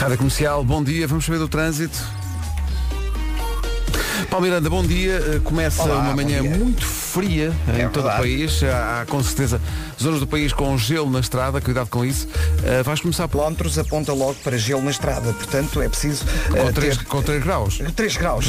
[0.00, 1.98] Rádio Comercial, bom dia, vamos saber do trânsito.
[4.30, 5.20] Paulo Miranda, bom dia.
[5.20, 8.18] Uh, Começa Olá, uma manhã muito fria É em todo o verdade.
[8.22, 8.62] país.
[8.62, 9.60] Há, há, com certeza
[10.00, 12.26] zonas do país com gelo na estrada, cuidado com isso.
[12.26, 16.56] Uh, vais começar por Quilómetros aponta logo para gelo na estrada, portanto é preciso com
[16.58, 17.78] eh, 3, ter com 3 graus.
[17.96, 18.46] 3 graus.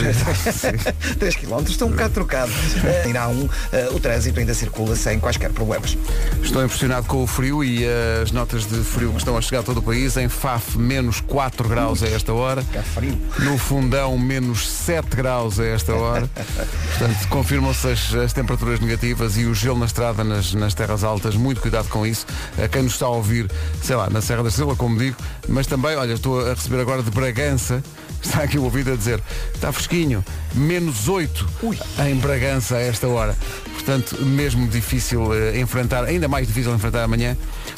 [1.17, 2.53] 3 quilómetros, estão um bocado trocados.
[2.84, 3.47] Eh, Irá um,
[3.93, 5.98] o trânsito ainda circula sem quaisquer problemas.
[6.43, 7.85] Estou impressionado com o frio e
[8.21, 10.17] as notas de frio que estão a chegar a todo o país.
[10.17, 12.62] Em Faf, menos 4 graus a esta hora.
[12.62, 13.17] Está frio.
[13.39, 16.30] No fundão, menos 7 graus a esta hora.
[16.35, 18.50] Portanto, confirmam-se as, as temperaturas
[18.81, 21.35] negativas e o gelo na estrada nas, nas terras altas.
[21.35, 22.25] Muito cuidado com isso.
[22.63, 23.49] A quem nos está a ouvir,
[23.83, 27.03] sei lá, na Serra da Estrela, como digo, mas também, olha, estou a receber agora
[27.03, 27.83] de Bragança.
[28.21, 29.19] Está aqui o ouvido a dizer,
[29.51, 31.47] está fresquinho, menos 8
[32.05, 33.35] em Bragança a esta hora.
[33.73, 37.35] Portanto, mesmo difícil eh, enfrentar, ainda mais difícil enfrentar amanhã,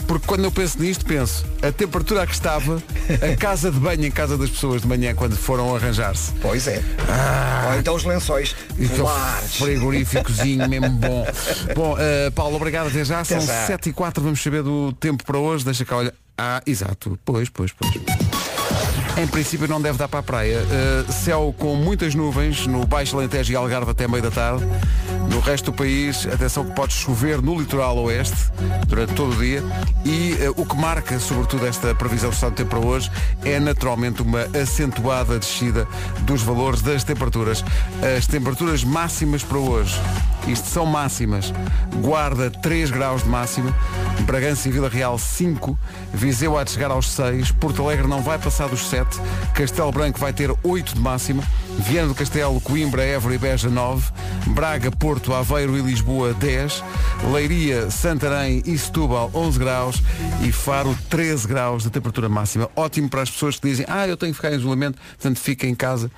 [0.08, 2.82] porque quando eu penso nisto, penso, a temperatura a que estava,
[3.22, 6.34] a casa de banho em casa das pessoas de manhã quando foram arranjar-se.
[6.42, 6.82] Pois é.
[7.72, 8.56] Ou então os lençóis
[9.58, 11.26] frigoríficozinho mesmo bom.
[11.76, 13.22] Bom, eh, Paulo, obrigado até já.
[13.22, 13.68] Até São já.
[13.68, 15.66] 7 e 4, vamos saber do tempo para hoje.
[15.66, 16.14] Deixa cá, olha.
[16.38, 17.18] Ah, exato.
[17.24, 18.23] Pois, pois, pois.
[19.16, 20.60] Em princípio não deve dar para a praia.
[20.60, 24.66] Uh, céu com muitas nuvens no Baixo Alentejo e Algarve até meio da tarde.
[25.30, 28.36] No resto do país, atenção que pode chover no litoral oeste
[28.88, 29.64] durante todo o dia.
[30.04, 33.12] E uh, o que marca, sobretudo, esta previsão do estado do tempo para hoje
[33.46, 35.88] é naturalmente uma acentuada descida
[36.22, 37.64] dos valores das temperaturas.
[38.18, 39.96] As temperaturas máximas para hoje,
[40.48, 41.54] isto são máximas,
[42.02, 43.74] Guarda 3 graus de máxima,
[44.22, 45.78] Bragança e Vila Real 5,
[46.14, 49.03] Viseu há de chegar aos 6, Porto Alegre não vai passar dos 7,
[49.54, 51.44] Castelo Branco vai ter 8 de máxima,
[51.80, 54.12] Viana do Castelo, Coimbra, Évora e Beja 9,
[54.48, 56.84] Braga, Porto, Aveiro e Lisboa 10,
[57.32, 60.04] Leiria, Santarém e Setúbal 11 graus.
[60.42, 62.70] E Faro 13 graus de temperatura máxima.
[62.76, 65.66] Ótimo para as pessoas que dizem, ah, eu tenho que ficar em isolamento, portanto fica
[65.66, 66.12] em casa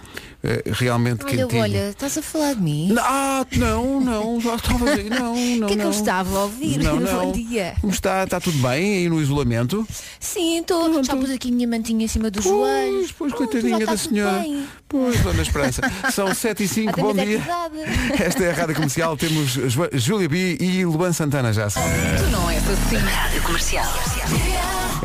[0.72, 1.62] realmente Olha, quentinho.
[1.62, 2.90] olha, estás a falar de mim?
[2.94, 5.66] Não, Ah, não, não, já estava a dizer, não, não.
[5.66, 5.86] O que é que não.
[5.86, 6.78] eu estava a ouvir?
[6.84, 7.31] Não, Bom não.
[7.31, 7.75] dia.
[7.81, 8.24] Como está?
[8.24, 9.88] Está tudo bem aí no isolamento?
[10.19, 11.03] Sim, estou.
[11.03, 13.12] Já pus aqui a minha mantinha em cima dos Pois, joelhos.
[13.12, 14.40] pois, Pronto, coitadinha da senhora.
[14.40, 14.66] bem.
[14.88, 15.81] Pois, Dona Esperança.
[16.14, 17.42] São 7 e 5, Até bom é dia.
[18.19, 19.58] Esta é a Rádio Comercial, temos
[19.94, 21.68] Júlia B e Luan Santana já.
[21.69, 22.98] Tu não és assim.
[22.98, 23.86] Rádio Comercial.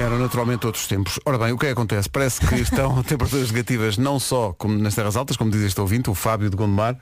[0.01, 1.21] Eram naturalmente outros tempos.
[1.27, 2.09] Ora bem, o que é que acontece?
[2.09, 6.09] Parece que estão temperaturas negativas não só como nas terras altas, como diz este ouvinte,
[6.09, 6.97] o Fábio de Gondomar.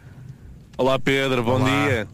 [0.77, 1.87] Olá Pedro, bom Olá.
[1.87, 2.09] dia.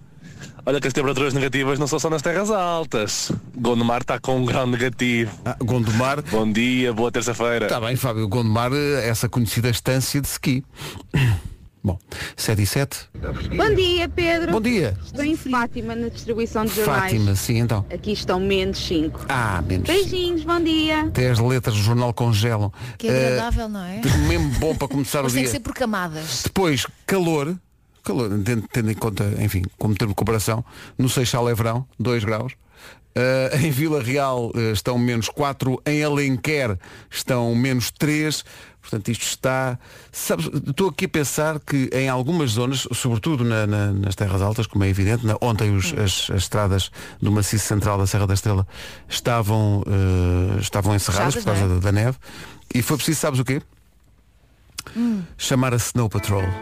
[0.67, 3.33] Olha que as temperaturas negativas não são só nas terras altas.
[3.57, 5.33] Gondomar está com um grau negativo.
[5.47, 6.23] Ah, Gondomar.
[6.31, 7.65] Bom dia, boa terça-feira.
[7.65, 10.63] Está bem, Fábio Gondomar, eh, essa conhecida estância de ski.
[11.85, 11.99] Bom,
[12.35, 12.97] 7 e 7.
[13.55, 14.53] Bom dia, Pedro.
[14.53, 14.97] Bom dia.
[15.05, 17.13] Estou em Fátima na distribuição de jornais.
[17.13, 17.85] Fátima, sim, então.
[17.93, 19.27] Aqui estão menos 5.
[19.29, 19.87] Ah, menos.
[19.87, 21.03] Beijinhos, bom dia.
[21.03, 22.73] Até as letras do jornal congelam.
[22.97, 24.01] Que é agradável, não é?
[24.27, 25.51] Mesmo bom para começar o Mas tem dia.
[25.51, 26.45] que ser por camadas.
[26.45, 27.55] Depois, calor.
[28.03, 30.65] Calor, tendo, tendo em conta, enfim, como termo de comparação,
[30.97, 32.55] no Seixal é verão, 2 graus.
[33.17, 36.77] Eh, em Vila Real eh, estão menos 4, em Alenquer
[37.11, 38.45] estão menos 3.
[38.85, 39.79] Portanto, isto está.
[40.13, 44.67] Sabes, estou aqui a pensar que em algumas zonas, sobretudo na- na- nas terras altas,
[44.67, 46.91] como é evidente, na- ontem os- as, as estradas
[47.21, 48.67] do maciço central da Serra da Estrela
[49.09, 51.81] estavam, eh, estavam encerradas Fechadas, por causa é?
[51.81, 52.19] da, da neve.
[52.75, 53.63] E foi preciso, sabes o quê?
[55.39, 56.43] Chamar a Snow Patrol.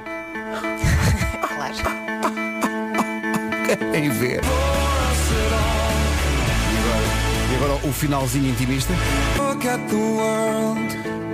[1.53, 1.77] Claro.
[3.97, 4.41] em ver.
[7.51, 8.93] E agora o finalzinho intimista.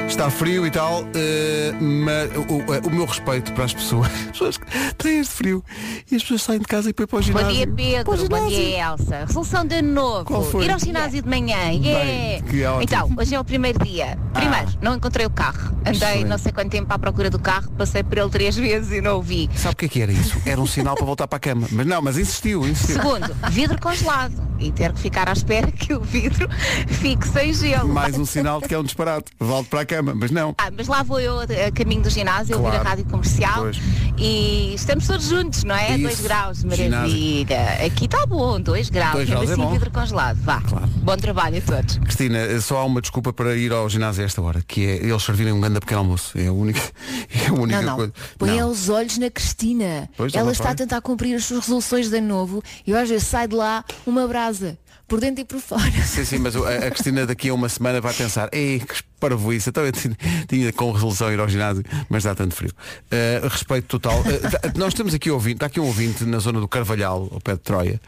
[0.08, 4.30] Está frio e tal, eh, mas o, o- o meu respeito para as pessoas, as
[4.32, 5.62] pessoas que têm este frio
[6.10, 7.76] e as pessoas saem de casa e depois para o Bom ginásio.
[7.76, 9.24] dia Para o Pedro, bom dia Elsa.
[9.26, 10.24] Resolução de ano novo.
[10.24, 10.64] Qual foi?
[10.64, 11.56] Ir ao ginásio de manhã.
[11.70, 12.42] Yeah.
[12.48, 12.82] que ótimo.
[12.82, 14.18] Então, hoje é o primeiro dia.
[14.32, 15.76] Primeiro, não encontrei o carro.
[15.80, 16.24] Andei Excelente.
[16.24, 19.18] não sei quanto tempo à procura do carro, passei por ele três vezes e não
[19.18, 19.48] o vi.
[19.54, 20.36] Sabe o que é que era isso?
[20.44, 21.68] Era um sinal para voltar para a cama.
[21.70, 22.96] Mas não, mas insistiu, insistiu.
[22.96, 24.48] Segundo, vidro congelado.
[24.58, 26.48] E ter que ficar à espera que o vidro
[26.88, 27.88] fique sem gelo.
[27.88, 29.30] Mais um sinal de que é um disparate.
[29.38, 30.54] Volto para a cama, mas não.
[30.58, 32.86] Ah, mas lá vou eu a, caminho do ginásio, a ouvir Claro.
[32.86, 33.76] a rádio comercial Pois.
[34.16, 35.92] e estamos todos juntos, não é?
[35.92, 36.02] Isso.
[36.02, 36.90] 2 graus, Ginásio.
[36.90, 37.86] maravilha.
[37.86, 40.38] Aqui está bom, 2 graus, Dois graus é assim vidro congelado.
[40.42, 40.86] Vá, Claro.
[40.86, 41.98] bom trabalho a todos.
[41.98, 45.22] Cristina, só há uma desculpa para ir ao ginásio a esta hora, que é eles
[45.22, 46.36] servirem um grande pequeno almoço.
[46.38, 46.80] É a única,
[47.30, 47.96] é a única Não, não.
[47.96, 48.12] coisa.
[48.38, 48.70] Põe Não.
[48.70, 50.08] os olhos na Cristina.
[50.16, 50.72] Pois, ela ela está vai.
[50.72, 53.84] a tentar cumprir as suas resoluções de ano novo e às vezes sai de lá
[54.06, 54.78] uma brasa.
[55.06, 55.90] Por dentro e por fora.
[56.04, 59.68] Sim, sim, mas a, a Cristina daqui a uma semana vai pensar, ei, que parvoíce,
[59.70, 60.16] então eu tinha,
[60.48, 62.70] tinha com resolução ir ao ginásio, mas dá tanto frio.
[63.12, 64.20] Uh, respeito total.
[64.20, 67.52] Uh, nós temos aqui ouvinte, está aqui um ouvinte na zona do Carvalhal, ao pé
[67.54, 68.00] de Troia,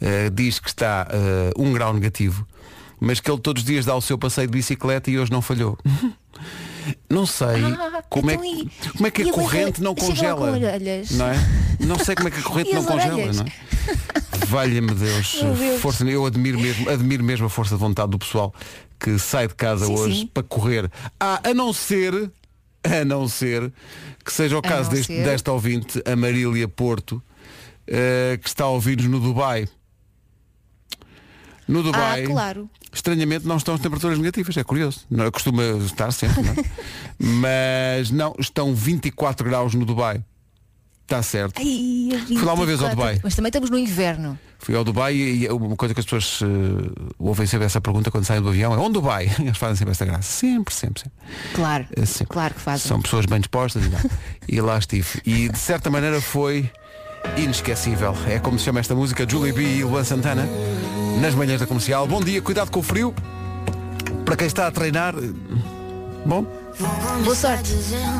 [0.00, 1.06] uh, diz que está
[1.56, 2.46] um grau negativo,
[3.00, 5.40] mas que ele todos os dias dá o seu passeio de bicicleta e hoje não
[5.42, 5.78] falhou.
[7.10, 10.52] Não sei Ah, como, é, então que- e- como é que a corrente não congela.
[11.10, 11.34] Não é?
[11.80, 14.46] Não sei como é que a corrente não congela, não é?
[14.46, 15.38] Valha-me Deus.
[15.42, 15.80] Deus.
[15.82, 18.54] Força, eu admiro mesmo, admiro mesmo a força de vontade do pessoal
[18.98, 20.26] que sai de casa Sim, hoje sim.
[20.26, 20.90] para correr.
[21.18, 22.30] Ah, a não ser,
[22.82, 23.72] a não ser
[24.24, 25.24] que seja o A caso deste, ser.
[25.24, 27.22] desta ouvinte, a Marília Porto,
[27.86, 29.66] eh, que está a ouvir-nos no Dubai.
[31.66, 32.24] No Dubai.
[32.24, 32.70] Ah, claro.
[32.92, 35.04] Estranhamente não estão as temperaturas negativas, é curioso.
[35.10, 36.56] Não costuma estar sempre, não é?
[37.18, 40.22] Mas não, estão 24 graus no Dubai.
[41.08, 41.58] Está certo.
[41.58, 42.94] Ai, Fui lá uma vez ao 24.
[42.94, 43.20] Dubai.
[43.24, 44.38] Mas também estamos no inverno.
[44.58, 48.10] Fui ao Dubai e, e uma coisa que as pessoas eh, ouvem sempre essa pergunta
[48.10, 49.24] quando saem do avião é onde Dubai?
[49.40, 50.30] Eles fazem sempre esta graça.
[50.30, 51.18] Sempre, sempre, sempre.
[51.54, 51.86] Claro.
[51.96, 52.26] É sempre.
[52.26, 52.86] Claro que fazem.
[52.88, 54.00] São pessoas bem dispostas e, tal.
[54.46, 55.08] e lá estive.
[55.24, 56.70] E de certa maneira foi
[57.38, 58.14] inesquecível.
[58.26, 60.46] É como se chama esta música, Julie B e Luan Santana,
[61.22, 62.06] nas manhãs da comercial.
[62.06, 63.14] Bom dia, cuidado com o frio.
[64.26, 65.20] Para quem está a treinar, eh,
[66.26, 66.44] bom,
[67.24, 67.72] Boa sorte.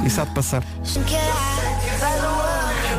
[0.07, 0.65] isso há de passar.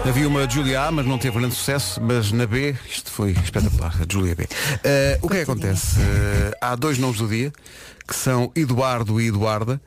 [0.07, 3.93] Havia uma Julia A, mas não teve grande sucesso, mas na B, isto foi espetacular,
[4.01, 4.47] a Julia B.
[4.83, 5.99] Eh, o que é que acontece?
[5.99, 7.51] Eh, há dois nomes do dia,
[8.07, 9.79] que são Eduardo e Eduarda,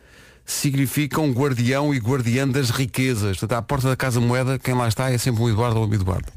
[0.44, 3.36] significam guardião e guardiã das riquezas.
[3.38, 5.94] Portanto, à porta da Casa Moeda, quem lá está é sempre um Eduardo ou uma
[5.94, 6.28] Eduarda.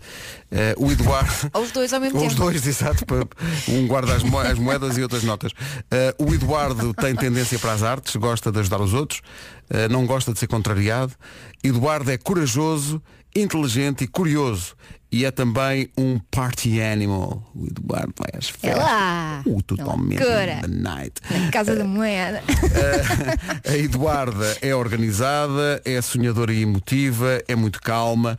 [0.51, 1.31] Eh, o Eduardo.
[1.54, 2.42] Ou os dois ao mesmo Os tempo.
[2.42, 3.06] dois, exato.
[3.68, 5.51] Um guarda as, mo- as moedas e outras notas.
[5.92, 9.21] Eh, o Eduardo tem tendência para as artes, gosta de ajudar os outros,
[9.69, 11.13] eh, não gosta de ser contrariado.
[11.63, 13.01] Eduardo é corajoso,
[13.36, 14.76] inteligente e curioso.
[15.12, 17.42] E é também um party animal.
[17.56, 18.84] O Eduardo vai às É festas.
[18.84, 19.44] lá.
[19.46, 21.22] Uh, totalmente the night.
[21.32, 22.44] Na Casa da Moeda.
[23.64, 28.38] Eh, a Eduarda é organizada, é sonhadora e emotiva, é muito calma,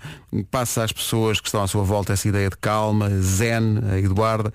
[0.50, 4.52] passa às pessoas que estão à sua volta essa ideia de calma, zen, a Eduarda.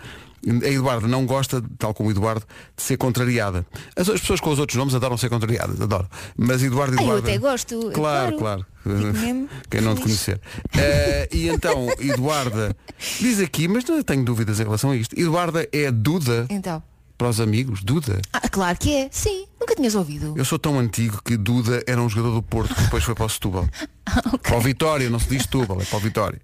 [0.64, 2.46] A Eduarda não gosta, tal como Eduardo,
[2.76, 3.66] de ser contrariada.
[3.96, 6.08] As, as pessoas com os outros nomes adoram ser contrariadas, adoram.
[6.36, 7.92] Mas Eduardo e Ah, eu até gosto.
[7.94, 8.38] Claro, Claro.
[8.38, 8.66] claro.
[9.70, 10.42] Quem não te conhecer.
[10.76, 12.76] Eh, e então, Eduarda
[13.20, 15.18] diz aqui, mas não tenho dúvidas em relação a isto.
[15.20, 16.82] Eduarda é Duda Então.
[17.22, 18.20] Para os amigos, Duda.
[18.34, 19.08] Ah, claro que é.
[19.12, 19.46] Sim.
[19.60, 20.34] Nunca tinhas ouvido.
[20.36, 23.26] Eu sou tão antigo que Duda era um jogador do Porto que depois foi para
[23.26, 23.70] o Setúbal.
[24.14, 26.42] Ah, Para o Vitória, não se diz Setúbal, é para o Vitória.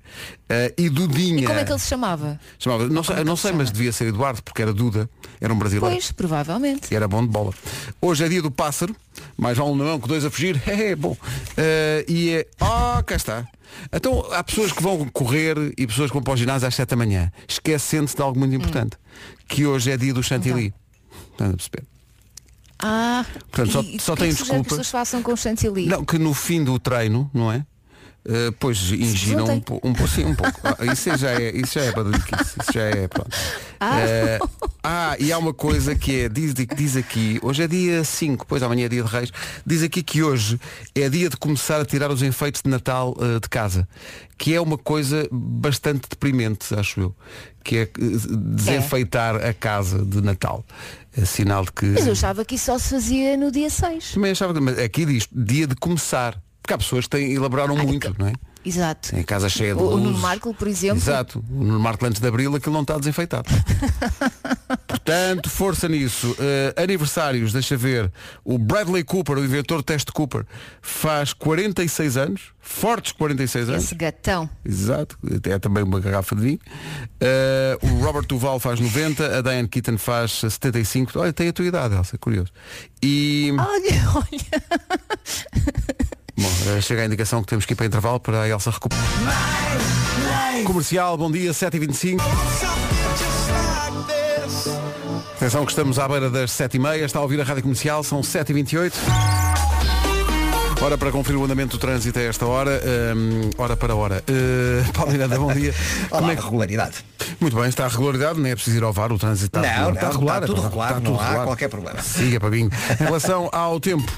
[0.47, 1.41] Eh, e Dudinha.
[1.41, 2.39] E como é que ele se chamava?
[2.57, 5.09] chamava, não, sei, é não sei, se mas devia ser Eduardo, porque era Duda,
[5.41, 5.93] era um brasileiro.
[5.93, 6.87] Pois, provavelmente.
[6.89, 7.53] E era bom de bola.
[7.99, 8.95] Hoje é dia do pássaro,
[9.35, 10.61] mais vale um na mão que dois a fugir.
[10.69, 11.17] É, bom.
[11.57, 12.47] Eh, e é.
[12.61, 13.45] Oh, cá está.
[13.91, 16.89] Então há pessoas que vão correr e pessoas que vão para o ginásio às 7
[16.89, 18.97] da manhã, esquecendo-se de algo muito importante,
[19.47, 20.73] que hoje é dia do chantilly.
[21.31, 21.83] Estás a perceber?
[22.79, 24.63] Ah, Portanto, só- e, só é que sugere que as desculpa.
[24.69, 25.87] pessoas façam com chantilly.
[25.87, 27.65] Não, que no fim do treino, não é?
[28.27, 29.61] Uh, pois ingiram um, Juntem.
[29.61, 30.59] po- um, po- sim, um pouco.
[30.61, 33.29] Ah, isso já é, isso já é badalhoquice, isso já é pronto.
[33.79, 33.99] Ah.
[34.41, 34.49] Uh,
[34.83, 38.63] ah, e há uma coisa que é, diz, diz aqui, hoje é dia 5, pois
[38.63, 39.31] amanhã é dia de reis,
[39.63, 40.59] diz aqui que hoje
[40.95, 43.87] é dia de começar a tirar os enfeites de Natal uh, de casa,
[44.35, 47.15] que é uma coisa bastante deprimente, acho eu,
[47.63, 47.89] que é
[48.27, 50.65] desenfeitar a casa de Natal.
[51.15, 51.85] É sinal de que.
[51.85, 54.13] Mas eu achava que isso só se fazia no dia 6.
[54.13, 56.41] Também achava mas aqui diz dia de começar.
[56.67, 58.33] Porque há pessoas que têm, elaboraram Ai, muito, que- não é?
[58.65, 59.11] Exato.
[59.11, 59.97] Tem a casa cheia de O- o.
[59.97, 60.97] Nuno Marco, por exemplo.
[60.97, 61.41] Exato.
[61.49, 63.47] O Nuno Marco antes de Abril aquilo não está desenfeitado.
[64.85, 66.35] Portanto, força nisso.
[66.37, 68.11] Eh, aniversários, deixa ver.
[68.43, 70.45] O Bradley Cooper, o inventor do teste Cooper,
[70.81, 72.41] faz 46 anos.
[72.59, 73.85] Fortes 46 anos.
[73.85, 74.49] Esse gatão.
[74.65, 76.59] Exato, é também uma garrafa de vinho.
[77.21, 81.17] Eh, o Robert Duval faz 90, a Diane Keaton faz 75.
[81.17, 82.51] Olha, tem a tua idade, Elsa, curioso.
[83.01, 83.53] E.
[83.57, 86.16] Olha, olha.
[86.37, 89.03] Bom, eh, chega a indicação que temos que ir para intervalo para a Elsa recuperar.
[90.65, 92.21] Comercial, bom dia, 7h25.
[95.35, 98.93] Atenção que estamos à beira das 7h30, está a ouvir a Rádio Comercial, são 7h28.
[100.79, 102.79] Hora para conferir o andamento do trânsito a esta hora,
[103.15, 104.23] hum, hora para hora.
[104.29, 105.73] Uh, Paulo Miranda, bom dia.
[106.11, 106.95] Olá, Como é que- regularidade.
[107.39, 109.67] Muito bem, está a regularidade, não é preciso ir ao VAR, o trânsito está Não,
[109.67, 109.85] regular.
[109.87, 111.45] não, está está regular, tudo é pá, regular, está não tudo há regular.
[111.45, 112.01] qualquer problema.
[112.01, 112.69] Siga, Pabinho.
[112.99, 114.11] Em relação ao tempo,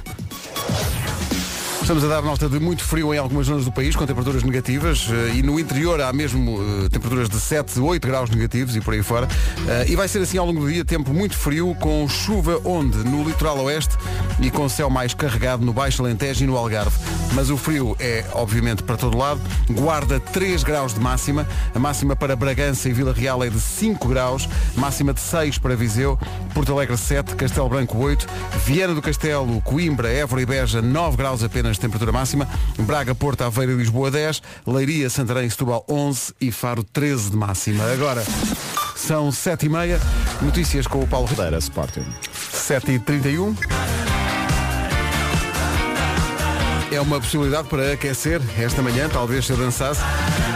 [1.89, 5.07] Estamos a dar nota de muito frio em algumas zonas do país, com temperaturas negativas,
[5.09, 8.93] eh, e no interior há mesmo eh, temperaturas de 7, 8 graus negativos e por
[8.93, 9.27] aí fora.
[9.67, 12.95] Eh, E vai ser assim ao longo do dia, tempo muito frio, com chuva onde?
[12.97, 13.97] No litoral oeste
[14.39, 16.95] e com céu mais carregado no Baixo Alentejo e no Algarve.
[17.33, 19.41] Mas o frio é, obviamente, para todo lado.
[19.71, 21.47] Guarda 3 graus de máxima.
[21.73, 24.47] A máxima para Bragança e Vila Real é de 5 graus.
[24.75, 26.19] Máxima de 6 para Viseu.
[26.53, 28.27] Porto Alegre 7, Castelo Branco 8.
[28.65, 32.47] Viana do Castelo, Coimbra, Évora e Beja 9 graus apenas de temperatura máxima.
[32.79, 34.41] Braga, Porto, Aveiro e Lisboa 10.
[34.67, 37.83] Leiria, Santarém Setúbal 11 e Faro 13 de máxima.
[37.91, 38.23] Agora
[38.95, 39.99] são 7 e meia.
[40.41, 41.51] Notícias com o Paulo Ribeiro.
[41.51, 42.05] Para Sporting.
[42.53, 43.55] 7 e 31
[46.91, 50.01] É uma possibilidade para aquecer esta manhã, talvez se eu dançasse.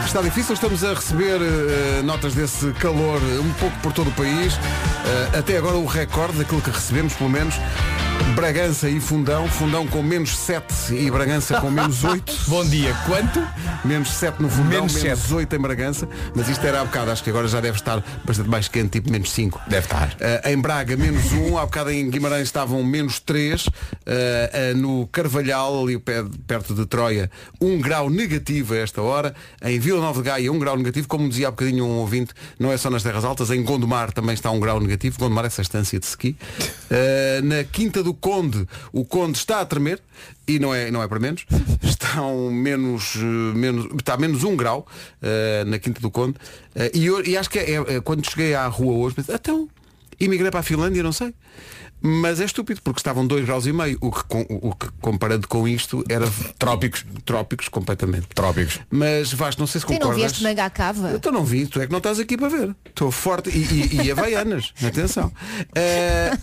[0.03, 4.53] Está difícil, estamos a receber eh, notas desse calor um pouco por todo o país.
[4.53, 7.53] Eh, até agora o recorde daquilo que recebemos, pelo menos.
[8.35, 12.33] Bragança e Fundão, Fundão com menos 7 e Bragança com menos 8.
[12.47, 12.95] Bom dia.
[13.05, 13.45] Quanto?
[13.85, 15.33] Menos 7 no Fundão, Menos menos, sete.
[15.33, 16.09] 8 em Bragança.
[16.33, 19.11] Mas isto era há bocado, acho que agora já deve estar bastante mais quente, tipo
[19.11, 19.61] menos 5.
[19.67, 20.09] Deve estar.
[20.13, 25.05] Uh, em Braga, menos 1, há bocado em Guimarães estavam menos 3, uh, uh, no
[25.07, 27.29] Carvalhal, ali pe- perto de Troia,
[27.61, 31.27] 1 grau negativo a esta hora, em Vila Nova de Gaia, 1 grau negativo, como
[31.29, 34.49] dizia há bocadinho um ouvinte, não é só nas terras altas, em Gondomar também está
[34.51, 36.35] 1 grau negativo, Gondomar é essa estância de ski.
[36.89, 39.99] Uh, na Quinta do Conde, o Conde está a tremer,
[40.47, 41.45] e não é, não é para menos,
[41.81, 43.19] estão menos, uh,
[43.55, 44.85] menos, está menos 1 grau
[45.21, 46.35] uh, na Quinta do Conde,
[46.75, 49.69] Uh, e, eu- e acho que é, é- quando cheguei à rua hoje, pensei, então,
[50.19, 51.31] Imigrei para a Finlândia, não sei.
[52.05, 55.47] Mas é estúpido, porque estavam 2 graus e meio, o que, com- o que comparando
[55.47, 56.29] com isto era
[56.59, 58.27] trópicos, trópicos completamente.
[58.35, 58.81] Trópicos.
[58.91, 60.21] Mas Vasco, não sei se Tu não concordas.
[60.21, 61.13] vieste manga à cava?
[61.15, 62.75] Então não vi, tu é que não estás aqui para ver.
[62.85, 65.31] Estou forte e, e, e havaianas, atenção.
[65.73, 66.37] Eh,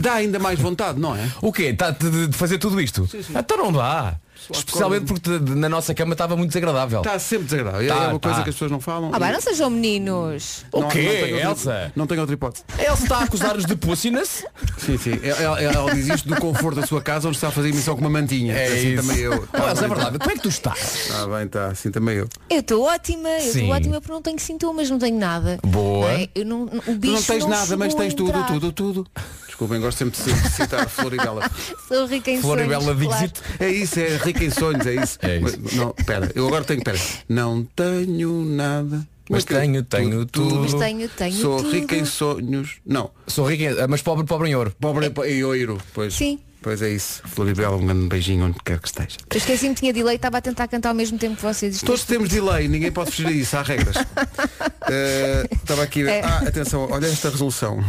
[0.00, 1.30] dá ainda mais vontade, não é?
[1.42, 1.72] O quê?
[1.74, 3.06] Tá de, de fazer tudo isto?
[3.38, 4.16] Então não dá.
[4.50, 7.00] Especialmente porque na nossa cama estava muito desagradável.
[7.00, 7.88] Está sempre desagradável.
[7.88, 8.42] Tá, é uma coisa tá.
[8.44, 9.10] que as pessoas não falam.
[9.12, 10.64] Ah, bem, não sejam meninos.
[10.70, 11.92] O Não- quê, não tenho outra- Elsa?
[11.96, 12.64] Não tenho outra hipótese.
[12.78, 14.44] Ele está a acusar-nos de pussiness?
[14.78, 15.18] Sim, sim.
[15.22, 17.94] Ela, ela- ela diz isto do conforto da sua casa onde está a fazer emissão
[17.94, 18.52] com uma mantinha.
[18.54, 19.02] É assim isso.
[19.06, 19.48] também eu.
[19.52, 20.18] Oh, Elsa, é verdade.
[20.18, 20.94] Como é que tu estás?
[21.06, 21.66] Está bem, está.
[21.68, 22.28] Assim também eu.
[22.50, 25.58] Eu estou ótima, eu estou ótima porque não tenho sintomas, não tenho nada.
[25.64, 26.06] Boa.
[26.08, 26.28] Não é?
[26.34, 28.46] Eu não, o Tu bicho não tens nada, mas tens tudo, entrar.
[28.46, 29.06] tudo, tudo.
[29.54, 31.48] Desculpem, gosto sempre de ci- citar Floribela.
[31.86, 33.28] Sou rica em Floribela sonhos, claro.
[33.28, 33.42] Dixit.
[33.60, 35.18] É isso, é rica em sonhos, é isso.
[35.22, 35.76] É isso.
[35.76, 36.98] Não, pera, eu agora tenho, pera.
[37.28, 39.06] Não tenho nada.
[39.30, 40.56] Mas tenho, tenho tudo.
[40.56, 41.70] Mas tenho, tenho Sou tudo.
[41.70, 42.78] rica em sonhos.
[42.84, 44.74] Não, Sou rica, mas pobre, pobre em ouro.
[44.80, 45.78] pobre em oiro.
[45.94, 46.40] Pois, Sim.
[46.64, 47.20] Pois é isso.
[47.26, 49.18] Floribela, um grande beijinho onde quer que esteja.
[49.30, 51.78] Eu esqueci-me que tinha delay, estava a tentar cantar ao mesmo tempo que vocês.
[51.82, 53.94] Todos temos delay, ninguém pode fugir a isso, há regras.
[54.86, 56.10] Eh, Estava aqui a ver.
[56.10, 56.20] É.
[56.22, 57.82] Ah, atenção, olha esta resolução.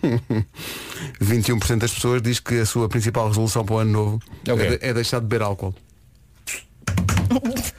[1.22, 4.56] 21% das pessoas diz que a sua principal resolução para o ano novo É o
[4.56, 4.62] quê?
[4.62, 5.74] é, de- é deixar de beber álcool.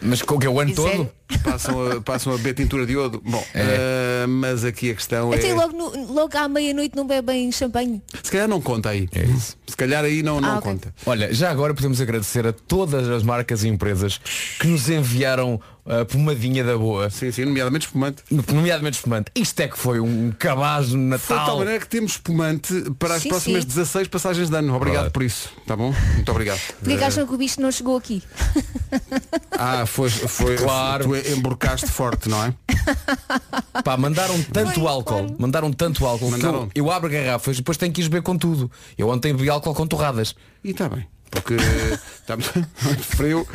[0.02, 1.10] Mas com o que é o ano Isso é- todo?
[1.44, 3.22] Passam a, passam a beber tintura de iodo.
[3.26, 4.24] Bom, É.
[4.24, 5.54] eh, mas aqui a questão Até é.
[5.56, 8.02] logo, no- logo à meia-noite não bebem champanhe.
[8.22, 9.08] Se calhar não conta aí.
[9.14, 9.58] É isso.
[9.68, 10.72] Se calhar aí não, não Ah, ok.
[10.72, 10.94] conta.
[11.06, 14.20] Olha, já agora podemos agradecer a todas as marcas e empresas
[14.60, 18.24] que nos enviaram a pomadinha da boa, Sim, sim, nomeadamente espumante.
[18.52, 19.32] nomeadamente espumante.
[19.36, 21.58] Isto é que foi um cabaz no Foi de tal Natal.
[21.60, 23.68] maneira que temos espumante para as Sim, próximas sim.
[23.70, 24.74] 16 passagens de ano.
[24.76, 25.14] Obrigado Verdade.
[25.14, 25.50] por isso.
[25.68, 25.94] Tá bom?
[26.16, 26.60] Muito obrigado.
[26.80, 28.24] Porquê que acham que o bicho não chegou aqui?
[29.58, 31.06] Ah, foi, foi Claro.
[31.06, 32.54] Tu emborcaste forte, não é?
[33.84, 35.36] Pá, mandaram tanto Foi, álcool, claro.
[35.40, 36.70] mandaram tanto álcool Mandaram.
[36.76, 38.70] eu, eu abro garrafas e depois tenho que ir beber com tudo.
[38.98, 40.36] Eu ontem bebi álcool com torradas.
[40.64, 41.06] E está bem.
[41.36, 43.48] Porque está muito frio.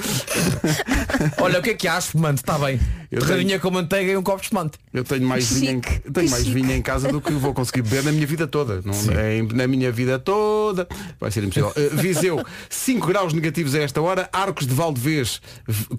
[1.39, 2.41] Olha, o que é que há, espumante?
[2.41, 2.81] Está bem.
[3.11, 4.79] Eu Torradinha com manteiga e um copo de espumante.
[4.93, 6.55] Eu tenho mais Que vinho em, chique, tenho que mais chique.
[6.55, 8.81] vinho em casa do que vou conseguir beber na minha vida toda.
[8.85, 10.87] Não, é, na minha vida toda.
[11.19, 11.71] Vai ser impossível.
[11.71, 14.29] Uh, Viseu, 5 graus negativos a esta hora.
[14.33, 15.41] Arcos de Valdevez,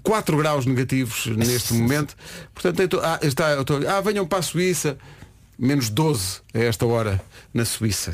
[0.02, 2.16] 4 graus negativos neste momento.
[2.54, 4.96] Portanto, eu tô- ah, está, eu tô- ah, venham para a Suíça.
[5.62, 7.20] Menos 12 a esta hora
[7.54, 8.12] na Suíça.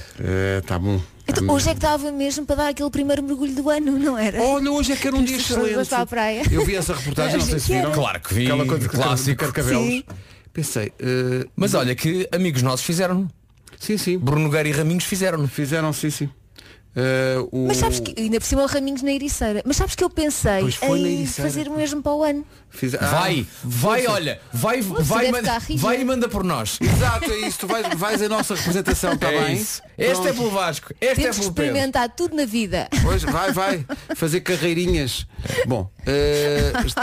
[0.61, 0.99] Está bom.
[0.99, 4.19] Tá Então, hoje é que estava mesmo para dar aquele primeiro mergulho do ano, não
[4.19, 4.39] era?
[4.43, 5.89] Olha, hoje é que era um dia excelente.
[5.89, 6.43] para a praia.
[6.51, 7.91] Eu vi essa reportagem, não sei se viram.
[7.93, 9.41] Claro que vi, Aquela coisa de clássico.
[9.41, 9.83] Carcavelos.
[9.83, 10.05] Sim.
[10.53, 13.27] Pensei, eh, Mas olha que amigos nossos fizeram.
[13.81, 14.19] sim, sim.
[14.19, 15.49] Bruno Nogueira e Raminhos fizeram.
[15.49, 16.29] Fizeram, sim, sim.
[17.01, 17.69] Eh, o...
[17.69, 20.63] Mas sabes que, ainda por cima o Raminhos na Ericeira, mas sabes que eu pensei
[20.83, 22.45] em fazer o mesmo para o ano.
[22.71, 26.77] Fiz- Ah, Vai, vai, olha, vai, vai, manda- vai e manda por nós.
[26.81, 27.61] Exato, é isso.
[27.61, 29.55] Tu vais, vais a nossa representação, está É bem?
[29.57, 29.81] isso.
[29.97, 31.65] Este é pelo Vasco, este Temos é pelo Pedro.
[31.71, 32.89] experimentar tudo na vida.
[33.03, 33.87] Pois, vai, vai.
[34.17, 35.25] Fazer carreirinhas.
[35.67, 36.97] Bom, est-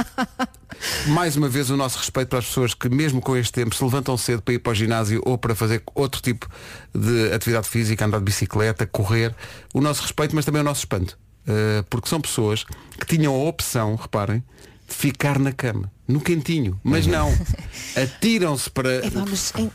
[1.08, 3.84] mais uma vez o nosso respeito para as pessoas que mesmo com este tempo se
[3.84, 6.48] levantam cedo para ir para o ginásio ou para fazer outro tipo
[6.94, 9.36] de atividade física, andar de bicicleta, correr.
[9.74, 11.18] O nosso respeito, mas também o nosso espanto.
[11.48, 12.64] Eh, porque são pessoas
[13.00, 14.44] que tinham a opção, reparem,
[14.88, 16.80] de ficar na cama, no quentinho.
[16.84, 17.32] Mas não.
[17.96, 19.06] Atiram-se para.
[19.06, 19.72] Epá, mas em-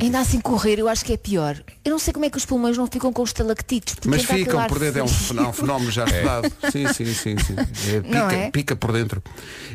[0.00, 1.56] ainda assim correr eu acho que é pior.
[1.84, 3.94] Eu não sei como é que os pulmões não ficam com estalactites.
[3.94, 5.26] porque Mas ficam por dentro, é um, frio.
[5.38, 6.52] fenó- um fenómeno já estudado.
[6.70, 7.56] Sim, sim, sim, sim.
[7.92, 8.50] É, pica, Não é?
[8.50, 9.22] pica por dentro.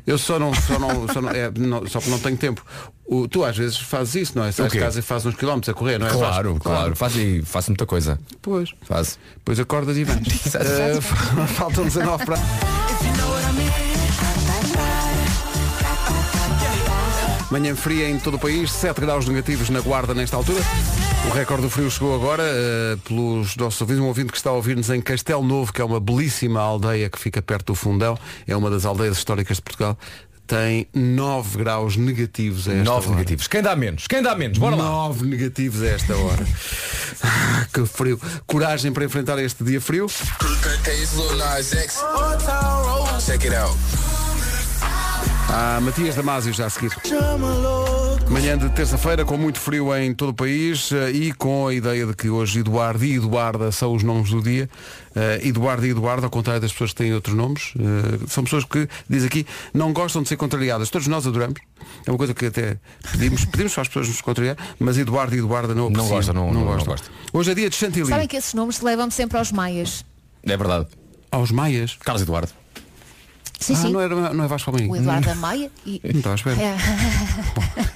[0.06, 2.66] Eu só não, só não, só não, é, não- só que não tenho tempo.
[3.06, 4.52] O- tu às vezes fazes isso, não é?
[4.52, 6.12] Sais de casa e fazes uns quilómetros a correr, não é?
[6.12, 8.20] Claro, claro, Faz, aí- faço muita coisa.
[8.42, 8.72] Pois.
[8.84, 9.18] Faz.
[9.38, 10.28] Depois acordas e vens.
[10.46, 10.66] Exato.
[10.66, 12.38] Eh, faltam 19 para.
[17.50, 20.62] Manhã fria em todo o país, 7 graus negativos na guarda nesta altura.
[21.30, 24.54] O recorde do frio chegou agora eh, pelos nossos ouvintes, um ouvinte que está a
[24.54, 28.56] ouvir-nos em Castelo Novo, que é uma belíssima aldeia que fica perto do Fundão, é
[28.56, 29.98] uma das aldeias históricas de Portugal.
[30.46, 33.16] Tem 9 graus negativos a esta 9 hora.
[33.18, 33.48] negativos.
[33.48, 34.08] Quem dá menos?
[34.08, 34.58] Quem dá menos?
[34.58, 34.84] Bora lá.
[34.84, 36.46] 9 negativos a esta hora.
[37.24, 38.22] Ah, que frio.
[38.46, 40.08] Coragem para enfrentar este dia frio.
[45.50, 46.92] Há Matias Damasio já a seguir.
[48.30, 52.06] Manhã de terça-feira com muito frio em todo o país eh, e com a ideia
[52.06, 54.70] de que hoje Eduardo e Eduarda são os nomes do dia.
[55.16, 58.66] Eh, Eduardo e Eduardo, ao contrário das pessoas que têm outros nomes, eh, são pessoas
[58.66, 60.90] que, diz aqui, não gostam de ser contrariadas.
[60.90, 61.60] Todos nós adoramos.
[62.06, 62.78] É uma coisa que até
[63.14, 66.10] pedimos, pedimos para as pessoas nos contrariar, mas Eduardo e Eduarda não apreciam.
[66.16, 66.86] gostam, não- não- não gostam.
[66.94, 67.10] gostam.
[67.32, 68.10] Hoje é dia de chantilly.
[68.10, 70.04] Sabem que esses nomes se levam sempre aos maias.
[70.44, 70.88] É verdade.
[71.32, 71.98] Aos maias.
[72.04, 72.52] Carlos Eduardo.
[73.68, 73.92] Sim, ah, sim.
[73.92, 74.94] Não, era, não é Vasco Palmeirinho.
[74.94, 76.00] O Eduardo Maia e.
[76.02, 76.62] Não estava à espera.
[76.62, 76.76] É.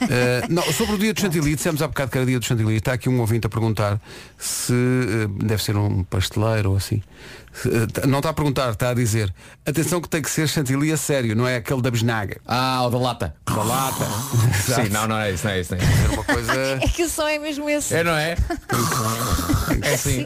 [0.01, 2.75] Uh, não, sobre o dia do chantilly, dissemos há bocado que era dia do chantilly.
[2.75, 4.01] Está aqui um ouvinte a perguntar
[4.37, 7.01] se uh, deve ser um pasteleiro ou assim.
[7.53, 9.33] Se, uh, não está a perguntar, está a dizer
[9.65, 12.39] atenção que tem que ser chantilly a sério, não é aquele da besnaga.
[12.47, 13.35] Ah, o da lata.
[13.45, 14.05] Da lata.
[14.75, 15.75] Sim, não, não é isso, não é isso.
[15.75, 16.51] Não é, É uma coisa.
[16.81, 17.93] É que o som é mesmo esse.
[17.95, 18.35] é não é?
[19.81, 20.23] É sim.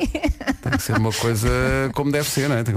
[0.61, 1.49] Tem que ser uma coisa
[1.93, 2.63] como deve ser, não é?
[2.63, 2.75] Tem,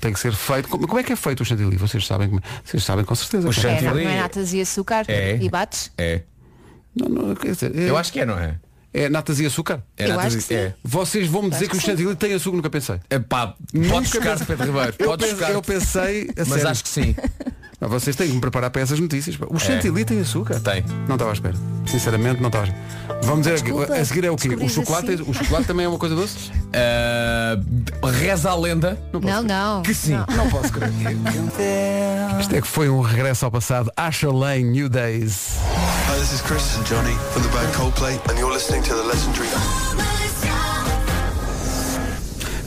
[0.00, 0.68] tem que ser feito.
[0.68, 1.76] Como, como é que é feito o chantilly?
[1.76, 3.46] Vocês sabem, como- vocês sabem com certeza.
[3.48, 3.50] O.
[3.50, 4.04] É, chantilly.
[4.04, 5.36] não é natas e açúcar É.
[5.40, 5.90] e bates.
[5.98, 6.22] É.
[6.94, 8.54] Não, não, quer dizer, é, Eu acho que é, não é?
[8.92, 9.82] É natas e açúcar.
[9.96, 10.54] É Eu natas acho e- que sim.
[10.54, 10.74] é.
[10.82, 13.00] Vocês vão-me dizer que o chantilly tem açúcar, nunca pensei.
[13.10, 14.94] É pá, Nunca podes buscar pensei- Pedro Ribeiro.
[14.98, 15.52] Eu, Podes pensei, buscar.
[15.54, 16.68] eu pensei, a Mas sério.
[16.68, 17.14] acho que sim.
[17.80, 19.38] Mas vocês têm que me preparar para essas notícias.
[19.48, 20.58] O chantilly tem açúcar?
[20.60, 20.84] Tem.
[21.06, 21.54] Não estava à espera.
[21.86, 23.20] Sinceramente, não estava à espera.
[23.22, 24.48] Vamos dizer, Desculpa, a seguir é o quê?
[24.48, 25.22] O descobris chocolate, assim.
[25.30, 26.50] o chocolate também é uma coisa doce?
[26.72, 27.56] Ah,
[28.10, 29.82] reza a lenda Não, não.
[29.82, 30.12] que sim.
[30.14, 30.26] Não.
[30.36, 30.90] Não posso crer.
[32.40, 33.92] Isto é que foi um regresso ao passado.
[33.96, 35.56] Asher Lane, New Days.
[36.08, 39.02] Hi, this is Chris and Johnny from the band Coldplay, and you're listening to the
[39.04, 39.48] legendary.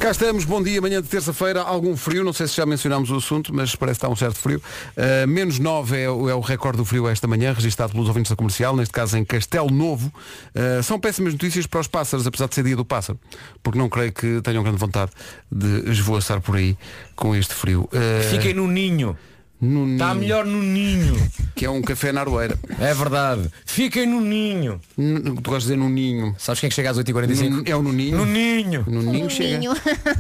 [0.02, 3.18] Cá estamos, bom dia, manhã de terça-feira, algum frio, não sei se já mencionámos o
[3.18, 4.60] assunto, mas parece que está um certo frio.
[4.98, 8.32] Uh, menos 9 é, o- é o recorde do frio esta manhã, registado pelos ouvintes
[8.32, 10.12] da comercial, neste caso em Castelo Novo.
[10.56, 13.20] Uh, são péssimas notícias para os pássaros, apesar de ser dia do pássaro,
[13.62, 15.12] porque não creio que tenham grande vontade
[15.52, 16.76] de esvoaçar por aí
[17.16, 17.88] com este frio.
[17.94, 19.16] Uh, Fiquem no ninho.
[19.62, 21.16] No Está ninho, melhor no ninho.
[21.56, 22.58] que é um café na aroeira.
[22.80, 23.50] É verdade.
[23.66, 24.80] Fiquem no ninho.
[24.98, 26.36] N- Tu gostas de dizer no ninho.
[26.40, 27.50] Sabes quem é que chega às 8h45?
[27.50, 28.18] No- É o no ninho.
[28.18, 28.84] No ninho.
[28.88, 29.58] No ninho No chega.
[29.60, 29.74] ninho.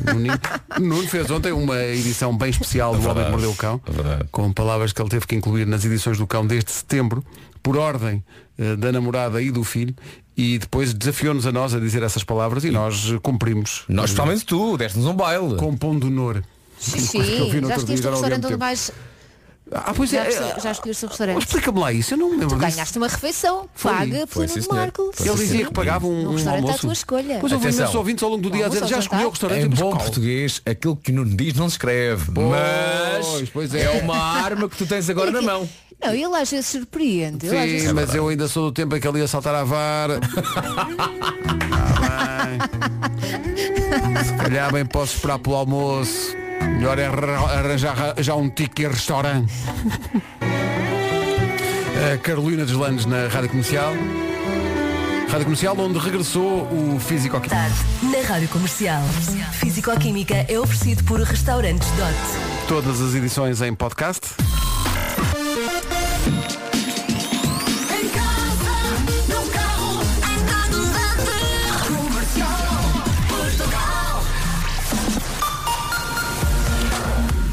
[0.05, 0.39] No ninho.
[0.79, 4.51] Nuno fez ontem uma edição bem especial do Homem que Mordeu o Cão, é com
[4.53, 7.23] palavras que ele teve que incluir nas edições do Cão desde setembro,
[7.63, 8.23] por ordem
[8.59, 9.95] eh, da namorada e do filho,
[10.37, 13.83] e depois desafiou-nos a nós a dizer essas palavras e nós eh, cumprimos.
[13.89, 15.55] Nós, principalmente tu, deste-nos um baile.
[15.57, 16.43] Com pão de honor.
[16.79, 18.59] Sim, Coisa que eu vi no já outro dia, estiveste já no restaurante muito onde
[18.59, 18.91] mais.
[19.73, 20.29] Ah, pois Já, é.
[20.29, 21.45] escolhe- já escolheste o restaurante.
[21.45, 22.75] Explica-me lá isso, eu não me lembro Tu disso.
[22.75, 23.69] ganhaste uma refeição.
[23.81, 24.79] Paga Foi, pelo sim, Nuno.
[24.81, 25.11] Marco.
[25.13, 26.81] Foi, Ele sim, dizia que pagava um, um restaurante à almoço.
[26.81, 27.37] tua escolha.
[27.39, 29.63] Pois houve imensos ouvintes ao longo do dia a dizer já escolheu o restaurante.
[29.65, 32.31] Em bom português, aquilo que não diz não se escreve.
[32.31, 33.97] mas pois é.
[33.97, 34.01] é.
[34.01, 35.67] uma arma que tu tens agora na mão.
[36.03, 37.45] Não, ele às vezes surpreende.
[37.45, 39.63] às vezes Sim, mas eu ainda sou do tempo em que ele ia saltar à
[39.63, 40.19] vara.
[42.03, 42.47] Ah.
[44.23, 46.35] Se calhar bem posso esperar pelo almoço.
[46.81, 49.53] Melhor é arra- arranjar já um ticket restaurante.
[52.11, 53.93] A Carolina Deslandes na Rádio Comercial.
[55.29, 57.49] Rádio Comercial onde regressou o físico aqui.
[57.49, 59.03] tarde, na Rádio Comercial.
[59.59, 62.67] Físico-Química é oferecido por Restaurantes Dot.
[62.67, 64.29] Todas as edições em podcast.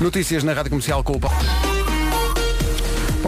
[0.00, 1.67] Notícias na Rádio Comercial com o Paulo.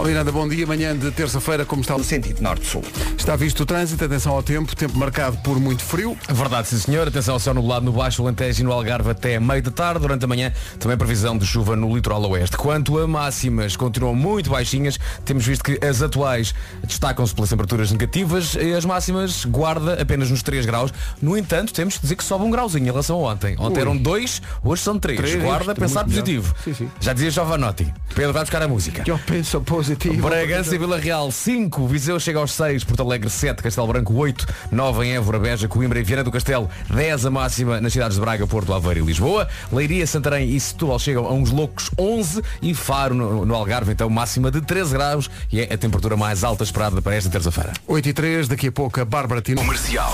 [0.00, 0.66] Paulo Miranda, bom dia.
[0.66, 1.98] Manhã de terça-feira, como está?
[1.98, 2.82] No sentido norte-sul.
[3.18, 6.16] Está visto o trânsito, atenção ao tempo, tempo marcado por muito frio.
[6.26, 7.06] Verdade, sim senhor.
[7.06, 10.00] Atenção ao céu nublado no Baixo Alentejo e no Algarve até meio da tarde.
[10.00, 12.56] Durante a manhã também previsão de chuva no litoral oeste.
[12.56, 14.98] Quanto a máximas, continuam muito baixinhas.
[15.22, 20.42] Temos visto que as atuais destacam-se pelas temperaturas negativas e as máximas guarda apenas nos
[20.42, 20.94] 3 graus.
[21.20, 23.54] No entanto, temos que dizer que sobe um grauzinho em relação a ontem.
[23.58, 23.82] Ontem Ui.
[23.82, 25.20] eram 2, hoje são 3.
[25.20, 26.54] Três, Guarda muito pensar positivo.
[26.64, 26.90] Sim, sim.
[26.98, 27.92] Já dizia Giovanotti.
[28.14, 29.04] Pedro vai buscar a música.
[29.06, 30.28] Eu penso positivo.
[30.28, 34.46] Bragança e Vila Real 5, Viseu chega aos 6, Porto Alegre 7, Castelo Branco 8,
[34.70, 38.20] 9 em Évora, Beja, Coimbra e Viana do Castelo 10 a máxima nas cidades de
[38.20, 42.74] Braga, Porto, Aveiro e Lisboa, Leiria, Santarém e Setúbal chegam a uns loucos 11 e
[42.74, 46.64] Faro no, no Algarve então máxima de 13 graus e é a temperatura mais alta
[46.64, 47.72] esperada para esta terça-feira.
[47.86, 49.60] 8 e 3, daqui a pouco a Bárbara Tino.
[49.60, 50.12] Comercial.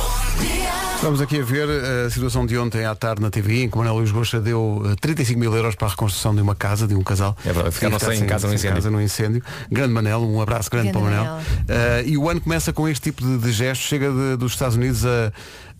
[0.96, 1.68] Estamos aqui a ver
[2.06, 4.96] a situação de ontem à tarde na TV, em que Manuel Luís Gosta deu eh,
[4.98, 7.36] 35 mil euros para a reconstrução de uma casa, de um casal.
[7.44, 8.74] É verdade, ficaram sem ficado casa no incêndio.
[8.76, 9.42] casa no incêndio.
[9.70, 11.44] Grande Manel, um abraço grande, Grande para o Manel.
[11.68, 13.86] Eh, e o ano começa com este tipo de, de gestos.
[13.86, 15.32] Chega de- dos Estados Unidos a,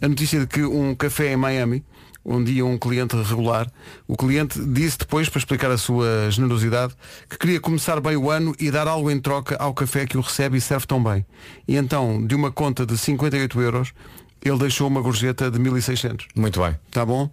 [0.03, 1.85] a notícia de que um café em Miami,
[2.25, 3.71] onde ia um cliente regular,
[4.09, 6.93] o cliente disse depois, para explicar a sua generosidade,
[7.31, 10.21] que queria começar bem o ano e dar algo em troca ao café que o
[10.21, 11.25] recebe e serve tão bem.
[11.69, 13.93] E então, de uma conta de 58 euros,
[14.49, 16.27] ele deixou uma gorjeta de 1600.
[16.35, 16.77] Muito bem.
[16.91, 17.31] Tá bom?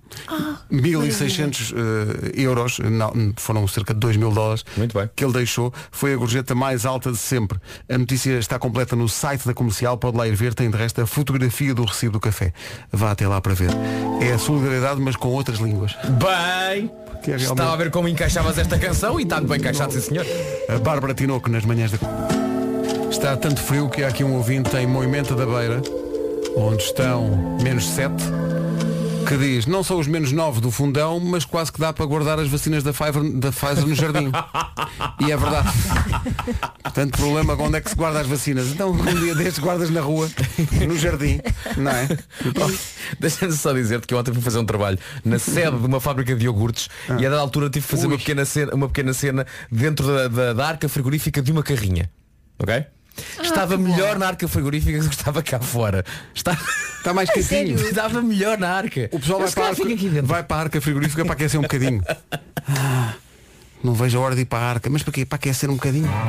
[0.71, 5.09] 1.600 eh, euros, não, foram cerca de 2 mil dólares, Muito bem.
[5.15, 5.73] que ele deixou.
[5.91, 7.59] Foi a gorjeta mais alta de sempre.
[7.89, 11.01] A notícia está completa no site da comercial, pode lá ir ver, tem de resto
[11.01, 12.53] a fotografia do recibo do café.
[12.91, 13.69] Vá até lá para ver.
[14.21, 15.95] É a solidariedade, mas com outras línguas.
[16.03, 16.89] Bem,
[17.23, 20.01] Que é realmente- estava a ver como encaixavas esta canção e está bem encaixado, sim
[20.01, 20.25] senhor.
[20.69, 21.97] A Bárbara Tinoco nas manhãs da.
[23.09, 25.81] Está tanto frio que há aqui um ouvinte em Moimenta da Beira,
[26.55, 28.13] onde estão menos 7,
[29.27, 32.39] que diz, não são os menos 9 do fundão, mas quase que dá para guardar
[32.39, 34.31] as vacinas da Pfizer, da Pfizer no jardim.
[35.25, 35.69] e é verdade.
[36.83, 38.67] Portanto, problema onde é que se guarda as vacinas.
[38.67, 40.29] Então um dia destes guardas na rua,
[40.87, 41.39] no jardim,
[41.77, 42.07] não é?
[43.19, 46.45] Deixa-me só dizer-te que ontem fui fazer um trabalho na sede de uma fábrica de
[46.45, 46.89] iogurtes
[47.19, 50.27] e a dada altura tive que fazer uma pequena, cena, uma pequena cena dentro da,
[50.27, 52.09] da- da arca frigorífica de uma carrinha.
[52.59, 52.85] Ok?
[53.41, 56.03] Estava melhor na arca frigorífica do que estava cá fora.
[56.33, 56.57] Está,
[56.97, 57.75] Está mais quentinho.
[57.79, 59.09] estava melhor na arca.
[59.11, 59.83] O pessoal vai para, arca,
[60.23, 62.03] vai para a arca frigorífica para aquecer um bocadinho.
[62.67, 63.13] Ah,
[63.83, 64.89] não vejo a hora de ir para a arca.
[64.89, 65.25] Mas para quê?
[65.25, 66.09] Para aquecer um bocadinho?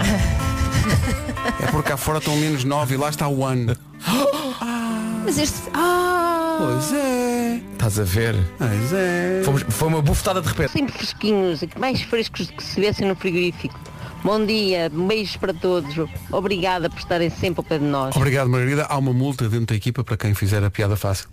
[1.60, 3.76] É porque cá fora estão menos 9 e lá está o ano.
[5.24, 5.56] Mas este.
[5.72, 6.56] Ah!
[6.58, 7.60] Pois é.
[7.72, 8.34] Estás a ver?
[8.58, 9.42] Pois é.
[9.44, 10.72] Fomos- foi uma bufetada de repente.
[10.72, 13.78] Sempre fresquinhos, e mais frescos do que se viessem no frigorífico.
[14.24, 15.94] Bom dia, beijos para todos.
[16.32, 18.16] Obrigada por estarem sempre ao pé de nós.
[18.16, 18.86] Obrigado, Margarida.
[18.86, 21.28] Há uma multa dentro da equipa para quem fizer a piada fácil.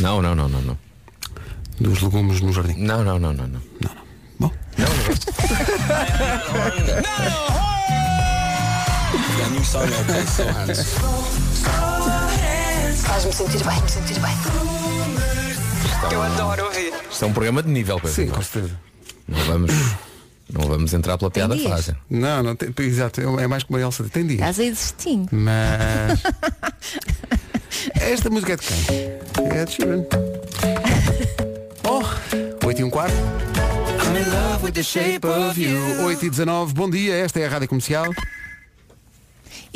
[0.00, 0.78] Não, não, não, não, não.
[1.78, 2.76] Dos legumes no jardim.
[2.78, 3.60] Não, não, não, não, não.
[4.40, 4.50] Bom.
[13.02, 14.34] Faz-me sentir bem, me sentir bem.
[16.10, 16.94] Eu adoro ouvir.
[17.10, 18.14] Isto é um programa de nível, Pedro.
[18.14, 18.80] Sim, com certeza.
[19.28, 19.72] Não vamos,
[20.52, 21.70] não vamos entrar pela piada dias.
[21.70, 21.96] fácil.
[22.08, 24.04] Não, não tem, exato, é mais como a Elsa.
[24.04, 24.40] Tem dias.
[24.40, 25.26] Estás aí desistinho.
[25.32, 26.22] Mas.
[28.00, 29.48] Esta música é de quem?
[29.50, 30.04] É de Sheeran.
[31.86, 32.02] Oh,
[32.66, 33.14] 8 e um quarto.
[33.14, 35.78] I'm in love with the shape of you.
[36.06, 38.06] 8 e 19, bom dia, esta é a Rádio Comercial.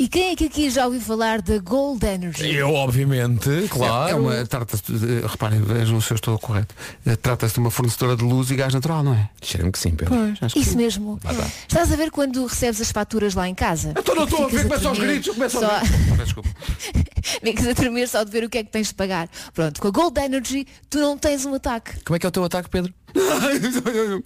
[0.01, 2.55] E quem é que aqui já ouviu falar da Gold Energy?
[2.55, 4.09] Eu, obviamente, claro.
[4.09, 6.73] É uma, trata-se, de- reparem, vejam se eu estou correto.
[7.05, 9.29] Eh, Trata-se de uma fornecedora de luz e gás natural, não é?
[9.41, 10.15] Cheira-me que sim, Pedro.
[10.15, 10.77] Pois, acho que Isso sim.
[10.77, 11.19] mesmo.
[11.67, 13.93] Estás a ver quando recebes as faturas lá em casa?
[13.97, 15.69] Então não estou a ver, começa aos gritos, começa só...
[15.79, 16.17] aos gritos.
[16.23, 16.49] Desculpa.
[17.43, 19.27] Ficas a tremer só de ver o que é que tens de pagar.
[19.53, 22.01] Pronto, com a Gold Energy tu não tens um ataque.
[22.05, 22.93] Como é que é o teu ataque, Pedro?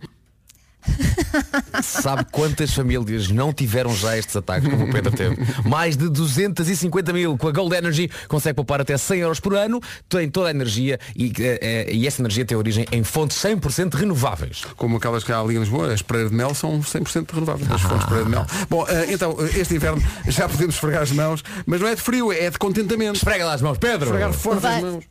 [1.81, 5.37] Sabe quantas famílias não tiveram já estes ataques como o Pedro teve?
[5.65, 7.37] Mais de 250 mil.
[7.37, 10.99] Com a Gold Energy consegue poupar até 100 euros por ano, tem toda a energia
[11.15, 14.63] e, eh, eh, e essa energia tem origem em fontes 100% renováveis.
[14.75, 17.71] Como aquelas que há ali em Lisboa, as Pereira de Mel são 100% renováveis.
[17.71, 18.45] As fontes Pereira de Mel.
[18.69, 22.31] Bom, eh, então, este inverno já podemos esfregar as mãos, mas não é de frio,
[22.31, 23.15] é de contentamento.
[23.15, 24.05] Esfrega lá as mãos, Pedro!
[24.05, 25.03] Esfregar forte as mãos.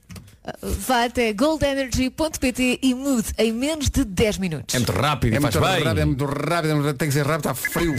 [0.63, 4.75] Vá até goldenergy.pt e mude em menos de 10 minutos.
[4.75, 5.83] É muito rápido É e faz muito bem.
[5.85, 7.95] rápido, é muito rápido, é muito- tem que ser rápido, está frio.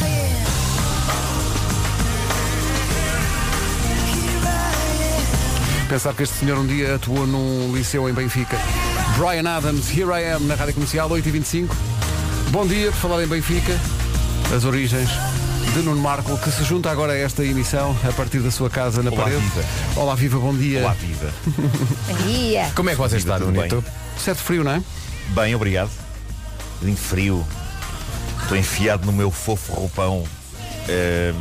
[5.90, 8.58] Pensar que este senhor um dia atuou num liceu em Benfica.
[9.18, 11.76] Brian Adams, Here I Am, na Rádio Comercial, 8h25.
[12.50, 13.74] Bom dia, por falar em Benfica,
[14.56, 15.10] as origens
[15.74, 19.02] de Nuno Marco, que se junta agora a esta emissão a partir da sua casa
[19.02, 19.42] na Olá, parede.
[19.42, 19.66] Viva.
[19.96, 20.82] Olá, viva, bom dia.
[20.82, 21.34] Olá, viva.
[22.28, 22.72] Ia.
[22.76, 23.82] Como é que você está, Tudo Nunito?
[23.82, 23.92] bem?
[24.18, 24.84] Certo frio, não é?
[25.30, 25.90] Bem, obrigado.
[26.84, 27.46] Um frio.
[28.44, 30.24] Estou enfiado no meu fofo roupão.
[30.88, 31.36] Ehm,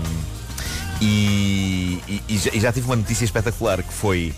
[1.01, 4.33] e, e- e já, e já tive uma notícia espetacular que foi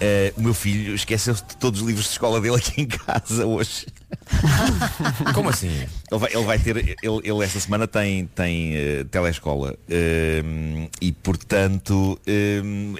[0.00, 3.46] eh, o meu filho esqueceu-se de todos os livros de escola dele aqui em casa
[3.46, 3.86] hoje.
[5.34, 5.68] Como assim?
[6.10, 11.12] Ele vai, ele vai ter, ele, ele esta semana tem, tem eh, telescola Ehm, e
[11.12, 12.18] portanto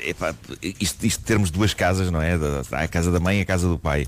[0.04, 0.34] epá,
[0.80, 2.36] isto, isto termos duas casas, não é?
[2.36, 4.06] Da- Há a casa da mãe e a casa do pai.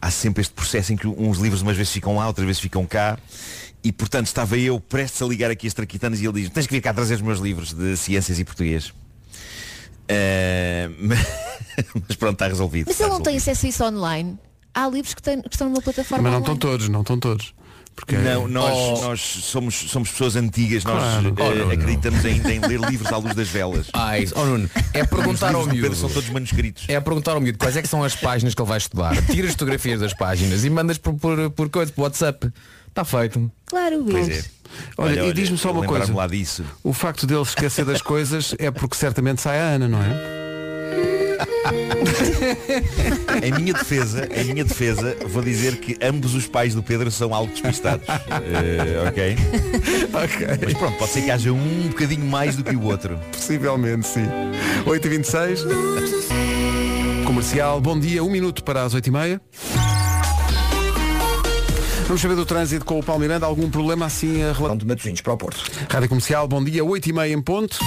[0.00, 2.86] Há sempre este processo em que uns livros umas vezes ficam lá, outras vezes ficam
[2.86, 3.18] cá.
[3.82, 6.72] E portanto estava eu prestes a ligar aqui as traquitanas e ele diz, tens que
[6.74, 8.92] vir cá trazer os meus livros de ciências e português.
[10.10, 10.90] Eh,
[12.08, 12.86] mas pronto, está resolvido.
[12.88, 14.38] Mas está ele não tem acesso a isso online.
[14.74, 16.70] Há livros que, têm- que estão numa plataforma Mas não estão online.
[16.72, 17.54] todos, não estão todos.
[17.96, 19.00] Porque Não, nós, Oh.
[19.02, 21.28] nós somos, somos pessoas antigas, nós Claro.
[21.36, 21.72] eh, Oh, Nuno.
[21.72, 23.88] acreditamos ainda em ler livros à luz das velas.
[23.92, 25.94] Ai, oh Nuno, é perguntar ao miúdo.
[25.96, 26.84] são todos manuscritos.
[26.88, 29.14] É perguntar ao miúdo quais é que são as páginas que ele vai estudar.
[29.26, 32.50] Tira as fotografias das páginas e mandas por, por, por coisa, por WhatsApp.
[32.88, 33.50] Está feito.
[33.66, 34.50] Claro, Pois
[34.98, 35.02] É.
[35.02, 36.12] Olha, e diz-me só uma coisa.
[36.14, 36.64] lá disso.
[36.82, 40.40] O facto dele esquecer das coisas é porque certamente sai a Ana, não é?
[43.42, 47.34] Em minha defesa, em minha defesa, vou dizer que ambos os pais do Pedro são
[47.34, 48.06] algo despistados.
[48.08, 49.36] Eh, ok?
[50.12, 53.18] Mas pronto, pode ser que haja um bocadinho mais do que o outro.
[53.32, 54.26] Possivelmente, sim.
[54.86, 55.64] 8h26.
[57.24, 59.40] Comercial, bom dia, um minuto para as 8h30.
[62.10, 63.46] Vamos saber do trânsito com o Paulo Miranda.
[63.46, 65.62] Algum problema assim a relação de Matosinhos para o Porto.
[65.88, 67.78] Rádio Comercial, bom dia, 8h30 em ponto.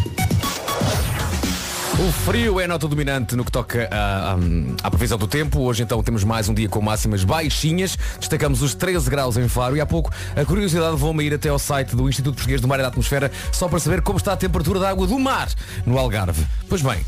[2.00, 4.38] O frio é a nota dominante no que toca à, à-
[4.82, 5.60] à previsão do tempo.
[5.60, 7.98] Hoje então temos mais um dia com máximas baixinhas.
[8.18, 11.50] Destacamos os 13 graus em Faro e há pouco a curiosidade levou-me a ir até
[11.50, 14.32] ao site do Instituto Português do Mar e da Atmosfera só para saber como está
[14.32, 15.50] a temperatura da água do mar
[15.86, 16.46] no Algarve.
[16.70, 17.06] Pois bem,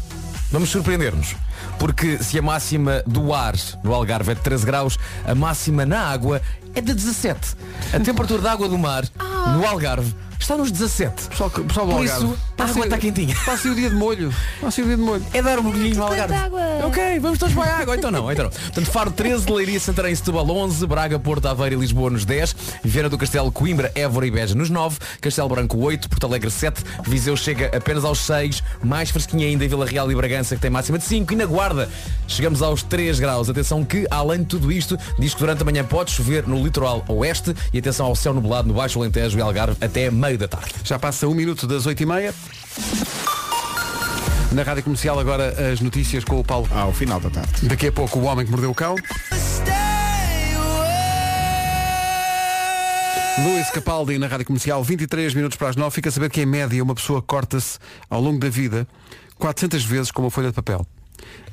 [0.52, 1.36] vamos surpreender-nos.
[1.80, 6.00] Porque se a máxima do ar no Algarve é de 13 graus, a máxima na
[6.00, 6.42] água
[6.74, 7.56] é de 17.
[7.94, 9.04] A temperatura da água do mar
[9.54, 10.14] no Algarve
[10.46, 11.30] está nos 17.
[11.30, 13.36] Pessoal, pessoal do Por Algarve, isso, a água está quentinha.
[13.46, 14.34] Passem o dia de molho.
[14.62, 15.26] Passem o dia de molho.
[15.34, 16.46] É dar um mergulhinho no Quanta Algarve.
[16.46, 16.62] água.
[16.86, 17.96] Ok, vamos todos para a água.
[17.96, 18.52] Então não, então não.
[18.52, 23.10] Portanto, Faro 13, Leiria, Santarém, Setúbal 11, Braga, Porto, Aveiro e Lisboa nos 10, Viana
[23.10, 27.36] do Castelo, Coimbra, Évora e Beja nos 9, Castelo Branco 8, Porto Alegre 7, Viseu
[27.36, 31.00] chega apenas aos 6, mais fresquinha ainda em Vila Real e Bragança que tem máxima
[31.00, 31.90] de 5 e na Guarda
[32.28, 33.50] chegamos aos 3 graus.
[33.50, 37.04] Atenção que, além de tudo isto, diz que durante a manhã pode chover no litoral
[37.08, 40.74] oeste e atenção ao céu nublado no Baixo Alentejo e Algarve até meio da tarde.
[40.84, 42.34] Já passa um minuto das 8h30.
[44.52, 46.68] Na Rádio Comercial agora as notícias com o Paulo.
[46.72, 47.68] Ao final da tarde.
[47.68, 48.96] Daqui a pouco o Homem que Mordeu o Cão.
[53.44, 55.94] Luís Capaldi na Rádio Comercial, 23 minutos para as 9.
[55.94, 57.78] Fica a saber que em média uma pessoa corta-se
[58.10, 58.88] ao longo da vida
[59.38, 60.88] 400 vezes com uma folha de papel.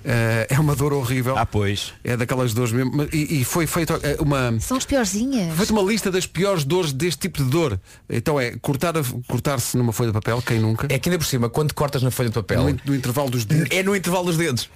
[0.05, 1.37] Eh, é uma dor horrível.
[1.39, 1.93] Ah, pois.
[2.03, 3.05] É daquelas dores mesmo.
[3.13, 4.59] E, e foi feita eh, uma.
[4.61, 5.57] São as piorzinhas.
[5.57, 7.81] Feita uma lista das piores dores deste tipo de dor.
[8.11, 10.87] Então é cortar a- cortar-se numa folha de papel, quem nunca?
[10.91, 13.45] É que ainda por cima, quando cortas na folha de papel, No, no intervalo dos
[13.45, 13.69] dedos.
[13.71, 14.69] é no intervalo dos dedos.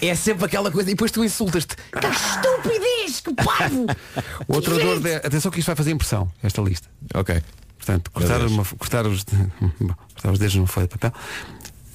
[0.00, 0.90] É sempre aquela coisa.
[0.90, 1.76] E depois tu insultas-te.
[1.76, 3.86] Que estupidez, que parvo!
[4.48, 5.14] Outra dor de...
[5.16, 6.88] Atenção que isto vai fazer impressão, esta lista.
[7.14, 7.42] Ok.
[7.76, 9.24] Portanto, cortar, uma- cortar, os,
[10.14, 11.12] cortar os dedos numa folha de papel.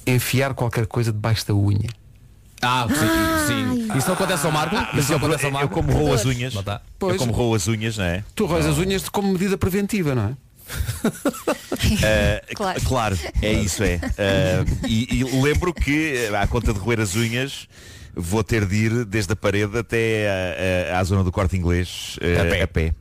[0.06, 1.88] Enfiar qualquer coisa debaixo da unha.
[2.68, 3.98] Ah, sim, sim.
[3.98, 4.74] Isso não acontece ao Marco?
[4.92, 5.74] Mas isso acontece ao Eu Marco?
[5.74, 6.52] como roo as unhas.
[6.54, 6.74] Não tá.
[6.84, 7.16] Eu Pois.
[7.18, 8.24] como roo as unhas, não é?
[8.34, 10.32] Tu roes as unhas como medida preventiva, não é?
[12.02, 12.80] Eh, Claro.
[12.82, 14.00] claro, é isso, é.
[14.18, 17.68] Eh, e, e lembro que, eh, à conta de roer as unhas,
[18.14, 20.28] vou ter de ir desde a parede até
[20.90, 22.92] a- a- à zona do corte inglês eh, A pé.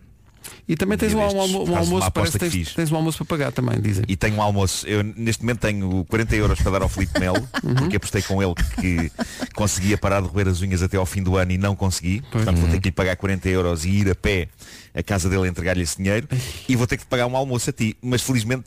[0.67, 2.73] E também tens um, dia destes, almo- um almoço, parece que tens, fiz.
[2.73, 4.03] tens um almoço para pagar também, dizem.
[4.07, 4.87] E tenho um almoço.
[4.87, 7.73] Eu neste momento tenho 40 euros para dar ao Filipe Melo, Uhum.
[7.75, 9.11] porque apostei com ele que
[9.53, 12.21] conseguia parar de roer as unhas até ao fim do ano e não consegui.
[12.31, 14.47] Portanto vou ter que lhe pagar 40 euros e ir a pé
[14.93, 16.27] à casa dele entregar-lhe esse dinheiro
[16.67, 17.95] e vou ter que te pagar um almoço a ti.
[18.01, 18.65] Mas felizmente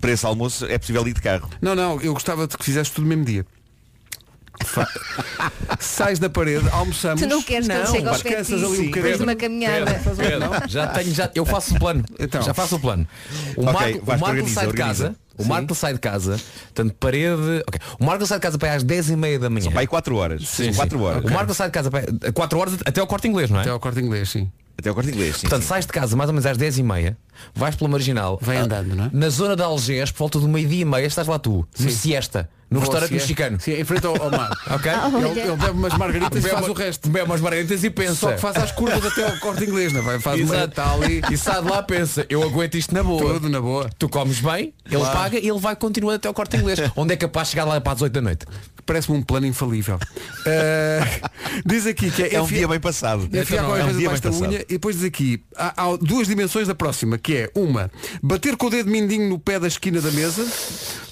[0.00, 1.48] para esse almoço é possível ir de carro.
[1.60, 3.46] Não, não, eu gostava de que fizesse tudo no mesmo dia.
[5.78, 7.20] Sais da parede, almoçamos.
[7.20, 9.22] Tu não queres que ele chegue ao pé de ali um de bocadinho.
[9.22, 10.00] uma caminhada.
[10.16, 12.04] Pedro, já tenho, já, eu faço o plano.
[12.18, 12.42] Então.
[12.42, 13.06] Já faço o plano.
[13.56, 15.04] O Ok, Marco, o Marco organiza, sai de organiza.
[15.04, 15.16] casa.
[15.38, 17.62] O Marco sai de casa, portanto, parede.
[17.66, 17.80] ok.
[17.98, 19.70] O Marco sai de casa para aí às 10 e meia da manhã.
[19.70, 20.46] Vai 4 horas.
[20.46, 20.76] Sim, São sim.
[20.78, 21.24] 4 horas.
[21.24, 23.62] O Marco sai de casa para 4 horas até ao corte inglês, não é?
[23.62, 24.50] Até ao corte inglês, sim.
[24.78, 25.36] Até ao corte inglês.
[25.36, 25.68] Sim, Portanto, sim.
[25.68, 27.16] sais de casa mais ou menos às 10 e meia,
[27.54, 28.38] vais pela marginal.
[28.42, 29.10] Vai ah, andando, não é?
[29.12, 32.48] Na zona de Algés, por volta do meio-dia e meia, estás lá tu, no siesta,
[32.70, 33.26] no restaurante Siesta.
[33.26, 33.60] mexicano.
[33.60, 34.50] Sim, em frente ao, ao mar.
[34.70, 34.90] Ok?
[34.92, 37.08] Ele, ele bebe umas margaritas e Bebe faz o resto.
[37.10, 38.14] Bebe umas margaritas e pensa.
[38.14, 40.02] Só que faz as curvas até ao corte inglês, não é?
[40.04, 40.20] vai?
[40.20, 40.68] Faz uma Exato.
[40.70, 41.20] está ali.
[41.30, 43.34] E sai de lá pensa, eu aguento isto na boa.
[43.34, 43.90] Tudo na boa.
[43.98, 45.18] Tu comes bem, ele Claro.
[45.18, 46.78] paga e ele vai continuar até ao corte inglês.
[46.94, 48.46] Onde é capaz de chegar lá para as 8 da noite?
[48.86, 49.98] Parece-me um plano infalível.
[50.46, 51.20] Eh,
[51.66, 53.24] diz aqui que é, É um dia bem passado.
[53.30, 54.42] enfiar É qualquer um coisa dia bem passado.
[54.42, 57.90] unha e depois diz aqui há, há duas dimensões da próxima que é uma
[58.22, 60.46] bater com o dedo mindinho no pé da esquina da mesa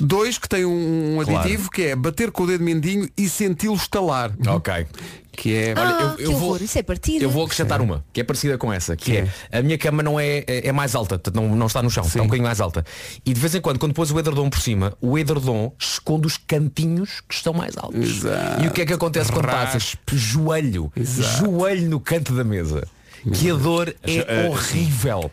[0.00, 1.42] dois que tem um, um Claro.
[1.72, 4.86] Que é bater com o dedo mindinho e senti-lo estalar Ok.
[5.32, 7.24] que é Ah, eu- eu que vou- horror, isso é partida.
[7.24, 10.02] Eu vou acrescentar uma, que é parecida com essa, que Que é, a minha cama
[10.02, 12.46] não é, é, é mais alta, portanto, não, não está no chão, está um bocadinho
[12.46, 12.84] mais alta.
[13.24, 16.36] E de vez em quando, quando pôs o edredom por cima, o edredom esconde os
[16.36, 18.00] cantinhos que estão mais altos.
[18.08, 18.64] Exato.
[18.64, 19.96] E o que é que acontece quando passas?
[20.12, 20.92] Joelho.
[20.96, 21.44] Exato.
[21.46, 22.86] Joelho no canto da mesa.
[23.32, 25.30] Que a dor é horrível.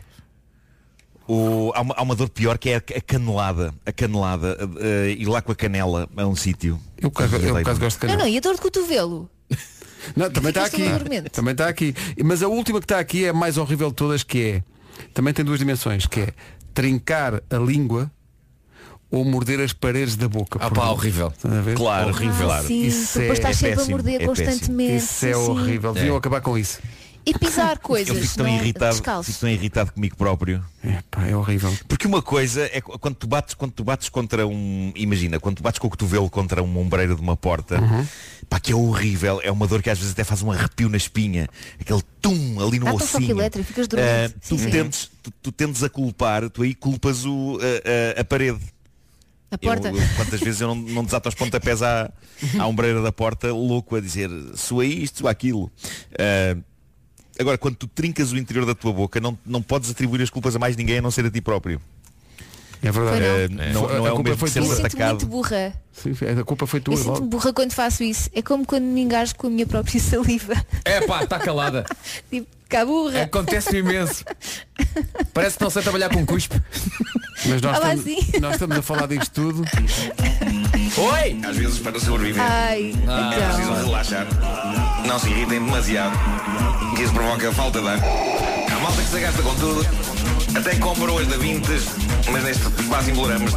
[1.28, 3.74] O- há, uma, há uma dor pior que é a, a canelada.
[3.84, 4.56] A canelada.
[4.80, 6.78] eh, ir lá com a canela a um sítio.
[7.00, 8.60] eu por acaso, eu por acaso gosto de Não, canela não, e a dor de
[8.60, 9.30] cotovelo?
[10.14, 10.84] Não, também está aqui
[11.32, 11.92] também está aqui
[12.24, 14.62] mas a última que está aqui é a mais horrível de todas que é
[15.12, 16.28] também tem duas dimensões, que é
[16.72, 18.08] trincar a língua
[19.10, 20.58] ou morder as paredes da boca.
[20.62, 21.32] Ah pá, horrível.
[21.34, 21.76] Estás a ver?
[21.76, 22.46] Claro, Horrível.
[22.46, 22.66] claro.
[22.68, 24.36] Sim, Isso depois é- estás é sempre a péssimo, morder é péssimo.
[24.46, 24.96] constantemente.
[24.96, 25.38] Isso é sim.
[25.38, 25.92] horrível.
[25.92, 26.18] Deviam É.
[26.18, 26.78] acabar com isso.
[27.28, 28.08] E pisar coisas.
[28.16, 28.56] Eu fico tão não é?
[28.56, 29.26] irritado, Descalço.
[29.30, 30.64] fico tão irritado comigo próprio.
[30.84, 31.76] É, pá, é horrível.
[31.88, 34.92] Porque uma coisa é qu- quando tu bates, quando tu bates contra um.
[34.94, 38.06] Imagina, quando tu bates com o cotovelo contra uma ombreira de uma porta, Uhum.
[38.48, 40.96] pá, que é horrível, é uma dor que às vezes até faz um arrepio na
[40.96, 41.48] espinha,
[41.80, 43.30] aquele tum ali no Ah, ossinho.
[43.32, 43.88] elétrico, ficas.
[43.94, 44.70] Ah, tu, Sim,
[45.22, 48.60] tu, tu tendes a culpar, tu aí culpas o, a, a- a parede.
[49.50, 49.88] A porta.
[49.88, 52.08] Eu- eu- quantas vezes eu não, não desato aos pontapés à,
[52.58, 55.70] à ombreira da porta, louco a dizer sua isto, sua aquilo.
[56.18, 56.56] Ah,
[57.38, 60.54] agora, quando tu trincas o interior da tua boca, não, não podes atribuir as culpas
[60.56, 61.80] a mais ninguém a não ser a ti próprio.
[62.82, 63.20] É verdade.
[63.54, 65.10] Foi Ah, não, não A é o culpa mesmo foi seres Eu sinto atacado.
[65.12, 65.72] muito burra.
[65.92, 66.94] Sim, a culpa foi tua.
[66.94, 68.28] Eu sinto-me burra quando faço isso.
[68.34, 70.54] É como quando me engasgo com a minha própria saliva.
[70.84, 71.84] É pá, está calada.
[72.30, 73.22] tipo, cá burra.
[73.22, 74.24] Acontece imenso.
[75.32, 76.60] Parece que não sei trabalhar com cuspe.
[77.46, 78.40] Mas nós, Ah, estamos, sim.
[78.40, 79.64] nós estamos a falar disto tudo.
[80.96, 81.38] Oi!
[81.48, 83.30] Às vezes para sobreviver Ai, Ah.
[83.34, 83.84] é preciso então.
[83.86, 84.26] relaxar.
[85.06, 86.16] Não se irritem demasiado.
[86.96, 87.98] Que isso provoca falta de ar.
[87.98, 89.86] Há malta que se gasta com tudo.
[90.56, 91.84] Até compra hoje da Vintes.
[92.30, 93.52] Mas neste espaço imploramos.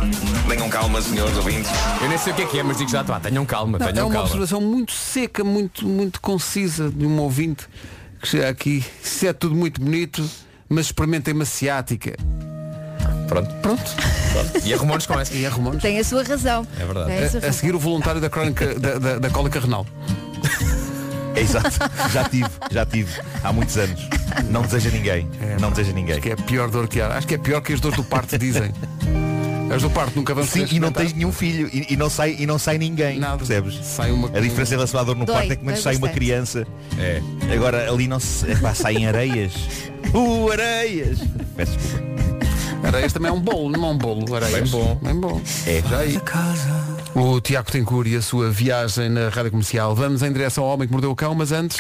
[0.48, 1.72] Tenham calma, senhores ouvintes.
[2.02, 3.88] Eu nem sei o que é que é, mas digo já, pá, tenham calma, Não,
[3.88, 4.26] é tenham uma calma.
[4.28, 7.68] observação muito seca, muito, muito concisa de um ouvinte
[8.22, 8.84] que chega aqui.
[9.04, 10.28] Isso é tudo muito bonito,
[10.68, 12.16] mas experimentem uma ciática.
[13.28, 13.50] Pronto.
[13.62, 13.82] Pronto.
[14.66, 15.34] E arrumou-nos com essa.
[15.34, 15.82] E arrumamos.
[15.82, 16.66] Tem a sua razão.
[16.80, 17.08] É verdade.
[17.08, 17.54] Tem a sua A, a razão.
[17.60, 19.86] seguir o voluntário da crónica da, da, da cólica renal.
[21.36, 21.70] É exato,
[22.12, 23.12] já tive, já tive,
[23.44, 24.10] há muitos anos.
[24.50, 25.30] Não deseja ninguém,
[25.62, 26.14] não deseja ninguém.
[26.14, 27.08] Acho que é a pior dor que há.
[27.18, 28.72] Acho que é pior que as dores do parto dizem.
[29.74, 32.36] As do parto nunca vamos Sim, e não tens nenhum filho e, e não sai,
[32.40, 33.38] e não sai ninguém, Nada.
[33.38, 33.80] percebes?
[33.86, 35.84] Sai uma A diferença em relação à dor no Dói, parto é que menos dói
[35.84, 36.20] sai uma bastante.
[36.26, 36.68] criança.
[36.98, 37.22] É.
[37.54, 38.50] Agora ali não se.
[38.52, 39.54] Epá, saem areias.
[40.12, 41.20] Uh, areias!
[41.56, 42.10] Peço desculpa.
[42.84, 44.36] Areias também é um bolo, não é um bolo.
[44.36, 44.72] Areias.
[44.72, 44.96] Bem bom.
[45.02, 45.42] Bem bom.
[45.66, 45.82] É.
[45.82, 46.20] Já aí.
[47.16, 49.94] O Tiago Tencour e a sua viagem na rádio comercial.
[49.96, 51.78] Vamos em direção ao homem que mordeu o cão, mas antes.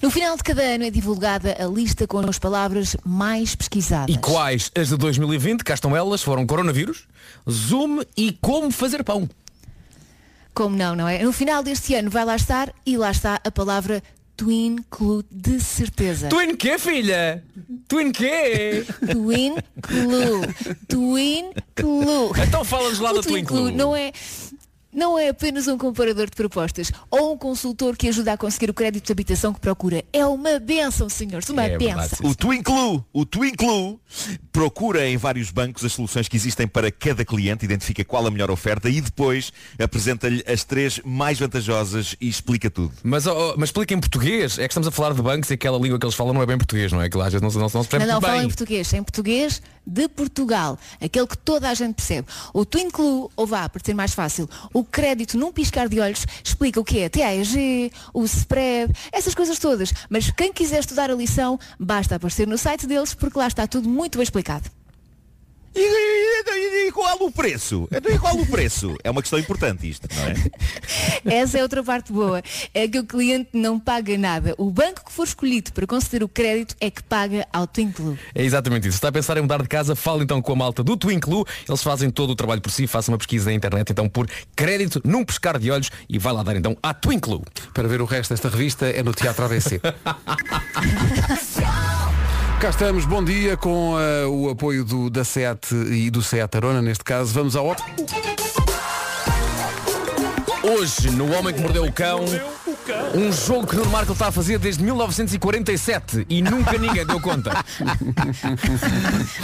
[0.00, 4.14] No final de cada ano é divulgada a lista com as palavras mais pesquisadas.
[4.14, 7.08] E quais as de 2020, cá estão elas, foram coronavírus,
[7.50, 9.28] Zoom e como fazer pão.
[10.54, 11.22] Como não, não é?
[11.22, 14.02] No final deste ano vai lá estar e lá está a palavra
[14.38, 16.28] Twin Clue de certeza.
[16.28, 17.42] Twin quê, filha?
[17.88, 18.84] Twin quê?
[19.10, 20.76] Twin Clue.
[20.86, 22.30] Twin Clue.
[22.46, 23.72] Então fala-nos lá O da Twin Clue.
[23.72, 24.12] Não é,
[24.92, 28.74] não é apenas um comparador de propostas ou um consultor que ajuda a conseguir o
[28.74, 30.04] crédito de habitação que procura.
[30.12, 31.48] É uma benção, senhores.
[31.50, 32.18] Uma É benção.
[32.28, 34.00] O Twinklu, o Twinklu
[34.52, 38.50] procura em vários bancos as soluções que existem para cada cliente, identifica qual a melhor
[38.50, 42.92] oferta e depois apresenta-lhe as três mais vantajosas e explica tudo.
[43.02, 44.58] Mas, oh, mas explica em português.
[44.58, 46.46] É que estamos a falar de bancos e aquela língua que eles falam não é
[46.46, 47.08] bem português, não é?
[47.08, 48.44] Que lá às vezes não, se- não, se- não se Não, percebe não, fala bem.
[48.44, 48.92] em português.
[48.92, 50.78] Em português de Portugal.
[51.00, 52.26] Aquele que toda a gente percebe.
[52.52, 56.24] O Twin Clue, ou vá, para ser mais fácil, o crédito num piscar de olhos
[56.42, 59.92] explica o que é TAEG, o spread, essas coisas todas.
[60.08, 63.88] Mas quem quiser estudar a lição, basta aparecer no site deles porque lá está tudo
[63.88, 64.70] muito bem explicado.
[65.78, 67.86] E, e- e- e qual o preço?
[67.92, 68.96] Então, E qual o preço?
[69.04, 70.34] É uma questão importante isto, não é?
[71.40, 72.42] Essa é outra parte boa.
[72.74, 74.54] É que o cliente não paga nada.
[74.58, 78.18] O banco que for escolhido para conceder o crédito é que paga ao Twin Clue.
[78.34, 78.92] É exatamente isso.
[78.92, 81.44] Se está a pensar em mudar de casa, fale então com a malta do Twinklu.
[81.68, 82.86] Eles fazem todo o trabalho por si.
[82.86, 86.42] Faça uma pesquisa na internet então por crédito num pescar de olhos e vai lá
[86.42, 87.42] dar então à Twinklu.
[87.74, 89.80] Para ver o resto desta revista é no Teatro ABC.
[92.60, 96.82] Cá estamos, bom dia, com eh, o apoio do, da SEAT e do SEAT Arona,
[96.82, 97.32] neste caso.
[97.32, 97.76] Vamos ao.
[100.64, 102.24] Hoje, no Homem que Mordeu o Cão,
[103.14, 107.52] um jogo que Nuno Marco está a fazer desde 1947 e nunca ninguém deu conta.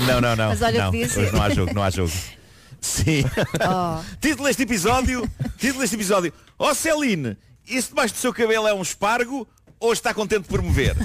[0.09, 0.49] Não, não, não.
[0.49, 0.93] Mas olha, não.
[1.09, 1.21] ser.
[1.21, 2.13] Hoje não há jogo, não há jogo.
[2.81, 3.25] Sim.
[3.61, 4.03] Oh.
[4.21, 6.33] título deste episódio, título deste episódio.
[6.59, 9.47] Ó oh, Celine, isso debaixo do seu cabelo é um espargo
[9.85, 10.97] ou está contente por me ver?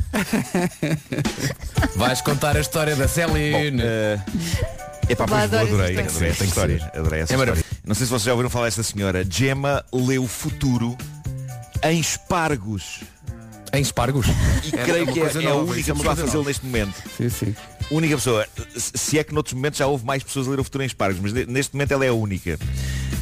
[1.96, 3.82] Vais contar a história da Celine.
[3.82, 6.74] É pá, Pá, pois adoro adorei, essa adorei essa história.
[6.76, 7.00] história.
[7.00, 7.66] Adorei essa É história.
[7.86, 9.26] Não sei se vocês já ouviram falar desta senhora.
[9.30, 10.98] Gemma leu o futuro
[11.84, 13.02] em espargos.
[13.74, 14.28] Em espargos?
[14.28, 16.94] E É creio uma que é, é a única é pessoa a fazê-lo neste momento.
[17.18, 17.56] Sim, sim.
[17.92, 18.48] Única pessoa.
[18.78, 21.20] Se é que noutros momentos já houve mais pessoas a ler o futuro em espargos,
[21.20, 22.58] mas ne- neste momento ela é a única.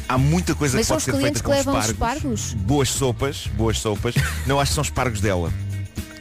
[0.08, 1.90] Há muita coisa Mas que são pode ser clientes feita que com espargos.
[1.90, 2.54] espargos?
[2.54, 4.14] Boas sopas, boas sopas.
[4.46, 5.52] Não acho que são espargos dela.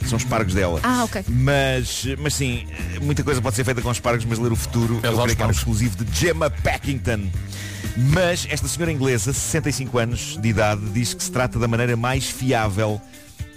[0.06, 0.80] São espargos dela.
[0.84, 1.24] Ah, ok.
[1.28, 2.66] Mas, mas sim,
[3.02, 5.44] muita coisa pode ser feita com espargos, mas ler o futuro Eu eu creio que
[5.44, 7.30] é um exclusivo de Gemma Packington.
[7.98, 12.26] Mas esta senhora inglesa, 65 anos de idade, diz que se trata da maneira mais
[12.30, 13.02] fiável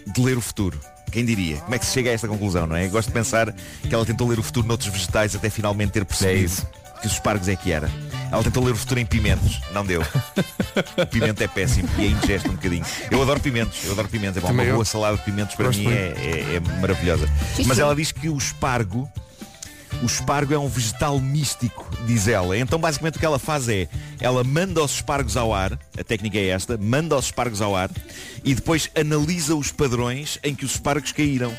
[0.06, 0.78] de ler o futuro.
[1.12, 1.56] Quem diria?
[1.58, 2.86] Como é que se chega a esta conclusão, não é?
[2.88, 3.52] Gosto de pensar
[3.82, 6.66] que ela tentou ler o futuro noutros vegetais até finalmente ter percebido
[7.00, 7.90] que os espargos é que era.
[8.30, 9.60] Ela tentou ler o futuro em pimentos.
[9.72, 10.02] Não deu.
[10.02, 12.84] O pimento é péssimo e é indigesto um bocadinho.
[13.10, 13.84] Eu adoro pimentos.
[13.84, 14.36] Eu adoro pimentos.
[14.36, 17.28] É bom, uma boa salada de pimentos para Gosto mim é, é- é maravilhosa.
[17.66, 19.10] Mas ela diz que o espargo
[20.02, 22.56] o espargo é um vegetal místico, diz ela.
[22.56, 23.86] Então basicamente o que ela faz é,
[24.20, 27.90] ela manda os espargos ao ar, a técnica é esta, manda os espargos ao ar
[28.44, 31.52] e depois analisa os padrões em que os espargos caíram.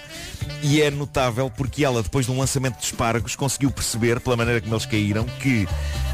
[0.63, 4.59] E é notável porque ela, depois de um lançamento de espargos, conseguiu perceber, pela maneira
[4.61, 5.67] como eles caíram, que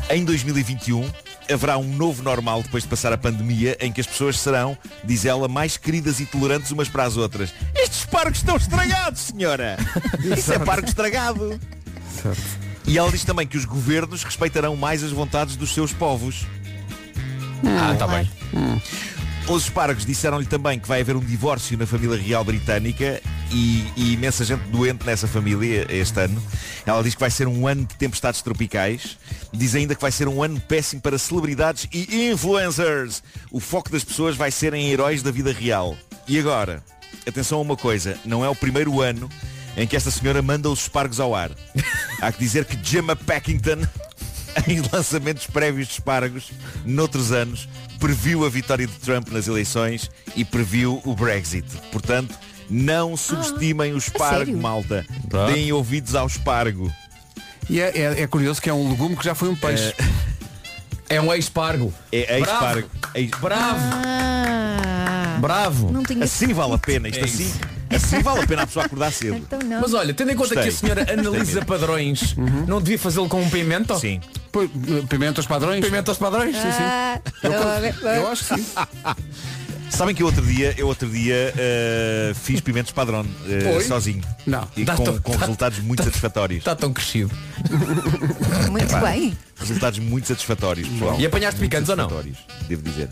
[0.09, 1.09] em 2021
[1.53, 5.25] haverá um novo normal depois de passar a pandemia em que as pessoas serão, diz
[5.25, 7.53] ela, mais queridas e tolerantes umas para as outras.
[7.75, 9.77] Estes espargos estão estragados, senhora!
[10.37, 11.59] Isso é espargo estragado!
[12.85, 16.45] E ela diz também que os governos respeitarão mais as vontades dos seus povos.
[17.65, 18.29] Ah, tá bem.
[19.49, 24.11] Os espargos disseram-lhe também que vai haver um divórcio na família real britânica e, e
[24.11, 26.43] imensa gente doente nessa família este ano.
[26.85, 29.17] Ela diz que vai ser um ano de tempestades tropicais.
[29.53, 33.23] Diz ainda que vai ser um ano péssimo para celebridades e influencers.
[33.49, 35.95] O foco das pessoas vai ser em heróis da vida real.
[36.27, 36.83] E agora,
[37.25, 39.29] atenção a uma coisa, não é o primeiro ano
[39.77, 41.51] em que esta senhora manda os espargos ao ar.
[42.21, 43.87] Há que dizer que Gemma Packington
[44.67, 46.51] em lançamentos prévios de espargos,
[46.83, 47.69] noutros anos,
[47.99, 51.65] previu a vitória de Trump nas eleições e previu o Brexit.
[51.91, 52.33] Portanto,
[52.69, 55.05] não subestimem o espargo, malta.
[55.29, 55.47] Tá.
[55.47, 56.91] Deem ouvidos ao espargo.
[57.69, 59.93] E é, é- é curioso que é um legume que já foi um peixe.
[61.09, 61.93] É um ex-pargo.
[62.11, 62.89] É ex-pargo.
[63.41, 63.79] Bravo.
[64.05, 65.91] Ah, Bravo.
[65.91, 67.07] Não tinha- Assim vale a pena.
[67.07, 67.53] Isto É assim,
[67.89, 69.35] assim vale a pena a pessoa acordar cedo.
[69.37, 69.81] Então não.
[69.81, 70.63] Mas olha, tendo em conta Gostei.
[70.71, 72.35] que a senhora analisa padrões,
[72.67, 73.97] não devia fazê-lo com um pimento?
[73.99, 74.19] Sim.
[74.57, 75.85] Pois, Pimenta aos padrões?
[75.85, 76.55] Pimento aos padrões?
[76.55, 76.81] Sim, sim.
[76.83, 78.65] Ah, Eu, eu- eu acho que sim.
[79.89, 83.23] Sabem que eu outro dia, eu outro dia eh, fiz pimentos padrão
[83.63, 83.83] Foi?
[83.85, 84.21] sozinho.
[84.45, 84.67] Não.
[84.75, 86.59] E Tá com, tão- com tá- resultados muito satisfatórios.
[86.59, 87.31] Está tão crescido.
[88.69, 89.37] Muito Epá, bem.
[89.59, 91.19] Resultados muito satisfatórios, pessoal.
[91.19, 92.09] E apanhaste Muito picantes ou não?
[92.67, 93.09] Devo dizer.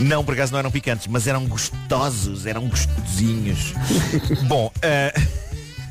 [0.00, 3.74] Não, por acaso não eram picantes, mas eram gostosos, eram gostosinhos.
[4.48, 5.12] Bom, eh,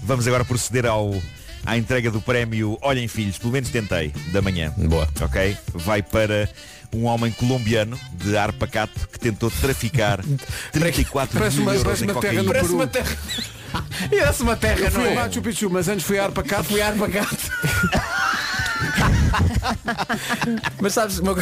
[0.01, 1.13] vamos agora proceder ao,
[1.65, 4.73] à entrega do prémio Olhem Filhos, pelo menos tentei, da manhã.
[4.77, 5.07] Boa.
[5.21, 5.57] Ok?
[5.73, 6.49] Vai para
[6.93, 10.19] um homem colombiano de ar pacato que tentou traficar
[10.73, 12.75] 34 Parece mil uma- euros parece em uma terra no Peru.
[12.75, 13.17] uma terra.
[14.09, 15.15] Parece uma terra, fui não a é?
[15.15, 16.65] Machu Picchu, mas antes fui a Arpacato.
[16.65, 17.37] Fui a Arpacato.
[20.81, 21.35] mas sabes, uma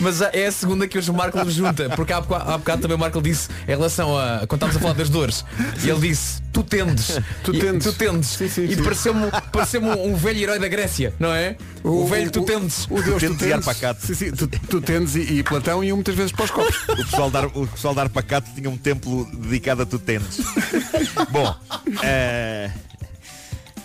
[0.00, 2.82] mas é a segunda que hoje o Marco nos junta, porque há bocado, há bocado
[2.82, 5.44] também o Marco disse em relação a quando estávamos a falar das dores,
[5.82, 7.84] e ele disse, tu tendes, Tu E- tendes.
[7.84, 8.28] tu tendes.
[8.28, 11.56] Sim, sim, e pareceu-me pareceu um velho herói da Grécia, não é?
[11.84, 12.86] O, velho tu tendes.
[12.90, 13.68] O Deus tu Tendes e tendes.
[13.68, 14.06] Arpacato.
[14.06, 16.76] Sim, sim, tu, tu tendes e, e Platão iam muitas vezes para os copos.
[16.88, 20.38] O pessoal, dar, o pessoal de Arpacato tinha um templo dedicado a tutendes.
[21.30, 21.54] Bom,
[22.02, 22.70] eh,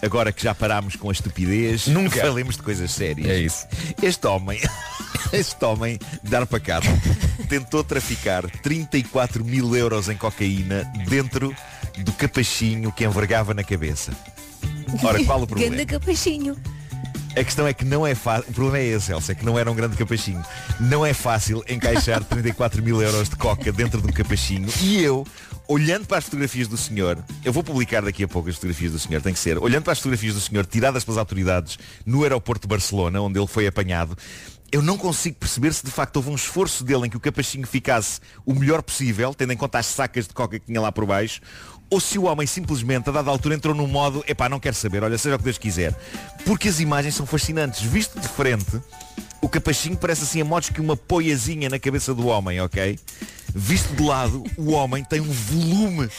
[0.03, 2.19] agora que já parámos com a estupidez, Nunca.
[2.21, 3.27] falemos de coisas sérias.
[3.29, 3.65] É isso.
[4.01, 4.59] Este homem,
[5.31, 6.87] este homem de Arpacato
[7.49, 11.55] tentou traficar 34 mil euros em cocaína dentro
[11.99, 14.11] do capachinho que envergava na cabeça.
[15.03, 15.75] Ora, qual o problema?
[15.75, 16.57] Ganda capachinho.
[17.35, 18.51] A questão é que não é fácil.
[18.51, 20.43] O problema é esse, Elsa, é que não era um grande capachinho.
[20.79, 24.67] Não é fácil encaixar 34 mil euros de coca dentro de um capachinho.
[24.83, 25.25] E eu,
[25.67, 28.99] olhando para as fotografias do senhor, eu vou publicar daqui a pouco as fotografias do
[28.99, 32.67] senhor, tem que ser, olhando para as fotografias do senhor tiradas pelas autoridades no aeroporto
[32.67, 34.17] de Barcelona, onde ele foi apanhado,
[34.71, 37.67] eu não consigo perceber se de facto houve um esforço dele em que o capachinho
[37.67, 41.05] ficasse o melhor possível, tendo em conta as sacas de coca que tinha lá por
[41.05, 41.41] baixo,
[41.91, 45.03] ou se o homem simplesmente, a dada altura, entrou num modo, epá, não quero saber,
[45.03, 45.93] olha, seja o que Deus quiser.
[46.43, 47.83] Porque as imagens são fascinantes.
[47.83, 48.81] Visto de frente,
[49.39, 52.97] o capachinho parece assim a modos que uma poiazinha na cabeça do homem, ok?
[53.55, 56.09] Visto de lado, o homem tem um volume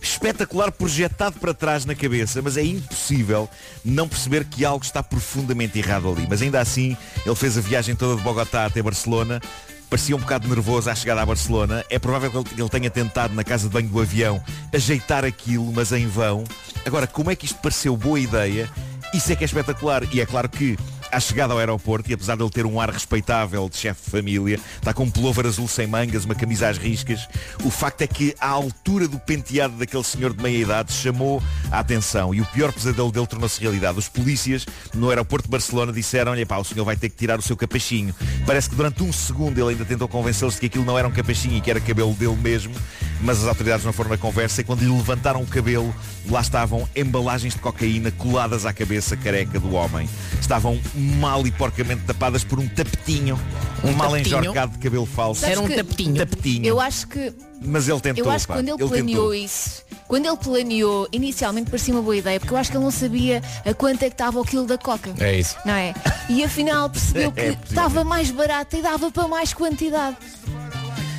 [0.00, 3.48] espetacular projetado para trás na cabeça, mas é impossível
[3.84, 6.26] não perceber que algo está profundamente errado ali.
[6.28, 9.40] Mas ainda assim, ele fez a viagem toda de Bogotá até Barcelona.
[9.88, 11.84] Parecia um bocado nervoso à chegada a Barcelona.
[11.90, 14.42] É provável que ele- tenha tentado na casa de banho do avião
[14.72, 16.44] ajeitar aquilo, mas em vão.
[16.84, 18.68] Agora, como é que isto pareceu boa ideia?
[19.12, 20.02] Isso é que é espetacular.
[20.12, 20.78] E é claro que
[21.12, 24.10] à chegada ao aeroporto, e apesar de ele ter um ar respeitável de chefe de
[24.10, 27.28] família, está com um pullover azul sem mangas, uma camisa às riscas,
[27.62, 31.78] o facto é que a altura do penteado daquele senhor de meia idade chamou a
[31.78, 33.98] atenção e o pior pesadelo dele tornou-se realidade.
[33.98, 37.42] Os polícias no aeroporto de Barcelona disseram-lhe, pá, o senhor vai ter que tirar o
[37.42, 38.14] seu capachinho.
[38.46, 41.12] Parece que durante um segundo ele ainda tentou convencê-los de que aquilo não era um
[41.12, 42.74] capachinho e que era cabelo dele mesmo,
[43.20, 45.94] mas as autoridades não foram na conversa e quando lhe levantaram o cabelo,
[46.30, 50.08] lá estavam embalagens de cocaína coladas à cabeça careca do homem.
[50.40, 53.38] Estavam mal e porcamente tapadas por um tapetinho,
[53.84, 54.40] um, mal tapetinho?
[54.40, 55.40] enjorcado de cabelo falso.
[55.40, 55.74] Sabes que
[56.14, 56.66] tapetinho.
[56.66, 57.32] Eu acho que
[57.64, 59.34] Mas ele tentou, eu acho que pá, quando ele, ele planeou tentou.
[59.34, 62.90] isso, Quando ele planeou, inicialmente parecia uma boa ideia, porque eu acho que ele não
[62.90, 65.12] sabia a quanto é que estava o quilo da coca.
[65.18, 65.56] É isso.
[65.64, 65.94] Não é?
[66.28, 70.16] E afinal percebeu que É estava mais barata e dava para mais quantidade.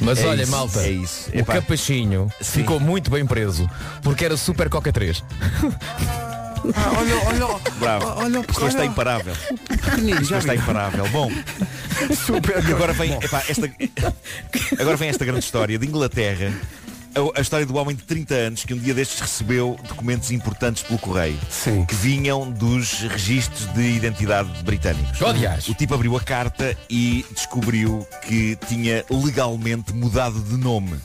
[0.02, 1.30] Mas É olha, isso, malta, é isso.
[1.34, 1.54] o Epá.
[1.54, 3.70] capachinho ficou muito bem preso,
[4.02, 5.24] porque era Super Coca 3.
[6.76, 8.06] Ah, olha, olha, Bravo.
[8.18, 9.34] olha, está imparável.
[10.24, 11.06] Já está imparável.
[11.10, 11.30] Bom,
[12.26, 13.70] Super e agora vem, epá, esta,
[14.80, 16.54] agora vem esta grande história de Inglaterra.
[17.16, 20.82] A, a história do homem de 30 anos que um dia destes recebeu documentos importantes
[20.82, 21.86] pelo correio Sim.
[21.86, 25.22] que vinham dos registros de identidade britânicos.
[25.22, 25.68] Oh, aliás.
[25.68, 30.96] O tipo abriu a carta e descobriu que tinha legalmente mudado de nome.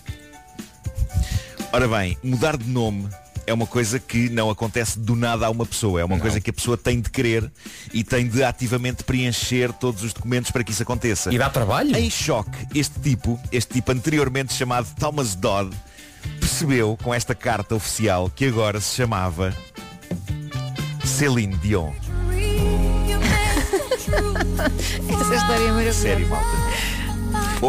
[1.71, 3.09] Ora bem, mudar de nome
[3.49, 6.01] é uma coisa que não acontece do nada a uma pessoa.
[6.01, 7.51] É uma coisa que a pessoa tem de querer
[7.95, 11.33] e tem de ativamente preencher todos os documentos para que isso aconteça.
[11.33, 11.97] E dá trabalho?
[11.97, 15.75] Em choque, este tipo, este tipo anteriormente chamado Thomas Dodd,
[16.41, 19.55] percebeu com esta carta oficial que agora se chamava
[21.05, 21.93] Celine Dion.
[25.21, 26.01] Essa história é maravilhosa.
[26.01, 26.47] Sério, malta.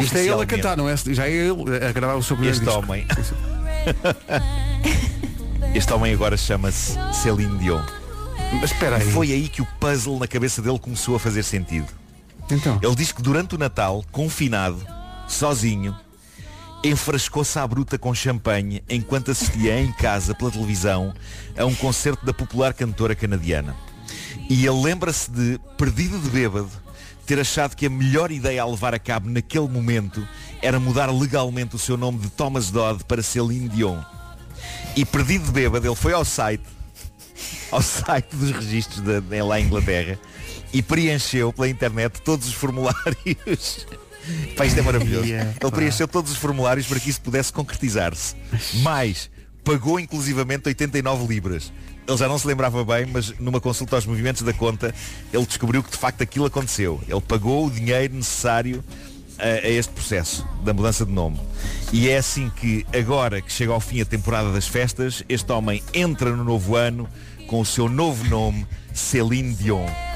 [0.02, 0.96] Isto é ele a cantar, não é?
[0.98, 2.80] Já é ele a gravar o seu primeiro Este disco.
[2.80, 3.06] homem.
[5.76, 7.82] Este homem agora chama-se Celine Dion.
[8.54, 9.12] Mas espera aí.
[9.12, 11.88] Foi aí que o puzzle na cabeça dele começou a fazer sentido.
[12.52, 12.80] Então.
[12.82, 14.84] Ele diz que durante o Natal, confinado,
[15.28, 15.96] sozinho,
[16.84, 21.14] enfrascou-se à bruta com champanhe enquanto assistia em casa pela televisão
[21.58, 23.76] a um concerto da popular cantora canadiana.
[24.50, 26.72] E ele lembra-se de, perdido de bêbado,
[27.26, 30.26] ter achado que a melhor ideia a levar a cabo naquele momento
[30.62, 34.02] era mudar legalmente o seu nome de Thomas Dodd para Celine Dion.
[34.96, 36.64] E perdido de bêbado, ele foi ao site,
[37.72, 40.18] ao site dos registros da, lá em Inglaterra
[40.74, 43.86] e preencheu pela internet todos os formulários.
[44.56, 45.26] Pá, isto é maravilhoso.
[45.26, 48.36] Yeah, Ele preencheu todos os formulários para que isso pudesse concretizar-se.
[48.82, 49.30] Mais,
[49.64, 51.72] pagou inclusivamente 89 libras.
[52.08, 54.94] Ele já não se lembrava bem, mas numa consulta aos movimentos da conta,
[55.32, 57.00] ele descobriu que de facto aquilo aconteceu.
[57.08, 58.84] Ele pagou o dinheiro necessário
[59.38, 61.40] a, a este processo da mudança de nome.
[61.94, 65.84] E é assim que, agora que chega ao fim a temporada das festas, este homem
[65.94, 67.08] entra no novo ano
[67.48, 70.09] com o seu novo nome, Celine Dion.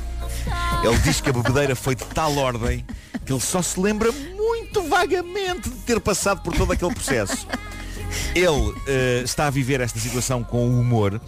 [0.83, 2.85] Ele diz que a bebedeira foi de tal ordem
[3.25, 7.47] que ele só se lembra muito vagamente de ter passado por todo aquele processo.
[8.35, 11.21] Ele eh, está a viver esta situação com humor.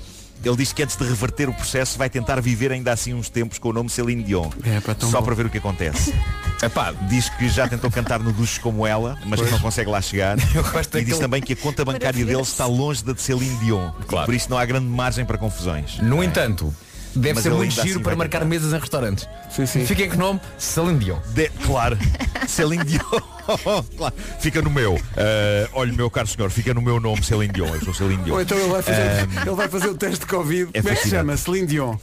[0.43, 3.57] Ele diz que antes de reverter o processo vai tentar viver ainda assim uns tempos
[3.57, 4.49] com o nome Celine Dion.
[4.63, 5.25] É, pá, só bom.
[5.25, 6.13] para ver o que acontece.
[6.61, 10.01] Epá, Diz que já tentou cantar no duche como ela, mas que não consegue lá
[10.01, 10.37] chegar.
[10.53, 13.55] Eu gosto E diz também que a conta bancária dele está longe da de Celine
[13.57, 13.91] Dion.
[14.07, 14.25] Claro.
[14.25, 15.97] Por isso não há grande margem para confusões.
[15.99, 16.73] no entanto,
[17.15, 19.27] deve Mas ser muito ainda giro assim para marcar mesas em restaurantes.
[19.55, 19.85] Sim, sim.
[19.85, 21.17] Fiquem com o nome Celine Dion.
[21.33, 21.97] De- claro,
[22.47, 22.99] Celine Dion.
[23.97, 24.13] claro.
[24.39, 24.99] Fica no meu.
[25.15, 27.67] Eh, olha, meu caro senhor, fica no meu nome, Celine Dion.
[27.73, 28.33] Eu sou Celine Dion.
[28.35, 30.69] Ou então ele vai fazer, Ahm, ele vai fazer o teste de Covid.
[30.73, 31.37] é Como é que se chama?
[31.37, 31.95] Celine Dion.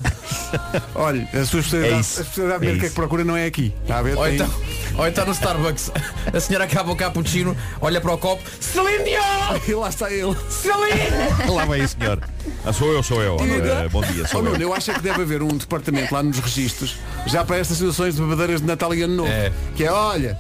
[0.94, 3.46] Olha, a sua especialidade, É a especialidade de É que é que procura não é
[3.46, 3.74] aqui.
[3.82, 4.16] Está a ver?
[4.16, 4.50] Ou então,
[4.96, 5.90] ou então no Starbucks,
[6.32, 9.22] a senhora acaba o cappuccino, olha para o copo, Celine Dion!
[9.68, 10.36] E lá está ele.
[10.50, 11.50] Celine!
[11.52, 12.20] Lá vai senhor.
[12.64, 13.36] Ah, sou eu, sou eu.
[13.40, 14.62] Eh, bom dia, Oh, sou Nuno, eu.
[14.62, 16.96] eu acho que deve haver um departamento lá nos registros
[17.26, 19.28] já para estas situações de bebedeiras de Natal e Ano Novo.
[19.30, 19.52] É.
[19.76, 20.38] Que é, olha,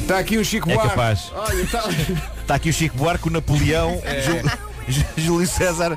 [0.00, 0.90] está aqui um Chico É Buarque.
[0.90, 1.32] capaz.
[1.34, 1.84] Olha, está...
[2.40, 4.22] Está aqui o Chico Buarque, o Napoleão, É.
[4.22, 4.50] Jú-
[4.88, 5.96] Jú- Júlio César,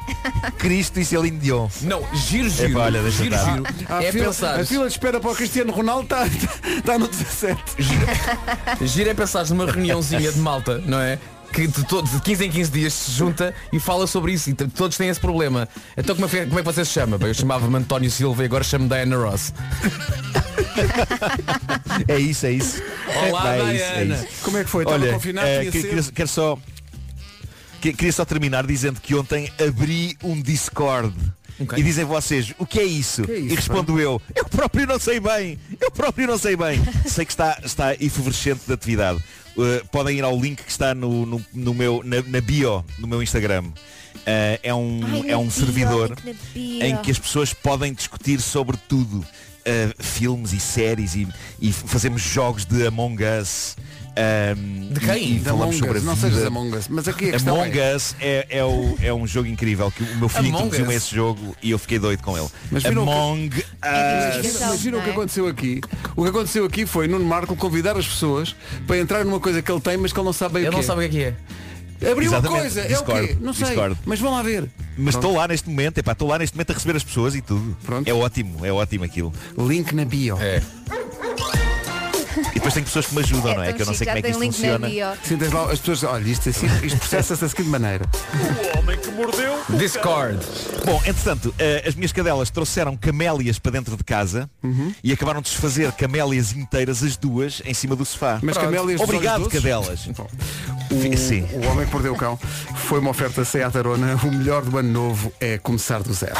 [0.60, 1.68] Cristo e Celine Dion.
[1.82, 2.72] Não, giro, giro.
[2.74, 3.64] Epá, olha, deixa giro, giro.
[3.90, 4.60] A, É fila, pensar.
[4.60, 7.62] a fila de espera para o Cristiano Ronaldo está, está no 17.
[8.86, 11.18] Giro é pensar numa reuniãozinha de malta, não é?
[11.54, 14.54] Que de, todos, de 15 em 15 dias se junta e fala sobre isso e
[14.56, 15.70] todos têm esse problema.
[15.96, 17.18] Então como é, que- como é que você se chama?
[17.18, 19.54] Bem, eu chamava-me António Silva e agora chamo Diana Ross.
[22.08, 22.82] É isso, é isso.
[23.30, 24.16] Olá, é isso, é Diana.
[24.16, 24.28] isso.
[24.44, 24.84] Como é que foi?
[24.84, 25.88] Estava Olha, confinado, que- cedo.
[25.90, 26.58] queria, quero só
[27.82, 31.14] que- queria só terminar dizendo que ontem abri um Discord.
[31.60, 31.78] Ok.
[31.78, 33.24] E dizem vocês, o que é isso?
[33.24, 36.56] Que é isso, e respondo eu, eu próprio não sei bem, eu próprio não sei
[36.56, 36.82] bem.
[37.06, 39.24] sei que está, está efervescente de atividade.
[39.56, 43.08] Uh, podem ir ao link que está no, no, no meu, na, na bio do
[43.08, 43.66] meu Instagram.
[43.66, 46.18] Uh, é um, Ai, é um bio, servidor
[46.56, 49.26] em que as pessoas podem discutir sobre tudo.
[49.66, 51.26] Uh, filmes e séries e,
[51.62, 53.78] e fazemos jogos de Among Us.
[54.16, 55.18] Um, De quem?
[55.24, 56.88] E, e falamos Among sobre a Us, não sejas Among Us.
[56.88, 60.04] Mas aqui a questão Among é, Us é, é, o- é um jogo incrível que
[60.04, 61.04] o meu filho Among introduziu-me Us?
[61.04, 62.48] esse jogo e eu fiquei doido com ele.
[62.72, 63.66] Mas viram o que- Among Us.
[64.46, 65.12] Imagina- Imagina o que é?
[65.14, 65.82] aconteceu aqui.
[66.16, 68.56] O que aconteceu aqui foi Nuno Marco convidar as pessoas
[68.86, 70.72] para entrar numa coisa que ele tem, mas que ele não sabe bem Ele o
[70.72, 70.86] que não é.
[70.88, 71.36] sabe o que é que
[72.06, 72.12] é.
[72.12, 73.38] Abriu uma Exatamente, coisa, é o Discord, quê?
[73.40, 73.66] Não sei.
[73.68, 73.98] Discord.
[74.06, 74.70] Mas vão lá ver.
[74.98, 77.42] Mas estou lá neste momento, epá, estou lá neste momento a receber as pessoas e
[77.42, 77.78] tudo.
[77.86, 78.06] Pronto.
[78.08, 79.32] É ótimo, é ótimo aquilo.
[79.58, 80.38] Link na bio.
[80.42, 80.62] É.
[82.52, 83.74] E depois tem pessoas que me ajudam, É não é?
[83.74, 84.88] Que eu não sei como é que isto na funciona.
[85.24, 88.06] Sim, tens lá, as pessoas, olha, isto, assim, isto processa-se da seguinte maneira.
[88.74, 89.54] O homem que mordeu.
[89.70, 90.40] Discord.
[90.86, 94.50] Bom, entretanto, eh, as minhas cadelas trouxeram camélias para dentro de casa
[95.04, 98.40] e acabaram de desfazer camélias inteiras, as duas, em cima do sofá.
[98.42, 98.72] Mas Pronto.
[98.72, 100.08] camélias Obrigado, cadelas.
[100.08, 101.48] O, Sim.
[101.54, 102.38] o Homem que Mordeu o Cão
[102.76, 104.20] foi uma oferta sem Arona.
[104.24, 106.36] O melhor do ano novo é começar do zero.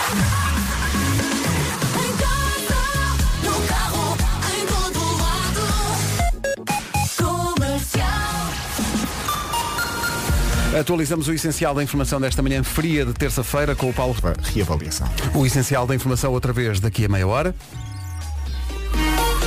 [10.80, 14.16] Atualizamos o essencial da informação desta manhã fria de terça-feira com o Paulo.
[14.54, 15.08] Reavaliação.
[15.36, 17.56] O essencial da informação outra vez daqui a meia hora.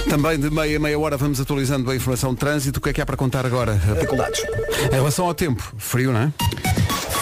[0.09, 2.79] Também de meia a meia hora vamos atualizando a informação de trânsito.
[2.79, 3.75] O que é que há para contar agora?
[3.75, 4.41] Dificuldades.
[4.89, 6.33] Em relação ao tempo, frio, não é?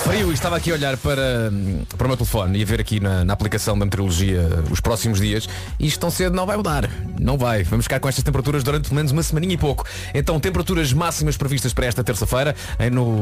[0.04, 1.50] Frio, e estava aqui a olhar para,
[1.96, 5.18] para o meu telefone e a ver aqui na, na aplicação da meteorologia os próximos
[5.18, 5.48] dias
[5.80, 6.90] e isto tão cedo não vai mudar.
[7.24, 7.62] Não vai.
[7.62, 9.86] Vamos ficar com estas temperaturas durante pelo menos uma semaninha e pouco.
[10.12, 12.54] Então, temperaturas máximas previstas para esta terça-feira.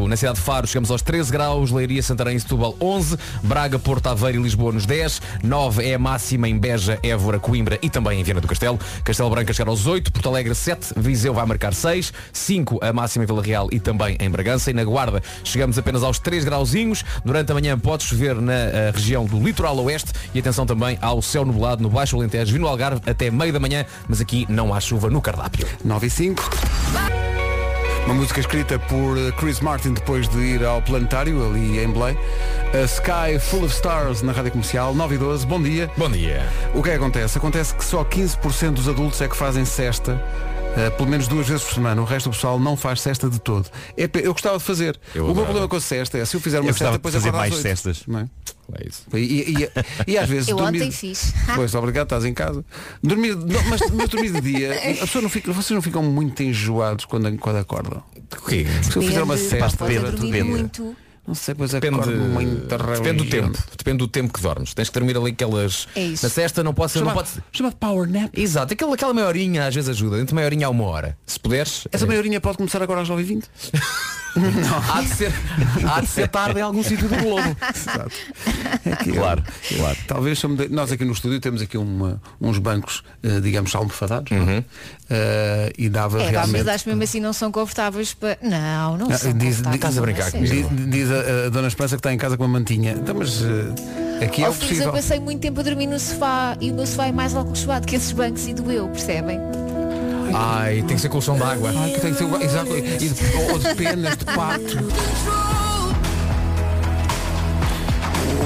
[0.09, 4.09] Na cidade de Faro chegamos aos 13 graus, Leiria, Santarém e Setúbal 11, Braga, Porto
[4.09, 8.19] Aveiro e Lisboa nos 10, 9 é a máxima em Beja, Évora, Coimbra e também
[8.19, 8.77] em Viana do Castelo.
[9.05, 13.23] Castelo Branco chegar aos 8, Porto Alegre 7, Viseu vai marcar 6, 5 a máxima
[13.23, 17.05] em Vila Real e também em Bragança e na Guarda chegamos apenas aos 3 grauzinhos.
[17.25, 21.23] Durante a manhã pode chover na eh, região do litoral oeste e atenção também ao
[21.23, 24.75] céu nublado no Baixo Alentejo e no Algarve até meio da manhã, mas aqui não
[24.75, 25.67] há chuva no cardápio.
[25.85, 26.51] 9 e 5.
[28.05, 32.19] Uma música escrita por eh, Chris Martin depois de ir ao planetário, ali em Belém.
[32.75, 35.47] A Sky Full of Stars na Rádio Comercial, 9 e 12.
[35.47, 35.91] Bom dia.
[35.97, 36.47] Bom dia.
[36.75, 37.39] O que é que acontece?
[37.39, 40.21] Acontece que só 15% dos adultos é que fazem cesta.
[40.77, 43.39] Eh, pelo menos duas vezes por semana, o resto do pessoal não faz cesta de
[43.41, 43.69] todo.
[43.97, 44.99] É eu gostava de fazer.
[45.15, 46.99] Eu o meu problema com a cesta é se eu fizer uma Eu cesta gostava
[46.99, 48.03] depois de fazer mais cestas.
[48.07, 48.29] não é?
[48.81, 49.03] É isso.
[49.13, 50.79] E, e- e- e às vezes Eu dormir...
[50.83, 51.33] ontem fiz.
[51.55, 52.65] Pois, obrigado, estás em casa.
[53.03, 56.43] Dormir, não, mas, mas dormir de dia, a pessoa não fica, vocês não ficam muito
[56.43, 58.03] enjoados quando, quando acordam.
[58.39, 58.67] O quê?
[58.83, 60.97] Se eu fizer uma Depende, cesta, dormir dia, muito.
[61.27, 63.59] Não sei, pois Depende, acordo muito depende do tempo.
[63.77, 64.75] Depende do tempo que dormes.
[64.75, 65.87] Tens que dormir ali aquelas.
[65.95, 66.25] É isso.
[66.27, 66.99] Na cesta não pode ser.
[67.01, 67.45] Não Chamado, pode...
[67.53, 68.31] chamado power nap.
[68.37, 70.19] Exato, aquela, aquela meia horinha às vezes ajuda.
[70.21, 71.17] Entre meia horinha a uma hora.
[71.27, 71.87] Se puderes.
[71.93, 73.45] Essa meia horinha pode começar agora às 9h20.
[74.95, 75.33] há, de ser,
[75.87, 77.57] há de ser tarde em algum sítio do globo.
[77.75, 78.11] Exato.
[78.87, 79.43] É que eu- Claro,
[79.77, 79.97] claro.
[80.09, 84.49] Talvez de- nós aqui no estúdio temos aqui uma- uns bancos, eh, digamos, almofadados não
[84.49, 84.65] é?
[85.11, 86.59] Eh, e dava É, realmente.
[86.65, 88.39] mas acho que mesmo assim não são confortáveis para.
[88.43, 89.33] Não, não Ah, são.
[89.35, 90.71] diz- confortáveis, estás a não é brincar comigo.
[90.75, 92.93] Diz, diz a, a Dona Esperança que está em casa com uma mantinha.
[92.93, 94.87] Então, mas eh, aqui é Ó, o filhos, possível.
[94.87, 97.87] eu passei muito tempo a dormir no sofá e o meu sofá é mais acolchoado
[97.87, 99.39] que esses bancos e doeu, percebem?
[100.35, 101.71] Ai, tem que ser colchão de água.
[101.77, 103.15] Ai, que tem que ser exato, e de,
[103.53, 104.79] ou de penas de pato.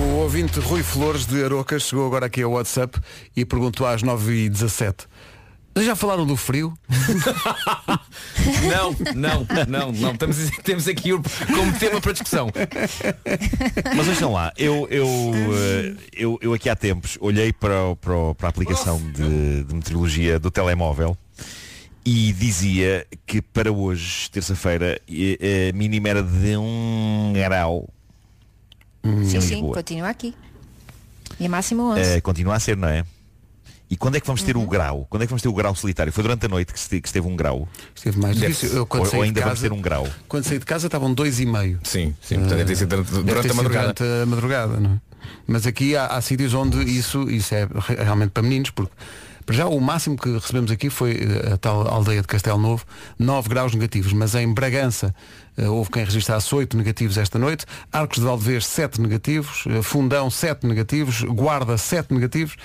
[0.02, 2.98] O ouvinte Rui Flores de Arocas chegou agora aqui ao WhatsApp
[3.36, 5.06] e perguntou às 9h17.
[5.78, 6.72] Já falaram do frio?
[8.68, 10.16] Não, não, não, não.
[10.16, 11.22] Temos, temos aqui o-
[11.54, 12.50] como tema para discussão.
[13.94, 18.48] Mas vejam lá, eu, eu, eh, eu, eu aqui há tempos olhei para, para, para
[18.48, 21.16] a aplicação de, de meteorologia do telemóvel
[22.04, 27.88] e dizia que para hoje, terça-feira, eh, a mínima era de um grau.
[29.04, 29.24] Hum.
[29.24, 30.34] Sim, sim, continua aqui.
[31.38, 32.00] E a máxima 11.
[32.00, 33.04] Eh, continua a ser, não é?
[33.88, 34.64] E quando é que vamos ter Uhum.
[34.64, 35.06] o grau?
[35.08, 36.12] Quando é que vamos ter o grau solitário?
[36.12, 37.68] Foi durante a noite que este- que esteve um grau?
[37.94, 38.36] Esteve mais.
[38.64, 40.08] Eu, quando ou, saí ou de ainda vamos casa- ter um grau?
[40.28, 41.78] Quando saí de casa estavam dois e meio.
[41.84, 42.34] Sim, sim.
[42.36, 43.92] Portanto, deve ter sido durante, Deve ter durante a madrugada.
[43.94, 45.00] durante a madrugada, não é?
[45.46, 48.92] Mas aqui há, há sítios onde isso, isso é re- realmente para meninos, porque
[49.44, 52.84] para já o máximo que recebemos aqui foi eh, a tal aldeia de Castelo Novo,
[53.18, 55.14] 9 graus negativos, mas em Bragança
[55.56, 60.28] eh, houve quem registrasse 8 negativos esta noite, Arcos de Valdevez 7 negativos, eh, Fundão
[60.30, 62.56] 7 negativos, Guarda 7 negativos,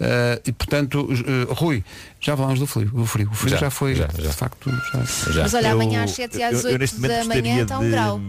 [0.00, 1.82] eh, e portanto, eh, Rui,
[2.20, 4.32] já falámos do frio, o frio, o frio já, Já, foi, já, de já.
[4.32, 5.32] facto, já.
[5.32, 5.42] Já.
[5.42, 7.62] Mas olha, Eu- amanhã às 7 e às eu- eu 8 neste momento da manhã
[7.62, 8.20] está um de- grau.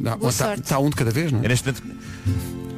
[0.00, 0.62] Está, sorte.
[0.62, 1.44] está um de cada vez, não é?
[1.44, 1.82] Eu neste momento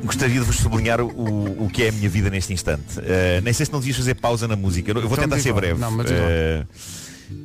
[0.04, 2.98] gostaria de vos sublinhar o, o que é a minha vida neste instante.
[2.98, 4.90] Uh, nem sei se não devias fazer pausa na música.
[4.90, 5.78] Eu vou Então tentar ser breve.
[5.78, 6.10] Não, mas.
[6.10, 6.66] Uh,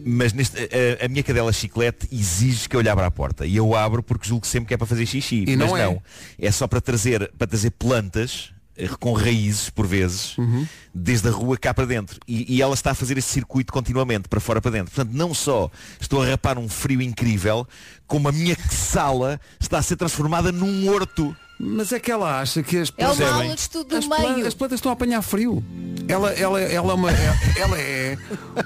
[0.04, 3.46] mas neste, a, a minha cadela chiclete exige que eu lhe abra a porta.
[3.46, 5.44] E eu abro porque julgo sempre que é para fazer xixi.
[5.48, 5.84] E mas não é.
[5.86, 6.02] não.
[6.40, 8.52] É só para trazer, para trazer plantas
[9.00, 10.66] com raízes, por vezes, Uhum.
[10.94, 12.20] desde a rua cá para dentro.
[12.28, 14.94] E, e ela está a fazer esse circuito continuamente, para fora para dentro.
[14.94, 15.70] Portanto, não só
[16.00, 17.68] estou a rapar um frio incrível,
[18.08, 21.36] como a minha sala está a ser transformada num horto.
[21.58, 24.46] Mas é que ela acha que as É uma plantas- aula de estudo do as,
[24.48, 25.64] as plantas estão a apanhar frio.
[26.06, 28.18] Ela, ela, ela, é uma, ela é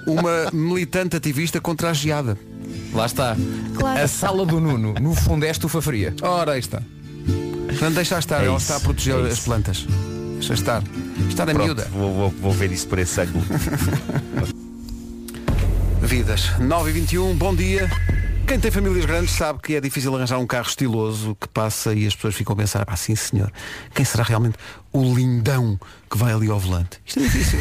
[0.07, 2.35] uma militante ativista contra a geada.
[2.91, 3.37] Lá está.
[3.77, 4.01] Claro.
[4.01, 6.15] A sala do Nuno, no fundo é estufa fria.
[6.23, 6.81] Ora, aí está.
[7.67, 9.43] Portanto, deixa estar, É ela isso, está a proteger é as isso.
[9.45, 9.85] plantas.
[10.33, 10.83] Deixa estar.
[11.29, 11.87] Estar a Pronto, miúda.
[11.91, 13.43] vou, vou- vou ver isso por esse ângulo.
[16.01, 16.51] vidas.
[16.59, 17.89] 9 e 21 bom dia.
[18.47, 22.07] Quem tem famílias grandes sabe que é difícil arranjar um carro estiloso que passa e
[22.07, 23.51] as pessoas ficam a pensar, ah sim senhor,
[23.93, 24.57] quem será realmente
[24.91, 25.79] o lindão
[26.09, 26.99] que vai ali ao volante?
[27.05, 27.59] Isto é difícil.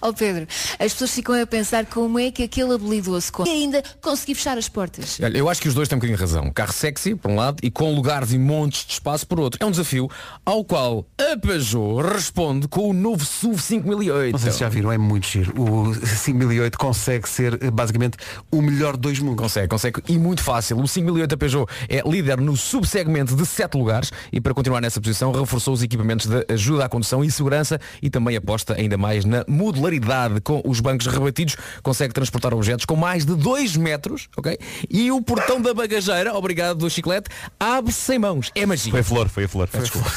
[0.00, 0.46] Ó Pedro,
[0.78, 4.68] as pessoas ficam a pensar como é que aquele habilidoso consegue ainda conseguir fechar as
[4.68, 5.18] portas.
[5.20, 6.50] Olha, eu acho que os dois têm um bocadinho de razão.
[6.52, 9.58] Carro sexy, por um lado, e com lugares e montes de espaço, por outro.
[9.62, 10.08] É um desafio
[10.44, 14.32] ao qual a Peugeot responde com o novo SUV 5008.
[14.32, 15.52] Não sei se já viram, é muito giro.
[15.60, 18.16] O 5008 consegue ser eh, basicamente
[18.52, 19.42] o melhor de dois mundos.
[19.42, 20.00] Consegue, consegue.
[20.08, 20.78] E muito fácil.
[20.78, 25.00] O 5008 da Peugeot é líder no subsegmento de 7 lugares e para continuar nessa
[25.00, 27.63] posição reforçou os equipamentos de ajuda à condução e segurança
[28.02, 31.56] e também aposta ainda mais na modularidade com os bancos rebatidos.
[31.82, 34.58] Consegue transportar objetos com mais de 2 metros, ok?
[34.90, 38.50] E o portão da bagageira, obrigado do chiclete, abre sem mãos.
[38.54, 38.90] É magia.
[38.90, 39.68] Foi a flor, foi a flor.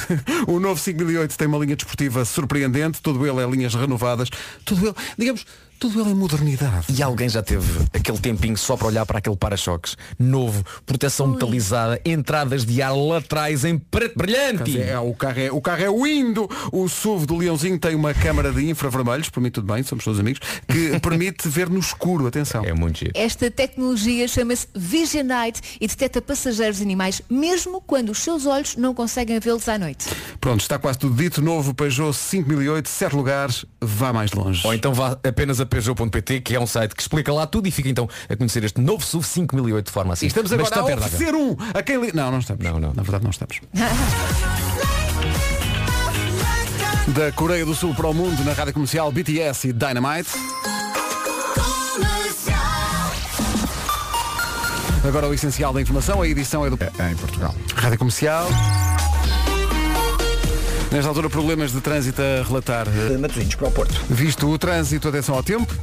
[0.48, 4.30] o novo 5008 tem uma linha desportiva surpreendente, tudo ele é linhas renovadas,
[4.66, 5.46] tudo ele, digamos,
[5.80, 6.88] tudo ele é modernidade.
[6.90, 12.00] E alguém já teve aquele tempinho só para olhar para aquele para-choques novo, proteção metalizada,
[12.06, 14.82] entradas de ar laterais em preto brilhante.
[14.82, 16.50] É, o, carro é, o carro é lindo.
[16.72, 20.20] O SUV do Leãozinho tem uma câmara de infravermelhos, para mim tudo bem, somos todos
[20.20, 22.64] amigos, que permite ver no escuro, atenção.
[22.66, 23.12] É muito giro.
[23.14, 28.76] Esta tecnologia chama-se Vision Night e detecta passageiros e animais mesmo quando os seus olhos
[28.76, 30.08] não conseguem vê-los à noite.
[30.40, 31.42] Pronto, está quase tudo dito.
[31.42, 34.66] Novo Peugeot 5008, 7 lugares, vá mais longe.
[34.66, 37.72] Ou então vá apenas a Peugeot.pt, que é um site que explica lá tudo e
[37.72, 40.26] fica então a conhecer este novo SUV 5008 de forma assim.
[40.26, 42.12] E estamos agora está a oferecer um a quem li...
[42.14, 42.64] Não, não estamos.
[42.64, 42.94] Não, não.
[42.94, 43.60] Na verdade não estamos.
[47.08, 50.32] da Coreia do Sul para o mundo na rádio comercial BTS e Dynamite.
[55.08, 56.76] Agora o essencial da informação, a edição é do...
[56.76, 57.56] em Portugal.
[57.76, 58.50] Rádio Comercial.
[60.92, 62.88] Nesta altura, problemas de trânsito a relatar.
[63.20, 63.94] Matosinhos para o Porto.
[64.10, 65.74] Visto o trânsito, atenção ao tempo.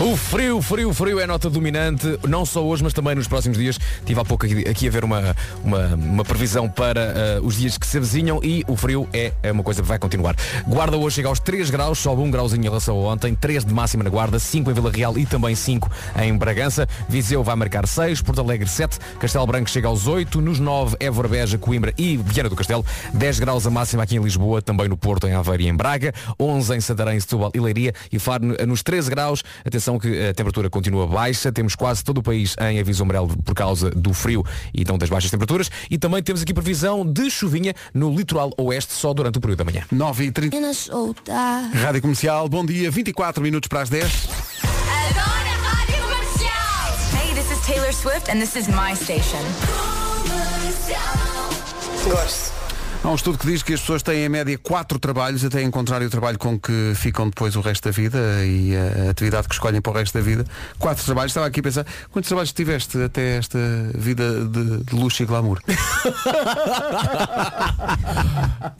[0.00, 3.78] O frio, frio, frio é nota dominante, não só hoje, mas também nos próximos dias.
[4.06, 7.76] Tive há pouco aqui, aqui a ver uma, uma, uma previsão para uh, os dias
[7.76, 10.34] que se avizinham e o frio é, é uma coisa que vai continuar.
[10.66, 13.74] Guarda hoje chega aos 3 graus, sobe 1 grauzinho em relação a ontem, 3 de
[13.74, 15.90] máxima na Guarda, 5 em Vila Real e também 5
[16.22, 16.88] em Bragança.
[17.06, 21.28] Viseu vai marcar 6, Porto Alegre 7, Castelo Branco chega aos 8, nos 9 Évora,
[21.28, 24.96] Beja, Coimbra e Viana do Castelo, 10 graus a máxima aqui em Lisboa, também no
[24.96, 28.82] Porto, em Aveiro e em Braga, 11 em Santarém, Setúbal e Leiria e Faro nos
[28.82, 29.44] 13 graus.
[29.62, 33.54] Atenção que a temperatura continua baixa, temos quase todo o país em aviso amarelo por
[33.54, 37.74] causa do frio e então das baixas temperaturas e também temos aqui previsão de chuvinha
[37.94, 39.84] no litoral oeste só durante o período da manhã.
[39.90, 40.56] 9 e 30
[41.74, 44.28] Rádio Comercial, bom dia, 24 minutos para as 10.
[47.12, 49.40] Hey, this is Taylor Swift and this is my station.
[52.04, 52.49] Gosto.
[53.02, 56.06] Há um estudo que diz que as pessoas têm em média quatro trabalhos até encontrarem
[56.06, 59.80] o trabalho com que ficam depois o resto da vida e a atividade que escolhem
[59.80, 60.44] para o resto da vida.
[60.78, 61.30] Quatro trabalhos.
[61.30, 63.58] Estava aqui a pensar, quantos trabalhos tiveste até esta
[63.94, 65.60] vida de, de luxo e glamour?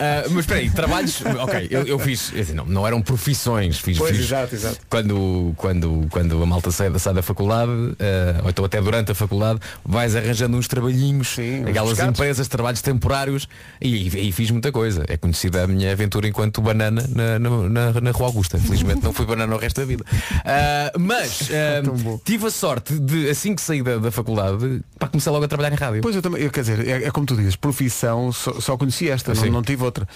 [0.02, 1.22] Ah, mas espera aí, trabalhos.
[1.40, 2.32] Ok, eu, eu fiz.
[2.38, 3.98] assim, não, não eram profissões, fiz.
[3.98, 4.78] Pois, fiz exato, exato.
[4.88, 9.12] Quando, quando, quando a malta sai, da- sai da faculdade, ah, ou então até durante
[9.12, 11.36] a faculdade, vais arranjando uns trabalhinhos,
[11.68, 12.18] aquelas pescados.
[12.18, 13.46] empresas, trabalhos temporários,
[13.80, 15.04] e, e fiz muita coisa.
[15.08, 18.58] É conhecida a minha aventura enquanto banana na, na, na, na Rua Augusta.
[18.58, 20.04] Felizmente não fui banana o resto da vida.
[20.44, 25.30] Ah, mas ah, tive a sorte de, assim que saí da, da faculdade, para começar
[25.30, 26.00] logo a trabalhar em rádio.
[26.00, 29.08] Pois eu também, eu, quer dizer, é, é como tu dizes, profissão, só, só conheci
[29.08, 29.50] esta, não, Sim.
[29.50, 30.06] não tive outra.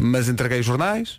[0.00, 1.18] Mas entreguei jornais,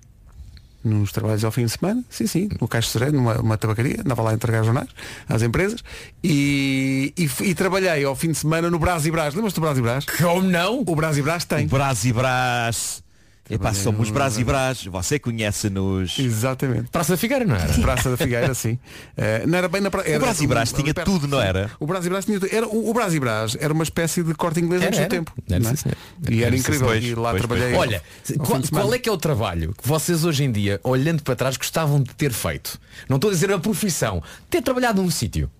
[0.87, 4.21] nos trabalhos ao fim de semana, sim, sim, no Caixa Sereno, numa uma tabacaria, andava
[4.21, 4.89] lá a entregar jornais
[5.27, 5.83] às empresas
[6.23, 9.33] e, e, e trabalhei ao fim de semana no Brás e Brás.
[9.33, 10.05] Lembras-te do Brás e Brás?
[10.05, 10.83] Como não?
[10.85, 11.67] O Brás e Brás tem.
[11.67, 13.04] Brás e Brás.
[13.47, 14.83] Epá, somos Brás e Brás.
[14.85, 16.17] Você conhece-nos.
[16.17, 16.89] Exatamente.
[16.89, 17.71] Praça da Figueira, não era?
[17.75, 18.79] Praça da Figueira, sim.
[19.15, 20.01] Eh, não era bem na pra...
[20.07, 21.69] era- Brás e Brás tinha perto- tudo, não era?
[21.79, 22.51] O Brás e Brás tinha tudo.
[22.51, 25.31] Era, o, o Brás e Brás era uma espécie de corte inglês antes do tempo.
[25.47, 25.75] Era, não é?
[25.75, 25.89] sim.
[26.27, 26.87] E era Era, incrível.
[26.87, 27.73] pois, e lá pois, trabalhei.
[27.75, 27.79] pois.
[27.79, 28.03] Olha,
[28.39, 31.55] qual, qual é que é o trabalho que vocês hoje em dia, olhando para trás,
[31.55, 32.79] gostavam de ter feito?
[33.07, 35.51] Não estou a dizer a profissão, ter trabalhado num sítio.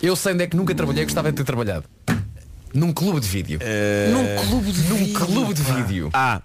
[0.00, 1.84] Eu sei onde é que nunca trabalhei, gostava de ter trabalhado.
[2.72, 3.58] Num clube de vídeo.
[4.12, 6.10] Num clube de Num clube de vídeo.
[6.12, 6.40] Ah,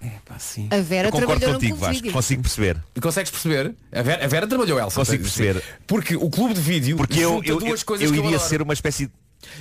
[0.72, 1.94] A Vera eu concordo trabalhou contigo, num clube de Vasco.
[1.94, 2.12] vídeo.
[2.14, 2.84] Consigo perceber.
[3.02, 3.76] Consegues perceber?
[3.92, 4.96] A Vera, a Vera trabalhou, Elsa.
[4.96, 5.44] Consigo Sim.
[5.44, 5.64] perceber.
[5.86, 8.40] Porque o clube de vídeo Porque eu, junta eu, duas eu, coisas eu que iria
[8.40, 9.12] ser uma espécie de.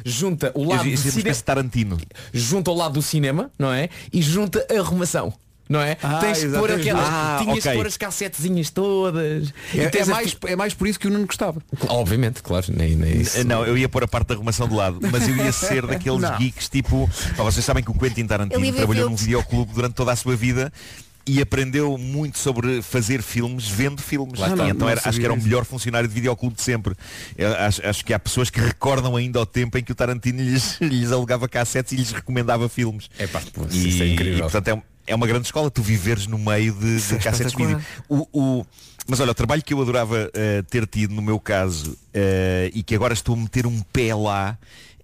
[0.05, 1.99] Junta o Eu lado iria do ser uma cinema, Tarantino.
[2.33, 3.91] junta ao lado do cinema, não é?
[4.13, 5.33] E junta a arrumação.
[5.69, 5.97] Não é?
[6.03, 7.05] Ah, Tens que pôr aquelas.
[7.09, 7.71] Ah, tinhas ok.
[7.73, 9.53] que pôr as cassetezinhas todas.
[9.75, 11.63] É, é a mais, é mais por isso que o Nuno gostava.
[11.89, 13.43] Obviamente, claro, nem, nem isso.
[13.47, 16.21] Não, eu ia pôr a parte da arrumação de lado, mas eu ia ser daqueles
[16.21, 16.37] Não.
[16.39, 17.09] geeks tipo.
[17.37, 20.71] Pá, vocês sabem que o Quentin Tarantino trabalhou num videoclube durante toda a sua vida
[21.27, 24.39] e aprendeu muito sobre fazer filmes vendo filmes.
[24.39, 24.65] Lá está.
[24.69, 26.95] Então Não era- acho que era o melhor funcionário de videoclube de sempre.
[27.39, 30.43] Eu acho, acho que há pessoas que recordam ainda o tempo em que o Tarantino
[30.43, 33.09] lhes, lhes alugava cassetes e lhes recomendava filmes.
[33.19, 33.41] É pá,
[33.71, 34.37] e, isso é incrível.
[34.41, 37.19] e, portanto é, um- é uma grande escola tu viveres no meio de, Isso é
[37.19, 37.85] de cassetes de vídeo.
[38.09, 38.67] O, o-
[39.07, 42.83] mas olha, o trabalho que eu adorava eh, ter tido no meu caso eh, e
[42.83, 44.57] que agora estou a meter um pé lá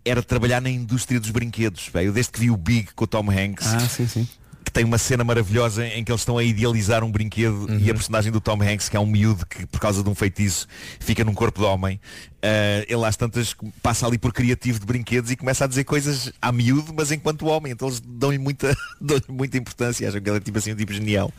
[0.02, 1.90] era trabalhar na indústria dos brinquedos.
[1.92, 4.26] Bem, eu desde que vi o Big com o Tom Hanks Ah, sim, sim.
[4.64, 7.94] Que tem uma cena maravilhosa em que eles estão a idealizar um brinquedo e a
[7.94, 10.66] personagem do Tom Hanks, que é um miúdo que por causa de um feitiço
[11.00, 11.98] fica num corpo de homem,
[12.42, 16.30] eh, ele às tantas passa ali por criativo de brinquedos e começa a dizer coisas
[16.42, 20.36] a miúdo, mas enquanto homem, então eles dão-lhe muita, dão muita importância, acham que ele
[20.36, 21.32] é tipo assim um tipo genial.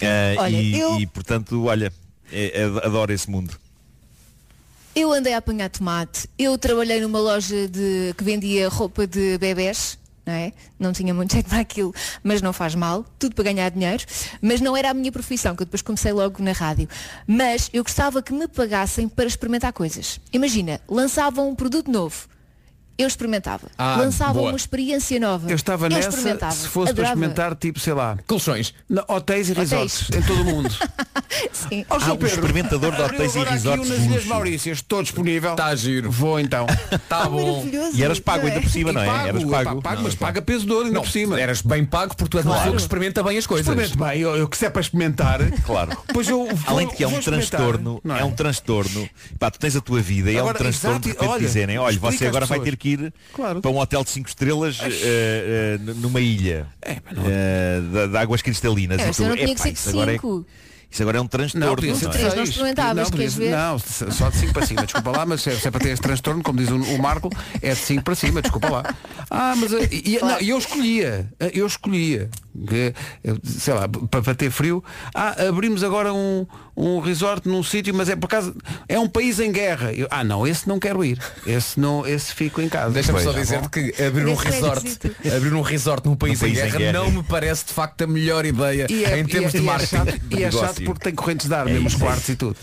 [0.00, 1.92] Eh, Olha, e, eu- e, portanto, olha,
[2.32, 3.54] eh, ad- adoro esse mundo.
[4.94, 9.97] Eu andei a apanhar tomate, eu trabalhei numa loja de, que vendia roupa de bebés,
[10.28, 10.52] não é?
[10.78, 14.04] Não tinha muito jeito para aquilo, mas não faz mal, tudo para ganhar dinheiro.
[14.42, 16.86] Mas não era a minha profissão, que eu depois comecei logo na rádio.
[17.26, 20.20] Mas eu gostava que me pagassem para experimentar coisas.
[20.30, 22.28] Imagina, lançavam um produto novo.
[22.98, 23.68] Eu experimentava.
[23.78, 24.48] Ah, lançavam boa.
[24.50, 25.48] uma experiência nova.
[25.48, 26.52] Eu estava nessa, experimentava.
[26.52, 27.14] se fosse Adorava.
[27.14, 28.74] para experimentar, tipo, sei lá, Colchões.
[28.90, 29.70] na- hotéis e Hotéis.
[29.70, 30.68] resorts em todo o mundo.
[31.52, 31.84] Sim.
[31.88, 32.10] Ó, Sr.
[32.20, 34.28] um experimentador de hotéis e aqui resorts um nas de.
[34.28, 35.52] Maurícias, estou disponível.
[35.52, 36.10] Está giro.
[36.10, 36.66] Vou então.
[37.08, 37.58] Tá bom.
[37.58, 39.06] Maravilhoso, E eras pago não ainda por cima, não é?
[39.06, 39.82] pago, Eras pago.
[39.82, 41.40] pago, mas paga peso de ouro ainda por cima.
[41.40, 42.62] eras bem pago porque tu és uma Claro.
[42.64, 43.66] pessoa que experimenta bem as coisas.
[43.66, 45.96] Experimente bem, eu, eu que se é para experimentar, Claro.
[46.12, 48.24] pois eu vou, Além de que é um transtorno, não é?
[48.24, 49.08] um transtorno.
[49.38, 51.92] Pá, tu tens a tua vida e é um transtorno de exato, olha, dizerem, olha,
[51.94, 53.60] explica você agora vai ter que ir Claro.
[53.60, 58.98] para um hotel de 5 estrelas eh, n- numa ilha eh, de, de águas cristalinas.
[59.00, 60.18] É, E tu, não tinha que ser de
[60.90, 61.66] isso agora é- um transtorno.
[61.66, 62.20] Não, podia ser não de é?
[62.20, 63.50] Três não experimentavas, queres ver?
[63.50, 65.90] Não, só de 5 para cima, desculpa lá, mas se é, se é para ter
[65.90, 67.30] esse transtorno, como diz o, o Marco,
[67.60, 68.94] é de 5 para cima, desculpa lá.
[69.30, 72.30] Ah, mas eh, e, não, e eu escolhia, eh, eu escolhia,
[72.66, 74.82] que, eh, sei lá, para, para ter frio,
[75.14, 78.54] ah, abrimos agora um, um resort num sítio, mas é por acaso,
[78.88, 79.92] é um país em guerra.
[79.92, 82.92] Eu, ah não, esse não quero ir, esse não, esse fico em casa.
[82.94, 83.68] Deixa-me só dizer tá bom.
[83.68, 85.00] que abrir um é resort,
[85.36, 86.92] abrir um resort num país, país em, em guerra, guerra.
[86.94, 89.64] não me parece de facto a melhor ideia E é, em termos e é- de
[89.64, 89.96] e é marketing.
[89.96, 90.77] chato, e é negócio.
[90.84, 92.56] Porque tem correntes de ar, É mesmo os quartos e tudo.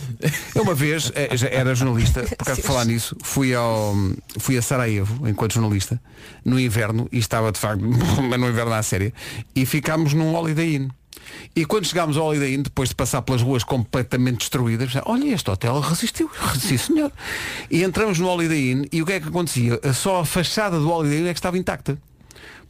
[0.54, 3.96] Eu uma vez, eh, era jornalista, por causa de falar nisso, fui, ao,
[4.40, 6.00] fui a Sarajevo, enquanto jornalista,
[6.44, 7.82] no inverno, e estava de facto,
[8.30, 9.14] mas no inverno à séria,
[9.56, 10.90] e ficámos num Holiday Inn.
[11.56, 15.50] E quando chegámos ao Holiday Inn, depois de passar pelas ruas completamente destruídas, olha, este
[15.50, 16.30] hotel resistiu.
[16.60, 17.12] Sim, senhor.
[17.72, 19.80] E entramos no Holiday Inn e o que é que acontecia?
[19.94, 21.98] Só a fachada do Holiday Inn é que estava intacta.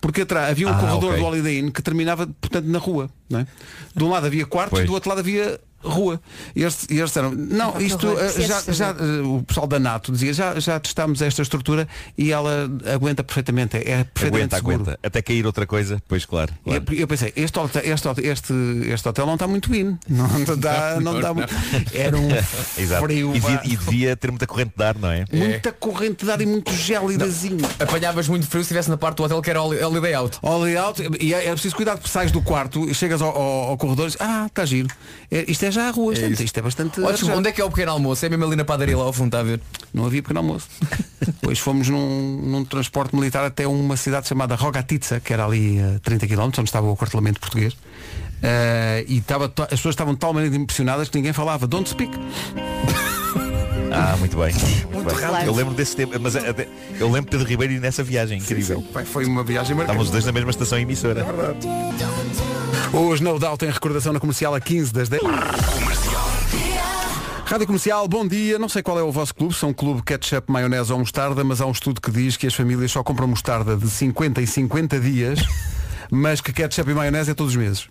[0.05, 1.17] Porque atrás havia um Ah, corredor ok.
[1.19, 3.09] do Holiday Inn que terminava, portanto, na rua.
[3.27, 3.47] Não é?
[3.95, 4.85] De um lado havia quartos, Pois.
[4.85, 6.19] do outro lado havia rua.
[6.55, 9.43] E eles, e eles disseram, não, que isto horror, eh, é já, já eh, o
[9.43, 14.25] pessoal da NATO dizia, já, já testámos esta estrutura e ela aguenta perfeitamente, é perfeitamente
[14.25, 14.81] Aguenta, seguro.
[14.81, 14.99] aguenta.
[15.03, 16.53] Até cair outra coisa, pois claro.
[16.63, 16.83] Claro.
[16.91, 18.53] Eu, eu pensei, este hotel, este, hotel- este,
[18.87, 19.97] este hotel não está muito in.
[20.07, 21.53] Não dá, não dá muito.
[21.93, 22.29] Era um
[23.01, 23.35] frio.
[23.35, 25.25] E devia, e devia ter muita corrente de ar, não é?
[25.31, 27.65] Muita corrente de ar e muito gélidazinho.
[27.79, 30.37] Apanhavas muito frio se estivesse na parte do hotel que era holi- holiday out.
[30.41, 33.69] Holiday out, e é, é preciso cuidar porque sais do quarto e chegas ao, ao,
[33.69, 34.87] ao corredor e dizes, ah, está giro.
[35.31, 37.03] É, isto é já a rua, isto, é, isto é bastante.
[37.03, 37.37] Arejado.
[37.37, 38.25] onde é que é o pequeno almoço?
[38.25, 39.59] É mesmo ali na padaria lá ao fundo, está a ver?
[39.93, 40.67] Não havia pequeno almoço.
[41.25, 45.99] Depois fomos num, num transporte militar até uma cidade chamada Rogatitsa, que era ali a
[45.99, 47.75] 30 km, onde estava o acortelamento português.
[48.43, 51.65] Eh, e estava, to- as pessoas estavam talmente impressionadas que ninguém falava.
[51.67, 52.11] Don't speak.
[53.97, 54.53] Ah, muito bem.
[54.93, 55.15] Muito bem.
[55.27, 55.45] claro.
[55.45, 56.67] Eu lembro desse tempo, mas até-
[56.99, 58.83] eu lembro Pedro Ribeiro ir nessa viagem, incrível.
[58.93, 59.83] Pai, Foi uma viagem marcante.
[60.01, 61.25] Estávamos os dois na mesma estação emissora.
[62.93, 65.21] Os No Doubt em recordação na comercial a 15 das 10.
[67.45, 68.57] Rádio Comercial, bom dia.
[68.57, 71.65] Não sei qual é o vosso clube, são clube ketchup, maionese ou mostarda, mas há
[71.65, 75.39] um estudo que diz que as famílias só compram mostarda de 50 em 50 dias,
[76.09, 77.87] mas que ketchup e maionese é todos os meses.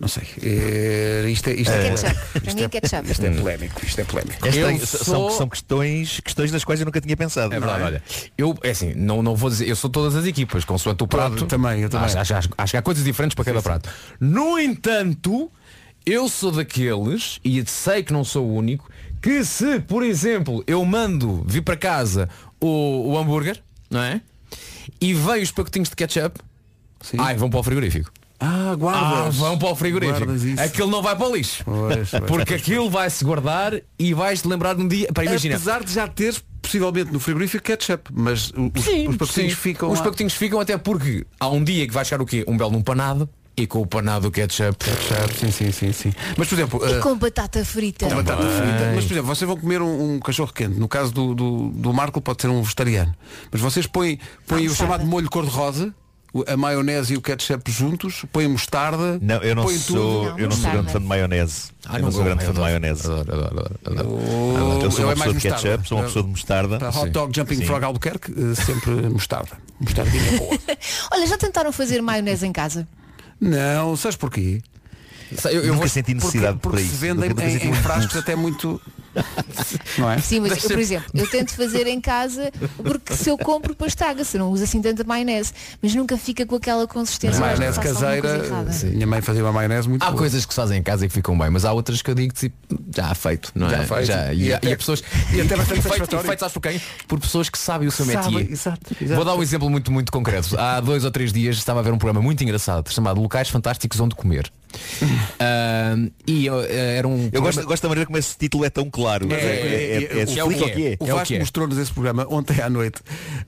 [0.00, 0.22] Não sei.
[0.42, 2.40] É, isto é, isto é, Ketchup.
[2.40, 3.10] Para mim é ketchup.
[3.12, 3.84] isto é polémico.
[3.86, 4.46] Isto é polémico.
[4.46, 4.52] Eu
[4.86, 7.52] são, sou- são questões, questões das quais eu nunca tinha pensado.
[7.54, 8.02] É não verdade, olha.
[8.38, 11.44] Eu, é assim, não, não vou dizer, eu sou todas as equipas, consoante o prato.
[11.44, 12.06] também, eu também.
[12.06, 13.90] Acho, acho- acho- acho que há coisas diferentes para cada prato.
[14.18, 15.52] No entanto,
[16.06, 18.90] eu sou daqueles, e sei que não sou o único,
[19.20, 22.26] que se, por exemplo, eu mando vir para casa
[22.58, 24.22] o, o hambúrguer, não é?
[24.98, 26.40] E veio os pacotinhos de ketchup,
[27.18, 28.10] ai, vão para o frigorífico.
[28.40, 29.36] Ah, Ah, guardas.
[29.36, 30.30] vão para o frigorífico.
[30.60, 31.62] Aquilo não vai para o lixo.
[31.64, 35.08] Pois, pois, Porque pois, aquilo vai-se guardar e vais-te lembrar de um dia.
[35.12, 35.56] Para imagina.
[35.56, 39.58] Apesar de já teres possivelmente no frigorífico ketchup, mas os, Sim, os pacotinhos sim.
[39.58, 40.04] ficam Os lá.
[40.04, 42.44] pacotinhos ficam até porque há um dia que vai chegar o quê?
[42.46, 44.76] Um belo num panado e com o panado o ketchup.
[44.84, 46.12] Ketchup, sim, sim, sim, sim.
[46.36, 48.08] Mas por exemplo, E eh, com batata frita.
[48.08, 48.92] com batata frita.
[48.94, 50.78] Mas por exemplo, vocês vão comer um, um cachorro quente.
[50.78, 53.14] No caso do, do, do Marco pode ser um vegetariano.
[53.50, 55.92] Mas vocês põem, põem o chamado molho cor-de-rosa
[56.46, 60.38] a maionese e o ketchup juntos, põe mostarda, Não, eu não põe sou, tudo.
[60.40, 61.62] eu não sou grande fã de maionese.
[61.86, 63.06] Ah, eu não não sou vou, grande eu fã de maionese.
[63.06, 64.82] adoro, adoro, adoro, adoro.
[64.84, 65.56] Eu sou Eu uma é mais pessoa de mostarda.
[65.68, 66.78] ketchup, sou uma pessoa de mostarda.
[66.78, 67.64] Para hot dog jumping Sim.
[67.66, 69.50] frog Albuquerque, eh, sempre mostarda.
[69.80, 70.58] Mostardinha boa.
[71.12, 72.86] Olha, já tentaram fazer maionese em casa?
[73.40, 74.62] Não, sabes porquê?
[75.50, 77.00] Eu, Nunca senti necessidade porque, porque se isso.
[77.00, 78.80] vendem Nunca- nunca em, em frascos até muito.
[79.98, 80.18] Não é?
[80.18, 83.92] Sim, mas eu, por exemplo, eu tento fazer em casa porque se eu compro depois
[83.92, 85.52] estraga, se eu não uso assim tanta maionese,
[85.82, 87.40] mas nunca fica com aquela consistência.
[87.40, 90.18] maionese caseira, sim, minha mãe fazia uma maionese muito Há boa.
[90.18, 92.14] coisas que se fazem em casa e que ficam bem, mas há outras que eu
[92.14, 92.56] digo tipo,
[92.94, 93.86] já feito, não Já é?
[93.86, 94.04] feito.
[94.06, 95.02] Já, E e, até- e, pessoas
[95.32, 96.80] e até bastante feito, e feito, sabes por quem?
[97.08, 98.52] Por pessoas que sabem o seu Sabem, métier.
[98.52, 99.14] exato, exato.
[99.16, 100.58] Vou dar um exemplo muito, muito concreto.
[100.58, 103.98] Há dois ou três dias estava a ver um programa muito engraçado chamado Locais Fantásticos
[104.00, 104.50] Onde Comer.
[105.42, 105.96] Ah,
[106.26, 108.70] e eu, eh, era um Eu programa- gosto, gosto da maneira como esse título é
[108.70, 109.26] tão claro.
[109.32, 110.96] É, é, é, é, o- explica o- o que é.
[111.00, 111.38] O Vasco é.
[111.38, 113.00] mostrou-nos esse programa ontem à noite.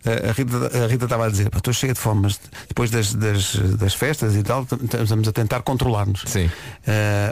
[0.04, 2.90] Uh, A Rita, a Rita estava a dizer, "Pá, estou cheia de fome, mas depois
[2.90, 4.66] das, das, das festas e tal,
[5.02, 6.22] estamos a tentar controlar-nos.
[6.26, 6.46] Sim.
[6.46, 6.50] Uh,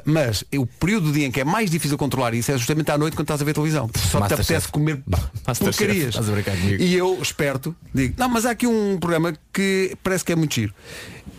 [0.05, 2.99] mas o período do dia em que é mais difícil controlar isso é justamente à
[2.99, 3.89] noite quando estás a ver televisão.
[3.97, 4.53] Só te Masterchef.
[4.53, 5.03] apetece comer
[5.47, 5.79] Masterchef.
[5.79, 6.81] porcarias.
[6.81, 10.55] E eu, esperto, digo, não, mas há aqui um programa que parece que é muito
[10.55, 10.75] giro.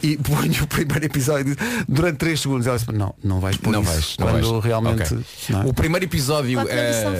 [0.03, 1.55] E ponho o primeiro episódio
[1.87, 2.67] durante 3 segundos.
[2.67, 4.63] Ela disse, não, não vais pôr não isso vais, não quando vais.
[4.65, 5.01] realmente.
[5.13, 5.25] Ok.
[5.49, 5.65] não é?
[5.65, 6.59] O primeiro episódio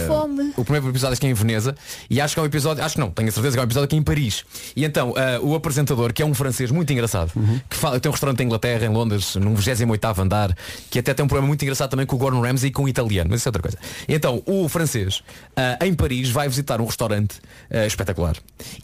[0.08, 0.54] fome.
[0.58, 1.76] O primeiro episódio acho que é em Veneza
[2.10, 3.66] e acho que é um episódio, acho que não, tenho a certeza que é um
[3.66, 4.44] episódio aqui em Paris.
[4.76, 7.60] E então, eh, o apresentador, que é um francês muito engraçado, Uhum.
[7.70, 10.56] que fala, tem um restaurante em Inglaterra, em Londres, num 28 andar,
[10.90, 12.90] que até tem um programa muito engraçado também com o Gordon Ramsay e com o
[12.90, 13.78] italiano, mas isso é outra coisa.
[14.08, 15.24] Então, o francês,
[15.56, 17.38] eh, em Paris, vai visitar um restaurante
[17.70, 18.36] eh, espetacular.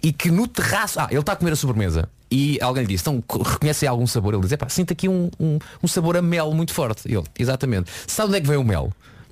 [0.01, 0.99] E que no terraço.
[0.99, 2.09] Ah, ele está a comer a sobremesa.
[2.29, 4.33] E alguém lhe disse, então co- reconhece algum sabor?
[4.33, 7.03] Ele diz, epá, sinto aqui um, um, um sabor a mel muito forte.
[7.07, 7.89] Ele, exatamente.
[8.05, 8.91] Sabe onde é que vem o mel?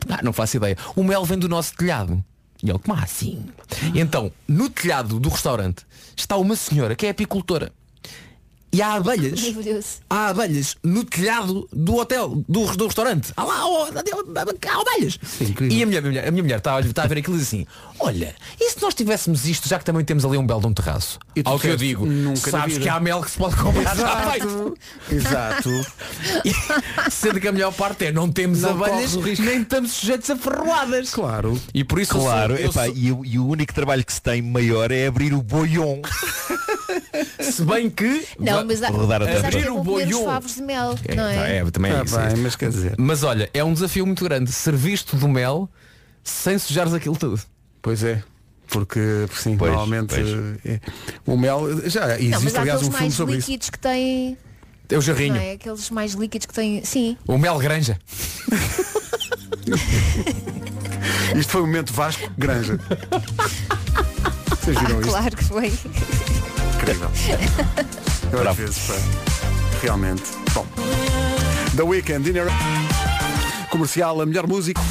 [0.09, 0.77] Ah, não faço ideia.
[0.95, 2.23] O mel vem do nosso telhado.
[2.63, 3.45] E ele, como assim?
[3.93, 5.85] E então, no telhado do restaurante
[6.15, 7.71] está uma senhora que é apicultora.
[8.71, 9.39] E há abelhas.
[10.09, 13.31] Há abelhas no telhado do hotel, do, do restaurante.
[13.37, 15.17] Há lá, há abelhas.
[15.71, 17.47] E a minha, mulher- a minha mulher está a, está a ver aquilo e diz
[17.47, 17.65] assim,
[17.99, 20.73] olha, e se nós tivéssemos isto, já que também temos ali um belo de um
[20.73, 21.19] terraço?
[21.35, 23.95] E Ao que eu digo, "Nunca sabes vida." que há mel que se pode comprar
[23.95, 24.77] já feito.
[25.11, 25.69] Exato.
[25.69, 25.69] Exato.
[27.11, 31.09] Sendo que a melhor parte é não temos Não abelhas, nem estamos sujeitos a ferroadas.
[31.11, 31.59] Claro.
[31.73, 34.03] E por isso eu Claro, sou- eu epá, sou- e, o- e o único trabalho
[34.05, 36.01] que se tem maior é abrir o boion.
[37.39, 40.25] se bem que Não, mas há, Rodar a Abrir o boiô.
[40.25, 41.57] favos de mel, É, não é?
[41.57, 42.37] é, também é isso, bem, é isso.
[42.41, 42.95] mas quer dizer.
[42.97, 45.69] Mas olha, é um desafio muito grande servir-te do mel
[46.23, 47.39] sem sujares aquilo tudo.
[47.85, 48.23] Pois é.
[48.67, 48.99] Porque
[49.35, 50.27] sim, Pois, normalmente pois.
[50.65, 50.79] eh,
[51.23, 53.51] o mel já Não, mas existe há aliás um aqueles filme mais sobre isso.
[53.51, 54.37] líquidos que têm.
[54.89, 55.35] É o jarrinho.
[55.35, 55.51] Não é?
[55.51, 56.83] Aqueles mais líquidos que têm.
[56.83, 57.15] Sim.
[57.27, 57.99] O mel granja.
[61.35, 62.79] Isto foi o momento Vasco Granja.
[64.49, 65.11] Vocês viram isto?
[65.11, 65.67] Claro que foi.
[66.77, 67.11] Incrível.
[68.31, 68.57] Eu às Bravo.
[68.61, 68.95] vezes, pá,
[69.83, 70.23] realmente.
[70.55, 70.65] Bom.
[71.75, 72.47] The Weekend, Dinner.
[73.69, 74.81] Comercial, a melhor música.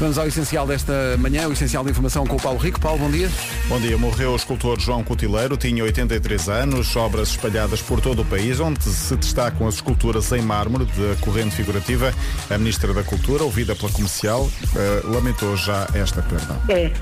[0.00, 2.80] Vamos ao essencial desta manhã, o essencial de informação com o Paulo Rico.
[2.80, 3.30] Paulo, bom dia.
[3.68, 8.24] Bom dia, morreu o escultor João Cutileiro, tinha 83 anos, obras espalhadas por todo o
[8.24, 12.14] país, onde se destacam as esculturas em mármore de corrente figurativa.
[12.48, 16.58] A Ministra da Cultura, ouvida pela comercial, eh, lamentou já esta perda.
[16.70, 16.92] É, é.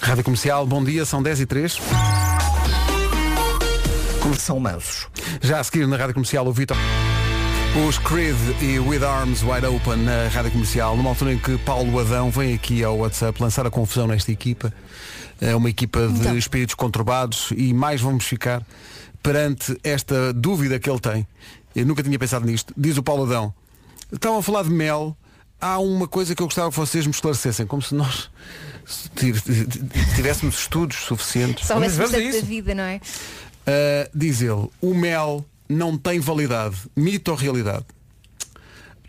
[0.00, 1.78] Rádio Comercial, bom dia, são 10 e 3.
[4.36, 5.06] São mansos.
[5.40, 6.76] Já a seguir na Rádio Comercial o Vitor.
[7.74, 11.98] Os Creed e With Arms Wide Open na Rádio Comercial, numa altura em que Paulo
[11.98, 14.72] Adão vem aqui ao WhatsApp lançar a confusão nesta equipa.
[15.40, 16.36] É uma equipa de Então.
[16.36, 18.62] espíritos conturbados e mais vamos ficar
[19.22, 21.26] perante esta dúvida que ele tem.
[21.74, 22.74] Eu nunca tinha pensado nisto.
[22.76, 23.54] Diz o Paulo Adão.
[24.12, 25.16] Estavam a falar de mel.
[25.58, 28.28] Há uma coisa que eu gostava que vocês me esclarecessem, como se nós
[29.14, 29.40] tiv-
[30.14, 31.66] tivéssemos estudos suficientes.
[31.66, 32.46] Só Mas vamos a conceito da isso.
[32.46, 32.96] vida, não é?
[33.66, 36.76] Uh, diz ele, o mel não tem validade.
[36.96, 37.84] Mito ou realidade?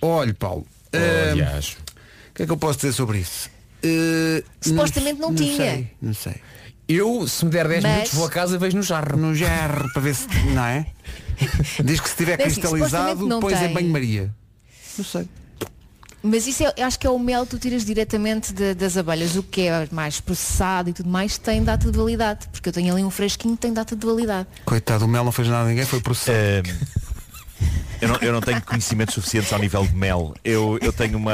[0.02, 0.66] Olhe, Paulo.
[1.32, 1.78] Aliás.
[2.32, 3.50] O que é que eu posso dizer sobre isso?
[3.86, 5.56] Uh, Supostamente não tinha.
[5.58, 6.36] Sei, não sei.
[6.88, 9.18] Eu, se me der 10 Mas- minutos, vou a casa e vejo no jarro.
[9.18, 10.28] No jarro, para ver se.
[10.54, 10.86] Não é?
[11.84, 13.74] Diz que se estiver É cristalizado, supostamente não pões em tem.
[13.74, 14.34] banho-maria.
[14.98, 15.28] Não sei.
[16.26, 18.96] Mas isso é, eu acho que é o mel que tu tiras diretamente de- das
[18.96, 19.36] abelhas.
[19.36, 22.48] O que é mais processado e tudo mais tem data de validade.
[22.50, 24.48] Porque eu tenho ali um fresquinho que tem data de validade.
[24.64, 26.38] Coitado, o mel não fez nada a ninguém, foi processado.
[26.38, 26.64] Ehm,
[28.02, 30.34] eu, não, eu não tenho conhecimentos suficientes ao nível de mel.
[30.46, 31.34] Eu, eu tenho uma.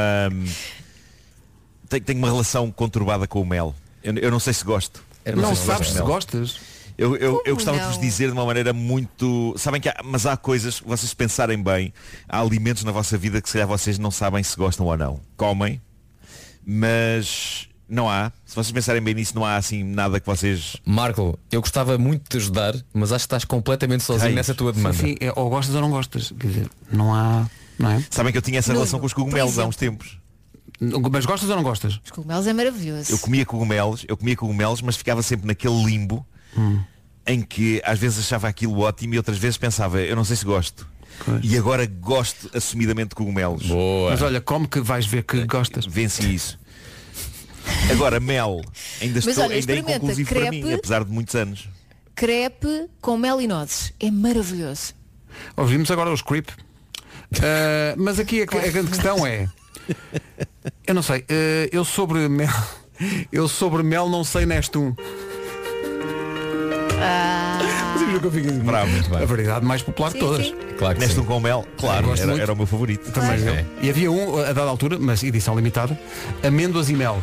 [1.87, 3.75] Tenho, tenho uma relação conturbada com o mel.
[4.03, 5.03] Eu, eu não sei se gosto.
[5.25, 6.55] Eu não sei se sabes se gostas?
[6.99, 8.01] Eu, eu, eu gostava de vos não?
[8.01, 9.55] dizer de uma maneira muito.
[9.57, 11.93] Sabem que há, mas há coisas, vocês pensarem bem,
[12.27, 15.21] há alimentos na vossa vida que se calhar vocês não sabem se gostam ou não.
[15.37, 15.81] Comem,
[16.65, 18.31] mas Não há.
[18.45, 20.75] Se vocês pensarem bem nisso, não há assim nada que vocês.
[20.85, 24.71] Marco, eu gostava muito de te ajudar, mas acho que estás completamente sozinho nessa tua
[24.71, 24.95] demanda.
[24.95, 26.31] Enfim, é, ou gostas ou não gostas.
[26.37, 27.49] Quer dizer, não há.
[27.79, 28.03] Não é?
[28.11, 29.69] Sabem que eu tinha essa relação com os cogumelos há exemplo.
[29.69, 30.19] uns tempos.
[31.11, 31.99] Mas gostas ou não gostas?
[32.03, 33.11] Os cogumelos é maravilhoso.
[33.11, 36.25] Eu comia cogumelos, eu comia cogumelos, mas ficava sempre naquele limbo
[36.57, 36.79] Hum.
[37.27, 40.45] em que às vezes achava aquilo ótimo e outras vezes pensava, eu não sei se
[40.45, 40.87] gosto.
[41.43, 43.65] E agora gosto assumidamente de cogumelos.
[43.67, 44.11] Boa.
[44.11, 45.85] Mas olha, como que vais ver que gostas?
[45.85, 46.57] Venci isso.
[47.91, 48.61] Agora, mel,
[49.01, 50.73] ainda Mas estou olha, ainda é inconclusivo para mim, crepe.
[50.75, 51.69] apesar de muitos anos.
[52.15, 53.93] Crepe com mel e nozes.
[53.99, 54.93] É maravilhoso.
[55.55, 56.49] Ouvimos agora os creep.
[57.41, 59.47] Ah, mas aqui a, a grande questão é.
[60.87, 62.49] Eu não sei, ah, eu sobre mel.
[63.31, 64.93] Eu sobre mel não sei neste um.
[66.99, 68.59] Mas eu fico assim.
[68.59, 69.21] Bravo, muito bem.
[69.21, 70.53] A variedade mais popular de todas.
[70.77, 72.41] Claro que Neste um com mel, claro, Gosto era, muito.
[72.43, 73.11] era o meu favorito.
[73.11, 73.53] Também eu.
[73.53, 73.65] É.
[73.81, 75.99] E havia um, a dada altura, mas edição limitada,
[76.43, 77.21] amêndoas e mel.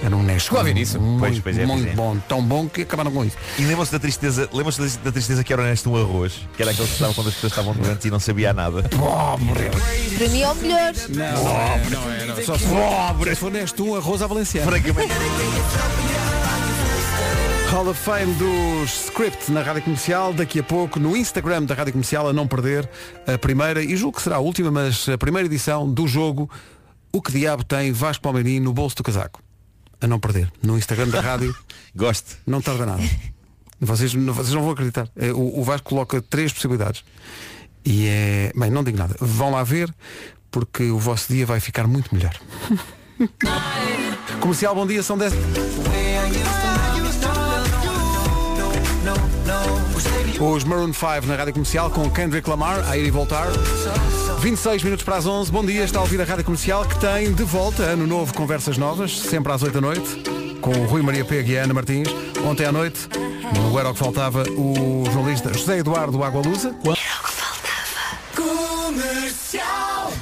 [0.00, 0.50] Era um Nesco.
[0.50, 1.00] Chegou a ver isso?
[1.00, 1.94] Muito, Pois, pois é, pois muito é.
[1.96, 2.16] bom.
[2.28, 3.36] Tão bom que acabaram com isso.
[3.58, 6.70] E lembram-se da tristeza, lembram-se da- da tristeza que era neste um arroz, que era
[6.70, 8.84] aquele que estava quando as pessoas estavam doentes e não sabia nada.
[8.84, 9.70] Pobre.
[10.16, 10.92] Para mim é o melhor.
[11.08, 12.44] Não, não é, não é, não.
[12.44, 14.70] Só se for, se for neste um arroz à valenciana.
[14.70, 15.12] Francamente.
[17.70, 21.92] Hall of Fame dos Script na Rádio Comercial, daqui a pouco no Instagram da Rádio
[21.92, 22.88] Comercial, a não perder
[23.26, 26.50] a primeira, e julgo que será a última, mas a primeira edição do jogo
[27.12, 29.40] O que Diabo Tem Vasco Palmeirinho no bolso do casaco.
[30.00, 30.50] A não perder.
[30.62, 31.54] No Instagram da rádio,
[31.94, 32.36] Gosto.
[32.46, 33.02] não tarda nada.
[33.80, 35.08] Vocês, não- vocês não vão acreditar.
[35.16, 37.04] É, O, o Vasco coloca três possibilidades.
[37.84, 38.52] E é.
[38.56, 39.14] Bem, não digo nada.
[39.20, 39.92] Vão lá ver,
[40.50, 42.34] porque o vosso dia vai ficar muito melhor.
[44.40, 45.32] Comercial, bom dia, são 10.
[50.40, 53.48] Os Maroon 5 na Rádio Comercial com Kendrick Lamar, a ir e voltar.
[54.38, 55.50] 26 minutos para as 11.
[55.50, 58.78] Bom dia, está a ouvir a Rádio Comercial que tem de volta ano novo Conversas
[58.78, 60.22] Novas, sempre às 8 da noite,
[60.60, 62.08] com o Rui Maria Pego e a Ana Martins.
[62.44, 63.08] Ontem à noite,
[63.56, 66.72] no Era o que Faltava, o jornalista José Eduardo Agualusa.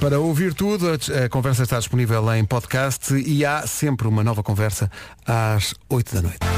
[0.01, 4.43] Para ouvir tudo, a, a conversa está disponível em podcast e há sempre uma nova
[4.43, 4.91] conversa
[5.27, 6.56] às 8 da noite.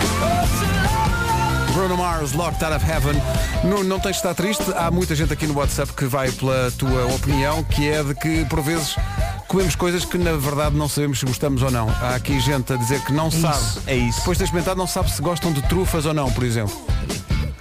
[1.78, 3.14] Bruno Mars, Locked Out of Heaven.
[3.62, 4.64] Nuno, não tens de estar triste.
[4.74, 8.44] Há muita gente aqui no WhatsApp que vai pela tua opinião, que é de que,
[8.46, 8.96] por vezes,
[9.46, 11.88] comemos coisas que na verdade não sabemos se gostamos ou não.
[11.88, 13.62] Há aqui gente a dizer que não sabe.
[13.86, 14.18] é isso.
[14.18, 16.76] Depois de ter experimentado, não sabe se gostam de trufas ou não, por exemplo.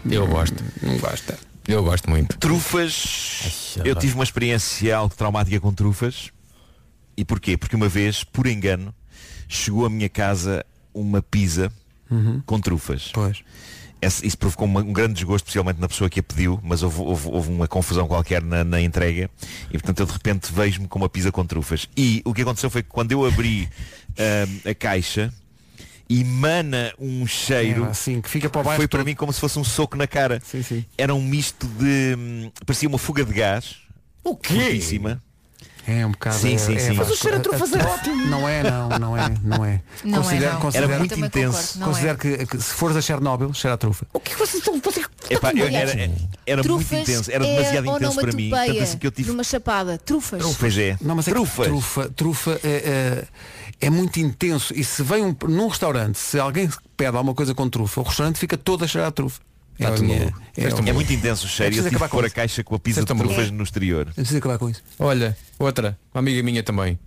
[0.10, 0.64] Eu gosto.
[0.82, 1.38] Não gosta.
[1.68, 2.40] Eu gosto muito.
[2.40, 3.78] Trufas.
[3.86, 6.32] Eu tive uma experiência algo traumática com trufas.
[7.16, 7.56] E porquê?
[7.56, 8.96] Porque uma vez, por engano,
[9.48, 11.72] chegou à minha casa uma pizza
[12.48, 13.12] com trufas.
[13.14, 13.44] Pois.
[14.02, 17.28] Isso provocou uma- um grande desgosto, especialmente na pessoa que a pediu, mas houve, houve-
[17.30, 19.30] houve uma confusão qualquer na, na entrega
[19.70, 21.88] e portanto eu de repente vejo-me com uma pizza com trufas.
[21.98, 23.68] E o que aconteceu foi que quando eu abri
[24.18, 25.34] ahm, a caixa,
[26.10, 29.58] emana um cheiro É, assim, que fica para baixo foi para mim como se fosse
[29.60, 30.42] um soco na cara.
[30.46, 30.86] Sim, sim.
[30.98, 32.16] Era um misto de.
[32.18, 33.78] hum, parecia uma fuga de gás.
[34.24, 34.54] O quê?
[34.54, 35.22] Fortíssima.
[35.88, 36.36] É um bocado.
[36.38, 36.94] Sim, é- sim, é sim.
[36.94, 38.26] Mas o cheiro a trufas é ótimo.
[38.28, 39.82] Não é, não, não é, não é.
[40.04, 40.60] Não é, Considero- não.
[40.60, 41.58] considero- Era muito intenso.
[41.58, 42.38] concordo, não Considero é.
[42.38, 44.06] que, que se fores a Chernobyl, cheira a trufa.
[44.14, 44.76] O que vocês estão
[45.58, 45.92] eu- era
[46.46, 48.50] era muito Trufas intenso, era é demasiado intenso para mim.
[48.50, 49.30] Tanto assim que eu tive.
[49.32, 49.98] Numa chapada.
[49.98, 50.56] Trufas.
[50.60, 50.98] Pois é.
[51.02, 51.68] Não, mas é Trufas.
[51.68, 53.24] trufa, trufa é,
[53.82, 54.74] é- é muito intenso.
[54.76, 58.38] E se vem um, num restaurante, se alguém pede alguma coisa com trufa, o restaurante
[58.40, 59.40] fica todo a cheirar a trufa.
[59.80, 60.42] É, a tudo minha- maluco.
[60.58, 61.74] é, estão É muito intenso o cheiro.
[61.74, 63.52] É e eu tive acabar que pôr com a caixa com a pizza de trufas
[63.52, 64.08] no exterior.
[64.10, 64.82] É preciso acabar com isso.
[65.00, 66.98] Olha, outra, uma amiga minha também.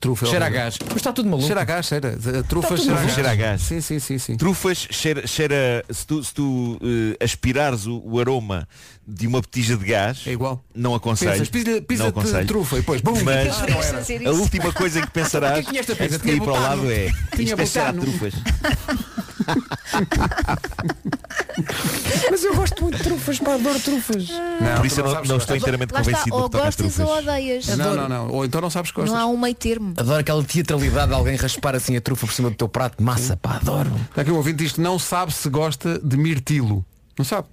[0.00, 0.78] Trufa é Cheira a gás.
[0.86, 1.44] Mas está tudo maluco.
[1.46, 2.16] Cheira a gás, cheira.
[2.38, 3.14] A trufa tudo cheira, a gás.
[3.14, 3.62] Cheira a gás.
[3.62, 4.36] Sim, sim, sim, sim.
[4.36, 8.68] Trufas cheira, cheira se tu, se tu eh, aspirares o, o aroma
[9.04, 10.64] de uma botija de gás, É igual.
[10.72, 11.32] não aconselho.
[11.32, 12.46] Pensas, pisa, pisa não de aconselho.
[12.46, 13.48] trufa e depois, bum, Mas
[14.24, 17.44] a última coisa que pensarás Porquê que de Tinha ir para o lado é Tinha
[17.54, 18.34] isto é cheira a trufas.
[22.30, 24.28] Mas eu gosto muito de trufas, pá, adoro trufas.
[24.28, 26.56] Não, Por isso eu não, sabes não estou inteiramente Lá está, convencido ou do que
[26.56, 27.22] toca às gostas ou trufas.
[27.34, 27.66] odeias.
[27.76, 28.28] Não, não, não.
[28.30, 29.14] Ou então não sabes que gostas.
[29.14, 29.94] Não há um meio termo.
[29.96, 33.04] Adoro aquela teatralidade de alguém raspar assim a trufa por cima do teu prato de
[33.04, 33.90] massa, pá, adoro.
[34.10, 36.84] Está aqui um ouvinte diz que não sabe se gosta de mirtilo.
[37.18, 37.48] Não sabe?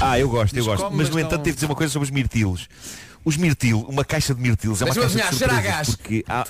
[0.00, 0.84] Ah, eu gosto, eu gosto.
[0.84, 2.68] como, Mas mas no entanto não- devo dizer uma coisa sobre os mirtilos.
[3.24, 5.96] Os mirtilos, uma caixa de mirtilos é uma Deixa-me caixa de adivinhar, surpresas gás.
[5.96, 6.46] porque há...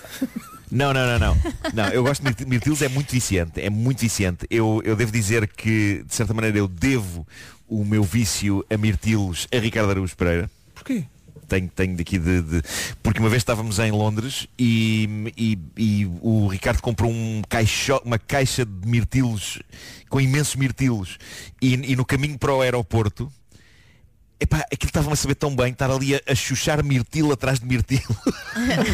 [0.71, 1.37] Não, não, não, não.
[1.75, 4.47] Não, eu gosto de mirti- mirtilos, é muito viciante, é muito viciante.
[4.51, 7.27] Eu, eu devo dizer que, de certa maneira, eu devo
[7.69, 10.51] o meu vício a mirtilos a Ricardo Araújo Pereira.
[10.75, 11.05] Porquê?
[11.49, 12.63] Tenho, tenho daqui de, de-
[13.03, 18.19] Porque uma vez estávamos em Londres e, e- e o Ricardo comprou um caixo, uma
[18.19, 19.59] caixa de mirtilos
[20.11, 21.17] com imensos mirtilos
[21.63, 23.33] e, e no caminho para o aeroporto
[24.41, 27.67] Epá, aquilo estava-me a saber tão bem estar ali a, a chuchar mirtilo atrás de
[27.67, 28.17] mirtilo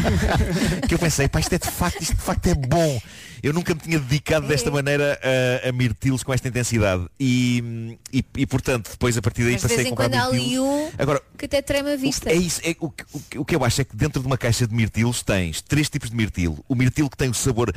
[0.87, 2.99] que eu pensei, pá, isto é de facto, isto de facto é bom
[3.43, 5.19] Eu nunca me tinha dedicado desta maneira
[5.63, 7.05] a, a mirtilos com esta intensidade.
[7.19, 10.25] E, e, e, portanto, depois a partir daí Mas passei vez a comprar quando há
[10.25, 10.65] ali mirtilos.
[10.65, 12.29] um Agora, que até trema a vista.
[12.31, 14.65] é isso, é, o, o o que eu acho é que dentro de uma caixa
[14.65, 16.63] de mirtilos tens três tipos de mirtilo.
[16.67, 17.71] O mirtilo que tem o sabor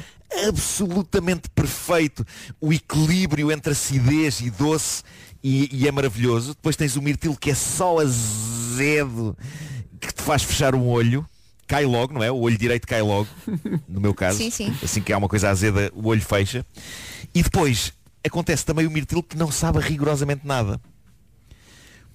[0.46, 2.26] absolutamente perfeito,
[2.60, 5.02] o equilíbrio entre acidez e doce
[5.42, 6.54] e, e é maravilhoso.
[6.54, 9.36] Depois tens o mirtilo que é só azedo,
[10.00, 11.26] que te faz fechar um olho.
[11.66, 12.30] Cai logo, não é?
[12.30, 13.28] O olho direito cai logo,
[13.86, 14.38] no meu caso.
[14.38, 14.74] Sim, sim.
[14.82, 16.64] Assim que há uma coisa azeda, o olho fecha.
[17.34, 17.92] E depois
[18.24, 20.80] acontece também o mirtilo que não sabe rigorosamente nada.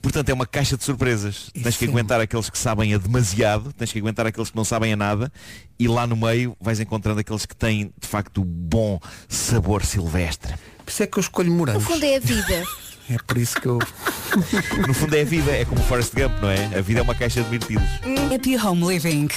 [0.02, 1.50] Portanto, é uma caixa de surpresas.
[1.54, 4.92] Tens que aguentar aqueles que sabem a demasiado, tens que aguentar aqueles que não sabem
[4.92, 5.32] a nada,
[5.80, 10.54] e lá no meio vais encontrando aqueles que têm, de facto, o bom sabor silvestre.
[10.84, 11.86] Por isso é que eu escolho No morangos.
[11.86, 12.64] fundo é a vida.
[13.10, 13.80] É por isso que eu.
[14.88, 16.66] No fundo é a vida, é como o Forrest Gump, não é?
[16.78, 17.88] A vida é uma caixa de mirtilos.
[18.34, 19.28] Happy Home Living.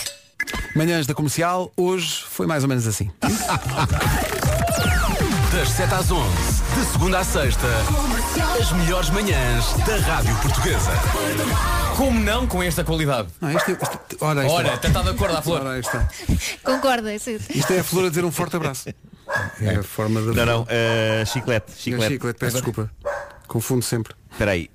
[0.75, 3.11] Manhãs da comercial, hoje foi mais ou menos assim.
[5.53, 6.29] Das 7 às 11,
[6.79, 7.67] de segunda à sexta,
[8.61, 10.91] as melhores manhãs da Rádio Portuguesa.
[11.97, 13.29] Como não com esta qualidade?
[13.41, 15.63] Não, isto, é- isto, ora, isto, Ora, até está de acordo à flor.
[15.63, 16.09] Ora, isto, é-
[16.63, 17.11] Concorda?
[17.11, 17.31] é isso.
[17.31, 18.89] isto é a flor a dizer um forte abraço.
[19.63, 20.27] É a forma de.
[20.37, 22.13] Não, não, eh, chiclete, É chiclete.
[22.15, 22.91] chiclete, peço desculpa.
[23.47, 24.15] Confundo sempre.
[24.31, 24.71] Espera aí.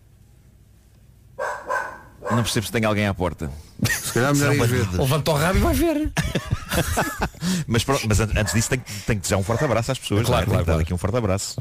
[2.29, 3.51] Não percebo se tem alguém à porta.
[3.89, 4.99] Se calhar melhor São ir ver.
[4.99, 6.11] Levanta o rabo e vai ver.
[7.67, 10.25] Mas, pronto, mas an- antes disso tenho, tenho que desejar um forte abraço às pessoas.
[10.25, 10.45] Claro, é?
[10.47, 10.79] Claro, claro.
[10.81, 11.57] aqui um forte abraço.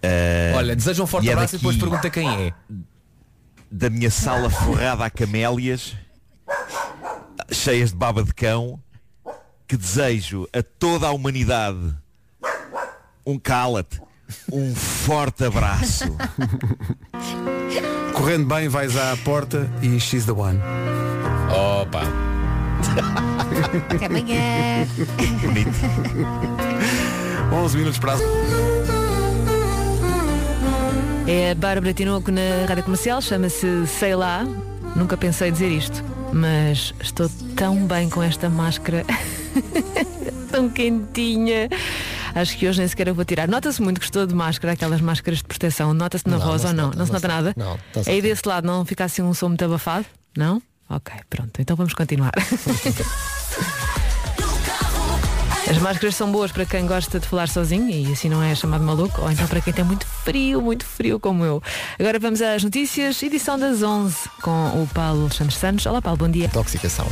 [0.00, 2.52] Eh, Olha, deseja um forte e é abraço e depois daqui pergunta quem é.
[3.70, 5.96] Da minha sala forrada a camélias,
[7.50, 8.80] cheias de baba de cão,
[9.66, 11.96] que desejo a toda a humanidade
[13.26, 14.00] um cala-te,
[14.52, 16.04] um forte abraço.
[18.12, 20.58] Correndo bem, vais à porta e she's the one.
[21.50, 22.02] Opa.
[23.94, 24.86] Até amanhã.
[25.40, 25.70] Bonito.
[27.52, 28.14] 11 minutos para.
[31.26, 34.46] É a Bárbara Tinoco na Rádio Comercial, chama-se Sei Lá.
[34.96, 36.02] Nunca pensei dizer isto,
[36.32, 39.04] mas estou tão bem com esta máscara.
[40.50, 41.68] tão quentinha.
[42.40, 43.48] Acho que hoje nem sequer eu vou tirar.
[43.48, 45.92] Nota-se muito que estou de máscara, aquelas máscaras de proteção.
[45.92, 46.84] Nota-se na Não, voz não ou não?
[46.86, 47.54] nota, não se nota nada?
[47.56, 50.06] não, está-se Aí desse lado não fica assim um som muito abafado?
[50.36, 50.62] Não?
[50.88, 51.60] Ok, pronto.
[51.60, 52.32] Então vamos continuar.
[55.70, 58.82] As máscaras são boas para quem gosta de falar sozinho e assim não é chamado
[58.82, 61.62] maluco, ou então para quem tem muito frio, muito frio como eu.
[62.00, 65.84] Agora vamos às notícias, edição das 11 com o Paulo Alexandre Santos.
[65.84, 66.46] Olá Paulo, bom dia.
[66.46, 67.06] Intoxicação.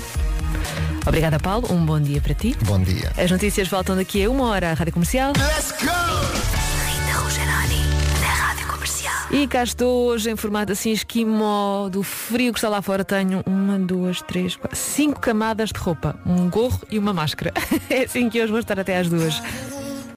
[1.06, 2.56] Obrigada Paulo, um bom dia para ti.
[2.64, 3.12] Bom dia.
[3.16, 5.32] As notícias voltam daqui a uma hora à Rádio Comercial.
[5.34, 7.84] Rita Rogeroni,
[8.20, 9.14] na Rádio Comercial.
[9.30, 13.04] E cá estou hoje em formato assim esquimó do frio que está lá fora.
[13.04, 17.52] Tenho uma, duas, três, quatro, cinco camadas de roupa, um gorro e uma máscara.
[17.88, 19.40] É assim que hoje vou estar até às duas.